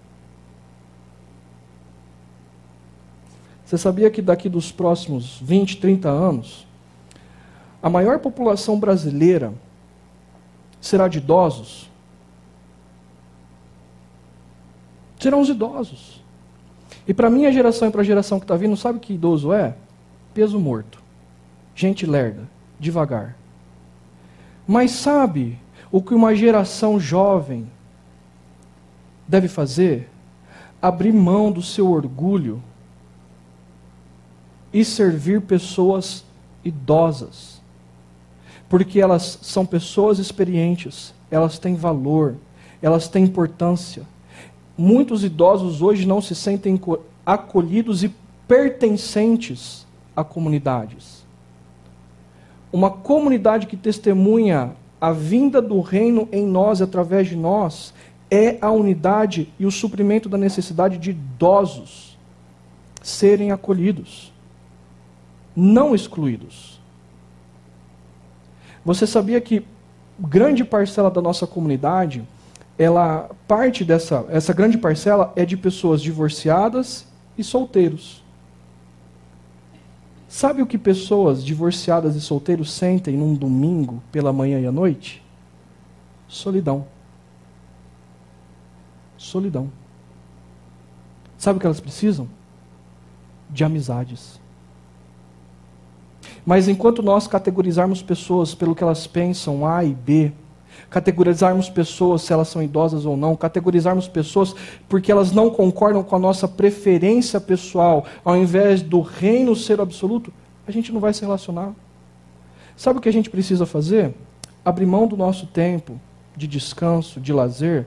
Você 3.64 3.76
sabia 3.76 4.10
que 4.10 4.22
daqui 4.22 4.48
dos 4.48 4.72
próximos 4.72 5.38
20, 5.40 5.76
30 5.76 6.08
anos, 6.08 6.66
a 7.82 7.88
maior 7.88 8.18
população 8.18 8.80
brasileira 8.80 9.52
será 10.80 11.06
de 11.06 11.18
idosos? 11.18 11.88
Serão 15.18 15.42
os 15.42 15.50
idosos. 15.50 16.20
E 17.06 17.12
para 17.12 17.30
minha 17.30 17.52
geração 17.52 17.88
e 17.88 17.90
para 17.90 18.00
a 18.00 18.04
geração 18.04 18.40
que 18.40 18.44
está 18.44 18.56
vindo, 18.56 18.76
sabe 18.76 18.96
o 18.96 19.00
que 19.00 19.12
idoso 19.12 19.52
é? 19.52 19.76
Peso 20.32 20.58
morto 20.58 20.99
gente 21.80 22.04
lerda, 22.04 22.46
devagar. 22.78 23.36
Mas 24.66 24.90
sabe 24.90 25.58
o 25.90 26.02
que 26.02 26.14
uma 26.14 26.34
geração 26.34 27.00
jovem 27.00 27.66
deve 29.26 29.48
fazer? 29.48 30.08
Abrir 30.80 31.12
mão 31.12 31.50
do 31.50 31.62
seu 31.62 31.90
orgulho 31.90 32.62
e 34.72 34.84
servir 34.84 35.40
pessoas 35.40 36.24
idosas. 36.62 37.60
Porque 38.68 39.00
elas 39.00 39.38
são 39.42 39.64
pessoas 39.64 40.18
experientes, 40.18 41.14
elas 41.30 41.58
têm 41.58 41.74
valor, 41.74 42.36
elas 42.80 43.08
têm 43.08 43.24
importância. 43.24 44.04
Muitos 44.76 45.24
idosos 45.24 45.82
hoje 45.82 46.06
não 46.06 46.20
se 46.20 46.34
sentem 46.34 46.80
acolhidos 47.26 48.04
e 48.04 48.14
pertencentes 48.46 49.86
a 50.14 50.22
comunidades 50.22 51.20
uma 52.72 52.90
comunidade 52.90 53.66
que 53.66 53.76
testemunha 53.76 54.72
a 55.00 55.12
vinda 55.12 55.60
do 55.62 55.80
reino 55.80 56.28
em 56.30 56.46
nós, 56.46 56.82
através 56.82 57.28
de 57.28 57.36
nós, 57.36 57.94
é 58.30 58.58
a 58.60 58.70
unidade 58.70 59.52
e 59.58 59.66
o 59.66 59.70
suprimento 59.70 60.28
da 60.28 60.38
necessidade 60.38 60.98
de 60.98 61.10
idosos 61.10 62.18
serem 63.02 63.50
acolhidos, 63.50 64.32
não 65.56 65.94
excluídos. 65.94 66.80
Você 68.84 69.06
sabia 69.06 69.40
que 69.40 69.64
grande 70.18 70.64
parcela 70.64 71.10
da 71.10 71.20
nossa 71.20 71.46
comunidade, 71.46 72.22
ela 72.78 73.30
parte 73.48 73.84
dessa 73.84 74.24
essa 74.28 74.52
grande 74.52 74.78
parcela 74.78 75.32
é 75.34 75.44
de 75.44 75.56
pessoas 75.56 76.00
divorciadas 76.00 77.06
e 77.36 77.42
solteiros. 77.42 78.22
Sabe 80.30 80.62
o 80.62 80.66
que 80.66 80.78
pessoas 80.78 81.44
divorciadas 81.44 82.14
e 82.14 82.20
solteiros 82.20 82.72
sentem 82.72 83.16
num 83.16 83.34
domingo 83.34 84.00
pela 84.12 84.32
manhã 84.32 84.60
e 84.60 84.66
à 84.66 84.70
noite? 84.70 85.20
Solidão. 86.28 86.86
Solidão. 89.18 89.72
Sabe 91.36 91.56
o 91.56 91.60
que 91.60 91.66
elas 91.66 91.80
precisam? 91.80 92.28
De 93.50 93.64
amizades. 93.64 94.40
Mas 96.46 96.68
enquanto 96.68 97.02
nós 97.02 97.26
categorizarmos 97.26 98.00
pessoas 98.00 98.54
pelo 98.54 98.76
que 98.76 98.84
elas 98.84 99.08
pensam, 99.08 99.66
A 99.66 99.84
e 99.84 99.92
B, 99.92 100.32
categorizarmos 100.90 101.70
pessoas 101.70 102.22
se 102.22 102.32
elas 102.32 102.48
são 102.48 102.60
idosas 102.60 103.06
ou 103.06 103.16
não, 103.16 103.36
categorizarmos 103.36 104.08
pessoas 104.08 104.54
porque 104.88 105.10
elas 105.10 105.30
não 105.30 105.48
concordam 105.48 106.02
com 106.02 106.16
a 106.16 106.18
nossa 106.18 106.48
preferência 106.48 107.40
pessoal, 107.40 108.04
ao 108.24 108.36
invés 108.36 108.82
do 108.82 109.00
reino 109.00 109.54
ser 109.54 109.80
absoluto, 109.80 110.32
a 110.66 110.72
gente 110.72 110.92
não 110.92 111.00
vai 111.00 111.14
se 111.14 111.22
relacionar. 111.22 111.72
Sabe 112.76 112.98
o 112.98 113.02
que 113.02 113.08
a 113.08 113.12
gente 113.12 113.30
precisa 113.30 113.64
fazer? 113.64 114.14
Abrir 114.64 114.86
mão 114.86 115.06
do 115.06 115.16
nosso 115.16 115.46
tempo 115.46 115.98
de 116.36 116.46
descanso, 116.46 117.20
de 117.20 117.32
lazer 117.32 117.86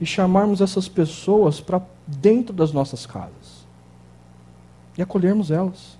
e 0.00 0.06
chamarmos 0.06 0.60
essas 0.60 0.88
pessoas 0.88 1.60
para 1.60 1.82
dentro 2.06 2.54
das 2.54 2.72
nossas 2.72 3.04
casas 3.04 3.66
e 4.96 5.02
acolhermos 5.02 5.50
elas. 5.50 5.98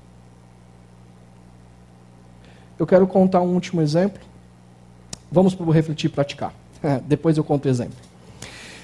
Eu 2.78 2.86
quero 2.86 3.06
contar 3.06 3.40
um 3.42 3.54
último 3.54 3.80
exemplo 3.80 4.31
Vamos 5.32 5.54
refletir 5.54 6.06
e 6.06 6.10
praticar. 6.10 6.54
Depois 7.08 7.38
eu 7.38 7.42
conto 7.42 7.64
o 7.64 7.68
exemplo. 7.68 7.96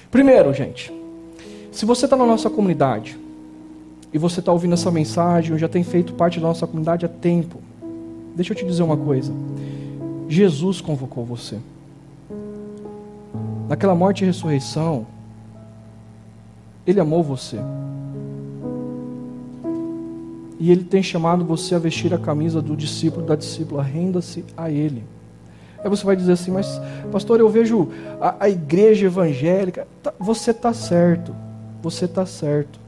Primeiro, 0.09 0.51
gente, 0.51 0.91
se 1.71 1.85
você 1.85 2.05
está 2.05 2.17
na 2.17 2.25
nossa 2.25 2.49
comunidade 2.49 3.17
e 4.11 4.17
você 4.17 4.39
está 4.39 4.51
ouvindo 4.51 4.73
essa 4.73 4.89
mensagem 4.89 5.51
ou 5.53 5.59
já 5.59 5.69
tem 5.69 5.83
feito 5.83 6.13
parte 6.13 6.39
da 6.39 6.47
nossa 6.47 6.65
comunidade 6.65 7.05
há 7.05 7.09
tempo, 7.09 7.61
deixa 8.35 8.53
eu 8.53 8.57
te 8.57 8.65
dizer 8.65 8.81
uma 8.81 8.97
coisa. 8.97 9.31
Jesus 10.27 10.81
convocou 10.81 11.23
você. 11.23 11.59
Naquela 13.67 13.93
morte 13.93 14.23
e 14.23 14.25
ressurreição, 14.25 15.05
Ele 16.87 16.99
amou 16.99 17.21
você. 17.21 17.57
E 20.59 20.71
Ele 20.71 20.83
tem 20.83 21.03
chamado 21.03 21.45
você 21.45 21.75
a 21.75 21.79
vestir 21.79 22.11
a 22.11 22.17
camisa 22.17 22.59
do 22.63 22.75
discípulo 22.75 23.23
da 23.23 23.35
discípula. 23.35 23.83
Renda-se 23.83 24.43
a 24.57 24.71
Ele. 24.71 25.03
Aí 25.83 25.89
você 25.89 26.03
vai 26.03 26.15
dizer 26.15 26.33
assim, 26.33 26.51
mas 26.51 26.81
pastor, 27.11 27.39
eu 27.39 27.49
vejo 27.49 27.89
a, 28.19 28.35
a 28.45 28.49
igreja 28.49 29.05
evangélica. 29.05 29.87
Tá, 30.03 30.13
você 30.19 30.51
está 30.51 30.73
certo, 30.73 31.35
você 31.81 32.05
está 32.05 32.25
certo. 32.25 32.79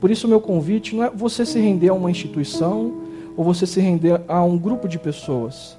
Por 0.00 0.10
isso 0.10 0.28
meu 0.28 0.40
convite 0.40 0.94
não 0.94 1.04
é 1.04 1.10
você 1.10 1.44
se 1.44 1.58
render 1.58 1.88
a 1.88 1.94
uma 1.94 2.10
instituição 2.10 3.02
ou 3.36 3.44
você 3.44 3.66
se 3.66 3.80
render 3.80 4.20
a 4.28 4.42
um 4.42 4.56
grupo 4.56 4.88
de 4.88 4.98
pessoas. 4.98 5.76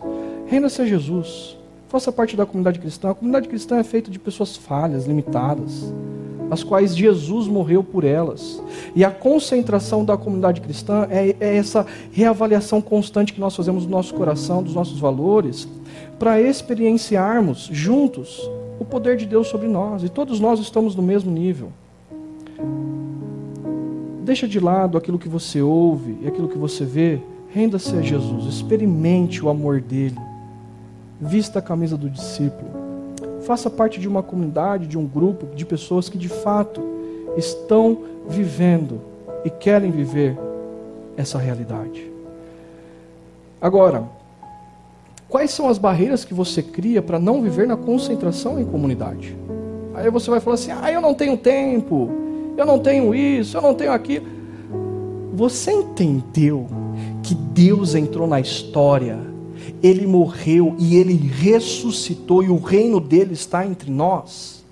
Renda-se 0.47 0.81
a 0.81 0.85
Jesus. 0.85 1.57
Faça 1.87 2.11
parte 2.11 2.35
da 2.35 2.45
comunidade 2.45 2.79
cristã. 2.79 3.11
A 3.11 3.15
comunidade 3.15 3.47
cristã 3.47 3.77
é 3.77 3.83
feita 3.83 4.11
de 4.11 4.19
pessoas 4.19 4.55
falhas, 4.55 5.05
limitadas. 5.05 5.93
as 6.49 6.63
quais 6.63 6.95
Jesus 6.95 7.47
morreu 7.47 7.83
por 7.83 8.03
elas. 8.03 8.61
E 8.95 9.03
a 9.03 9.11
concentração 9.11 10.05
da 10.05 10.17
comunidade 10.17 10.61
cristã 10.61 11.07
é, 11.09 11.35
é 11.39 11.57
essa 11.57 11.85
reavaliação 12.11 12.81
constante 12.81 13.33
que 13.33 13.39
nós 13.39 13.55
fazemos 13.55 13.85
do 13.85 13.91
nosso 13.91 14.13
coração, 14.13 14.63
dos 14.63 14.73
nossos 14.73 14.99
valores, 14.99 15.67
para 16.19 16.41
experienciarmos 16.41 17.69
juntos 17.71 18.49
o 18.79 18.85
poder 18.85 19.17
de 19.17 19.25
Deus 19.25 19.47
sobre 19.47 19.67
nós. 19.67 20.03
E 20.03 20.09
todos 20.09 20.39
nós 20.39 20.59
estamos 20.59 20.95
no 20.95 21.03
mesmo 21.03 21.31
nível. 21.31 21.71
Deixa 24.23 24.47
de 24.47 24.59
lado 24.59 24.97
aquilo 24.97 25.19
que 25.19 25.29
você 25.29 25.61
ouve 25.61 26.17
e 26.21 26.27
aquilo 26.27 26.49
que 26.49 26.57
você 26.57 26.83
vê. 26.83 27.19
Renda-se 27.49 27.95
a 27.95 28.01
Jesus, 28.01 28.45
experimente 28.45 29.43
o 29.43 29.49
amor 29.49 29.79
dele. 29.79 30.19
Vista 31.19 31.59
a 31.59 31.61
camisa 31.61 31.97
do 31.97 32.09
discípulo. 32.09 32.69
Faça 33.41 33.69
parte 33.69 33.99
de 33.99 34.07
uma 34.07 34.21
comunidade, 34.21 34.87
de 34.87 34.97
um 34.97 35.07
grupo 35.07 35.55
de 35.55 35.65
pessoas 35.65 36.09
que 36.09 36.17
de 36.17 36.27
fato 36.27 36.81
estão 37.37 37.99
vivendo 38.27 38.99
e 39.45 39.49
querem 39.49 39.91
viver 39.91 40.37
essa 41.15 41.37
realidade. 41.37 42.11
Agora, 43.61 44.03
quais 45.29 45.51
são 45.51 45.69
as 45.69 45.77
barreiras 45.77 46.25
que 46.25 46.33
você 46.33 46.61
cria 46.61 47.01
para 47.01 47.19
não 47.19 47.41
viver 47.41 47.67
na 47.67 47.77
concentração 47.77 48.59
em 48.59 48.65
comunidade? 48.65 49.37
Aí 49.93 50.09
você 50.09 50.29
vai 50.29 50.39
falar 50.39 50.55
assim: 50.55 50.71
ah, 50.71 50.91
eu 50.91 51.01
não 51.01 51.13
tenho 51.13 51.37
tempo, 51.37 52.09
eu 52.55 52.65
não 52.65 52.79
tenho 52.79 53.13
isso, 53.13 53.57
eu 53.57 53.61
não 53.61 53.73
tenho 53.73 53.91
aquilo. 53.91 54.25
Você 55.33 55.71
entendeu 55.71 56.67
que 57.21 57.35
Deus 57.35 57.95
entrou 57.95 58.27
na 58.27 58.39
história 58.39 59.27
ele 59.81 60.07
morreu 60.07 60.75
e 60.79 60.95
ele 60.95 61.13
ressuscitou 61.13 62.43
e 62.43 62.49
o 62.49 62.57
reino 62.57 62.99
dele 62.99 63.33
está 63.33 63.65
entre 63.65 63.91
nós. 63.91 64.63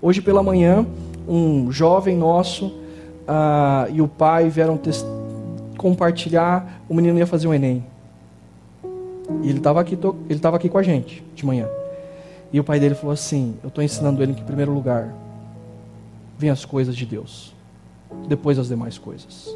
Hoje 0.00 0.20
pela 0.20 0.42
manhã, 0.42 0.86
um 1.28 1.70
jovem 1.70 2.16
nosso 2.16 2.66
uh, 2.66 3.92
e 3.92 4.00
o 4.00 4.08
pai 4.08 4.48
vieram 4.48 4.78
compartilhar. 5.76 6.82
O 6.88 6.94
menino 6.94 7.18
ia 7.18 7.26
fazer 7.26 7.46
o 7.46 7.50
um 7.50 7.54
Enem. 7.54 7.84
E 9.42 9.48
ele 9.48 9.58
estava 9.58 9.80
aqui, 9.80 9.94
ele 9.94 10.18
estava 10.30 10.56
aqui 10.56 10.68
com 10.68 10.78
a 10.78 10.82
gente 10.82 11.24
de 11.34 11.44
manhã. 11.44 11.68
E 12.52 12.60
o 12.60 12.64
pai 12.64 12.78
dele 12.78 12.94
falou 12.94 13.12
assim: 13.12 13.54
Eu 13.62 13.68
estou 13.68 13.82
ensinando 13.82 14.22
ele 14.22 14.34
que, 14.34 14.40
em 14.40 14.44
primeiro 14.44 14.72
lugar, 14.72 15.14
vem 16.38 16.50
as 16.50 16.64
coisas 16.64 16.96
de 16.96 17.06
Deus, 17.06 17.54
depois 18.28 18.58
as 18.58 18.68
demais 18.68 18.98
coisas. 18.98 19.54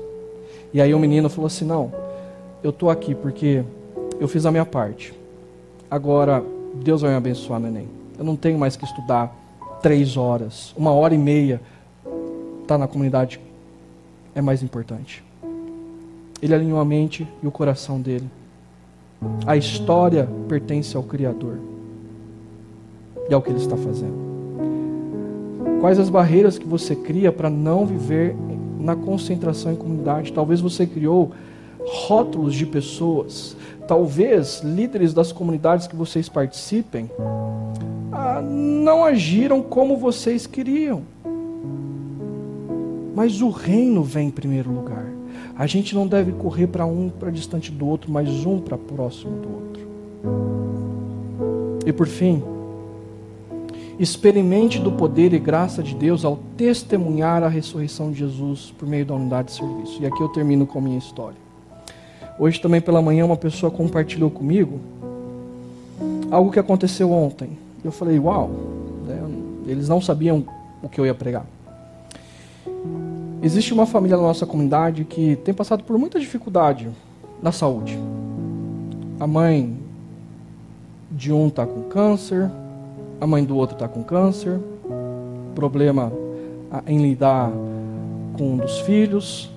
E 0.73 0.81
aí 0.81 0.95
o 0.95 0.99
menino 0.99 1.29
falou 1.29 1.47
assim: 1.47 1.64
Não, 1.64 1.93
eu 2.62 2.71
estou 2.71 2.91
aqui 2.91 3.14
porque 3.14 3.64
eu 4.19 4.29
fiz 4.29 4.47
a 4.47 4.51
minha 4.51 4.64
parte. 4.64 5.12
Agora, 5.91 6.43
Deus 6.75 7.03
vai 7.03 7.11
me 7.11 7.17
abençoar 7.17 7.61
no 7.61 7.69
Enem. 7.69 7.89
Eu 8.19 8.25
não 8.25 8.35
tenho 8.35 8.59
mais 8.59 8.77
que 8.77 8.85
estudar 8.85 9.35
três 9.83 10.17
horas, 10.17 10.75
uma 10.77 10.93
hora 10.93 11.14
e 11.14 11.19
meia. 11.19 11.61
Tá 12.67 12.77
na 12.77 12.89
comunidade 12.89 13.39
é 14.35 14.43
mais 14.43 14.62
importante. 14.62 15.25
Ele 16.43 16.55
alinhou 16.55 16.79
a 16.79 16.85
mente 16.85 17.27
e 17.43 17.47
o 17.47 17.51
coração 17.51 17.99
dele. 17.99 18.29
A 19.47 19.57
história 19.57 20.29
pertence 20.49 20.97
ao 20.97 21.03
Criador 21.03 21.59
e 23.29 23.35
ao 23.35 23.43
que 23.43 23.51
ele 23.51 23.59
está 23.59 23.77
fazendo. 23.77 24.27
Quais 25.81 25.99
as 25.99 26.09
barreiras 26.09 26.59
que 26.59 26.67
você 26.67 26.95
cria 26.95 27.31
para 27.31 27.51
não 27.51 27.87
viver 27.87 28.35
na 28.79 28.97
concentração 28.97 29.73
em 29.73 29.77
comunidade? 29.77 30.33
Talvez 30.33 30.61
você 30.61 30.87
criou 30.87 31.33
rótulos 31.79 32.55
de 32.55 32.67
pessoas 32.67 33.57
talvez 33.87 34.62
líderes 34.62 35.14
das 35.14 35.33
comunidades 35.33 35.87
que 35.87 35.95
vocês 35.95 36.29
participem 36.29 37.09
ah, 38.12 38.41
não 38.43 39.05
agiram 39.05 39.62
como 39.62 39.97
vocês 39.97 40.47
queriam. 40.47 41.03
Mas 43.14 43.41
o 43.41 43.51
reino 43.51 44.03
vem 44.03 44.29
em 44.29 44.31
primeiro 44.31 44.71
lugar. 44.71 45.05
A 45.59 45.66
gente 45.66 45.94
não 45.94 46.07
deve 46.07 46.32
correr 46.32 46.66
para 46.66 46.84
um 46.84 47.09
para 47.09 47.30
distante 47.30 47.72
do 47.72 47.86
outro, 47.86 48.12
mas 48.12 48.28
um 48.44 48.59
para 48.59 48.76
próximo 48.76 49.32
do 49.40 49.48
outro. 49.54 49.86
E 51.86 51.92
por 51.92 52.07
fim, 52.07 52.42
experimente 53.98 54.78
do 54.78 54.92
poder 54.92 55.32
e 55.32 55.38
graça 55.38 55.82
de 55.82 55.94
Deus 55.94 56.26
ao 56.26 56.36
testemunhar 56.59 57.42
a 57.42 57.48
ressurreição 57.48 58.12
de 58.12 58.18
Jesus 58.18 58.74
por 58.78 58.86
meio 58.86 59.07
da 59.07 59.14
unidade 59.14 59.48
de 59.48 59.54
serviço. 59.54 60.02
E 60.02 60.07
aqui 60.07 60.20
eu 60.20 60.28
termino 60.28 60.66
com 60.66 60.78
a 60.78 60.82
minha 60.82 60.98
história. 60.98 61.38
Hoje 62.38 62.61
também 62.61 62.82
pela 62.82 63.00
manhã 63.00 63.24
uma 63.24 63.36
pessoa 63.36 63.72
compartilhou 63.72 64.30
comigo 64.30 64.78
algo 66.30 66.52
que 66.52 66.59
aconteceu 66.59 67.11
ontem. 67.11 67.57
Eu 67.82 67.92
falei, 67.92 68.18
uau, 68.18 68.50
né? 69.07 69.22
eles 69.66 69.88
não 69.88 70.02
sabiam 70.02 70.44
o 70.82 70.88
que 70.88 71.00
eu 71.00 71.07
ia 71.07 71.14
pregar. 71.14 71.46
Existe 73.47 73.72
uma 73.72 73.86
família 73.86 74.16
na 74.16 74.24
nossa 74.24 74.44
comunidade 74.44 75.05
que 75.05 75.36
tem 75.36 75.55
passado 75.55 75.84
por 75.84 75.97
muita 75.97 76.18
dificuldade 76.18 76.90
na 77.40 77.53
saúde. 77.53 77.97
A 79.20 79.26
mãe 79.28 79.78
de 81.12 81.32
um 81.32 81.47
está 81.47 81.64
com 81.64 81.82
câncer, 81.84 82.51
a 83.20 83.26
mãe 83.26 83.44
do 83.44 83.57
outro 83.57 83.76
está 83.76 83.86
com 83.86 84.03
câncer, 84.03 84.59
problema 85.55 86.12
em 86.88 87.01
lidar 87.01 87.53
com 88.36 88.55
um 88.55 88.57
dos 88.57 88.80
filhos, 88.80 89.49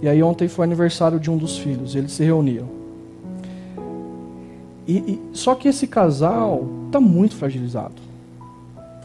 e 0.00 0.08
aí 0.08 0.22
ontem 0.22 0.48
foi 0.48 0.64
aniversário 0.64 1.20
de 1.20 1.30
um 1.30 1.36
dos 1.36 1.58
filhos, 1.58 1.94
eles 1.94 2.12
se 2.12 2.24
reuniram. 2.24 2.70
E, 4.88 4.96
e 4.96 5.22
só 5.34 5.54
que 5.54 5.68
esse 5.68 5.86
casal 5.86 6.64
está 6.86 6.98
muito 6.98 7.36
fragilizado. 7.36 7.96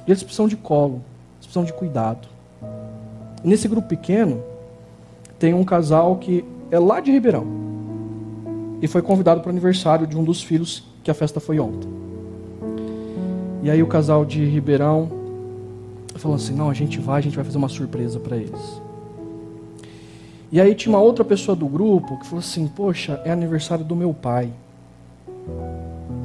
Eles 0.07 0.23
precisam 0.23 0.47
de 0.47 0.55
colo, 0.55 1.01
eles 1.35 1.47
precisam 1.47 1.65
de 1.65 1.73
cuidado. 1.73 2.36
Nesse 3.43 3.67
grupo 3.67 3.87
pequeno 3.87 4.41
tem 5.37 5.53
um 5.53 5.63
casal 5.63 6.15
que 6.17 6.43
é 6.71 6.79
lá 6.79 6.99
de 6.99 7.11
Ribeirão 7.11 7.45
e 8.81 8.87
foi 8.87 9.01
convidado 9.01 9.41
para 9.41 9.47
o 9.47 9.51
aniversário 9.51 10.05
de 10.05 10.17
um 10.17 10.23
dos 10.23 10.41
filhos 10.41 10.83
que 11.03 11.11
a 11.11 11.13
festa 11.13 11.39
foi 11.39 11.59
ontem. 11.59 11.89
E 13.63 13.69
aí 13.69 13.81
o 13.81 13.87
casal 13.87 14.25
de 14.25 14.43
Ribeirão 14.45 15.09
falou 16.15 16.35
assim: 16.35 16.53
não, 16.53 16.69
a 16.69 16.73
gente 16.73 16.99
vai, 16.99 17.19
a 17.19 17.21
gente 17.21 17.35
vai 17.35 17.45
fazer 17.45 17.57
uma 17.57 17.69
surpresa 17.69 18.19
para 18.19 18.37
eles. 18.37 18.81
E 20.51 20.61
aí 20.61 20.73
tinha 20.73 20.93
uma 20.93 21.01
outra 21.01 21.25
pessoa 21.25 21.55
do 21.55 21.67
grupo 21.67 22.17
que 22.19 22.25
falou 22.25 22.39
assim: 22.39 22.67
Poxa, 22.67 23.21
é 23.25 23.31
aniversário 23.31 23.83
do 23.83 23.95
meu 23.95 24.13
pai. 24.13 24.49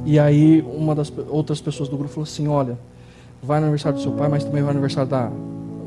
E 0.05 0.19
aí 0.19 0.61
uma 0.61 0.93
das 0.93 1.11
outras 1.29 1.59
pessoas 1.61 1.89
do 1.89 1.97
grupo 1.97 2.13
falou 2.13 2.23
assim: 2.23 2.47
Olha, 2.47 2.77
vai 3.41 3.59
no 3.59 3.65
aniversário 3.65 3.97
do 3.97 4.01
seu 4.01 4.11
pai, 4.11 4.29
mas 4.29 4.43
também 4.43 4.61
vai 4.61 4.73
no 4.73 4.79
aniversário 4.79 5.09
da, 5.09 5.31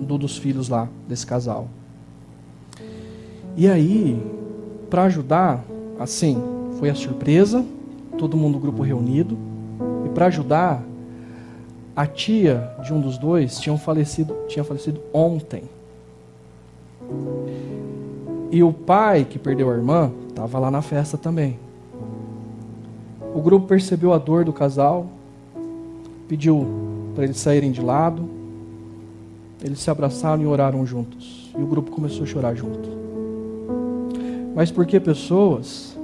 do, 0.00 0.18
dos 0.18 0.36
filhos 0.36 0.68
lá, 0.68 0.88
desse 1.08 1.26
casal. 1.26 1.68
E 3.56 3.68
aí, 3.68 4.20
para 4.90 5.04
ajudar, 5.04 5.64
assim, 5.98 6.42
foi 6.78 6.90
a 6.90 6.94
surpresa, 6.94 7.64
todo 8.18 8.36
mundo 8.36 8.54
do 8.54 8.60
grupo 8.60 8.82
reunido. 8.82 9.36
E 10.04 10.08
para 10.10 10.26
ajudar, 10.26 10.82
a 11.94 12.06
tia 12.06 12.70
de 12.84 12.92
um 12.92 13.00
dos 13.00 13.16
dois 13.16 13.58
tinha 13.58 13.76
falecido, 13.78 14.36
tinha 14.46 14.62
falecido 14.62 15.00
ontem. 15.12 15.62
E 18.50 18.62
o 18.62 18.72
pai 18.72 19.24
que 19.24 19.38
perdeu 19.38 19.70
a 19.70 19.74
irmã 19.74 20.12
estava 20.28 20.58
lá 20.58 20.70
na 20.70 20.82
festa 20.82 21.16
também. 21.16 21.58
O 23.34 23.40
grupo 23.40 23.66
percebeu 23.66 24.12
a 24.12 24.18
dor 24.18 24.44
do 24.44 24.52
casal, 24.52 25.06
pediu 26.28 26.66
para 27.14 27.24
eles 27.24 27.38
saírem 27.38 27.72
de 27.72 27.80
lado. 27.80 28.35
Eles 29.66 29.80
se 29.80 29.90
abraçaram 29.90 30.40
e 30.44 30.46
oraram 30.46 30.86
juntos. 30.86 31.50
E 31.58 31.60
o 31.60 31.66
grupo 31.66 31.90
começou 31.90 32.22
a 32.22 32.26
chorar 32.26 32.54
junto. 32.54 32.88
Mas 34.54 34.70
porque 34.70 35.00
pessoas 35.00 35.98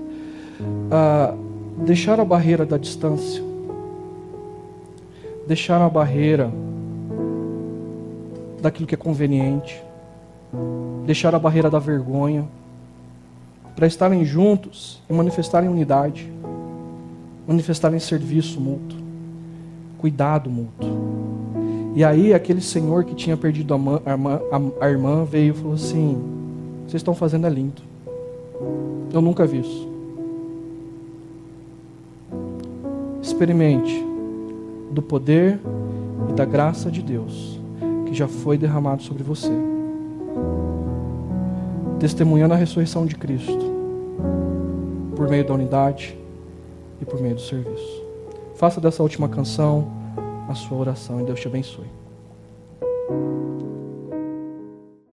ah, 0.90 1.32
deixaram 1.76 2.22
a 2.22 2.26
barreira 2.26 2.66
da 2.66 2.76
distância, 2.76 3.40
deixaram 5.46 5.86
a 5.86 5.88
barreira 5.88 6.50
daquilo 8.60 8.84
que 8.84 8.96
é 8.96 8.98
conveniente, 8.98 9.80
deixar 11.06 11.32
a 11.32 11.38
barreira 11.38 11.70
da 11.70 11.78
vergonha, 11.78 12.44
para 13.76 13.86
estarem 13.86 14.24
juntos 14.24 15.00
e 15.08 15.12
manifestarem 15.12 15.68
unidade, 15.68 16.32
manifestarem 17.46 18.00
serviço 18.00 18.60
mútuo, 18.60 18.98
cuidado 19.98 20.50
mútuo. 20.50 21.21
E 21.94 22.02
aí 22.02 22.32
aquele 22.32 22.60
senhor 22.60 23.04
que 23.04 23.14
tinha 23.14 23.36
perdido 23.36 23.74
a, 23.74 23.76
a, 23.76 24.56
a, 24.56 24.86
a 24.86 24.90
irmã 24.90 25.24
veio 25.24 25.52
e 25.52 25.56
falou 25.56 25.74
assim: 25.74 26.16
Vocês 26.86 27.00
estão 27.00 27.14
fazendo 27.14 27.46
é 27.46 27.50
lindo. 27.50 27.82
Eu 29.12 29.20
nunca 29.20 29.46
vi 29.46 29.60
isso. 29.60 29.88
Experimente 33.20 34.04
do 34.90 35.02
poder 35.02 35.58
e 36.30 36.32
da 36.32 36.44
graça 36.44 36.90
de 36.90 37.02
Deus 37.02 37.60
que 38.06 38.14
já 38.14 38.28
foi 38.28 38.56
derramado 38.56 39.02
sobre 39.02 39.22
você 39.22 39.52
testemunhando 42.02 42.52
a 42.52 42.56
ressurreição 42.56 43.06
de 43.06 43.14
Cristo, 43.14 43.64
por 45.14 45.28
meio 45.28 45.46
da 45.46 45.54
unidade 45.54 46.18
e 47.00 47.04
por 47.04 47.20
meio 47.20 47.36
do 47.36 47.40
serviço. 47.40 48.02
Faça 48.56 48.80
dessa 48.80 49.04
última 49.04 49.28
canção 49.28 49.86
a 50.48 50.54
sua 50.54 50.78
oração 50.78 51.20
e 51.20 51.24
Deus 51.24 51.40
te 51.40 51.48
abençoe. 51.48 51.86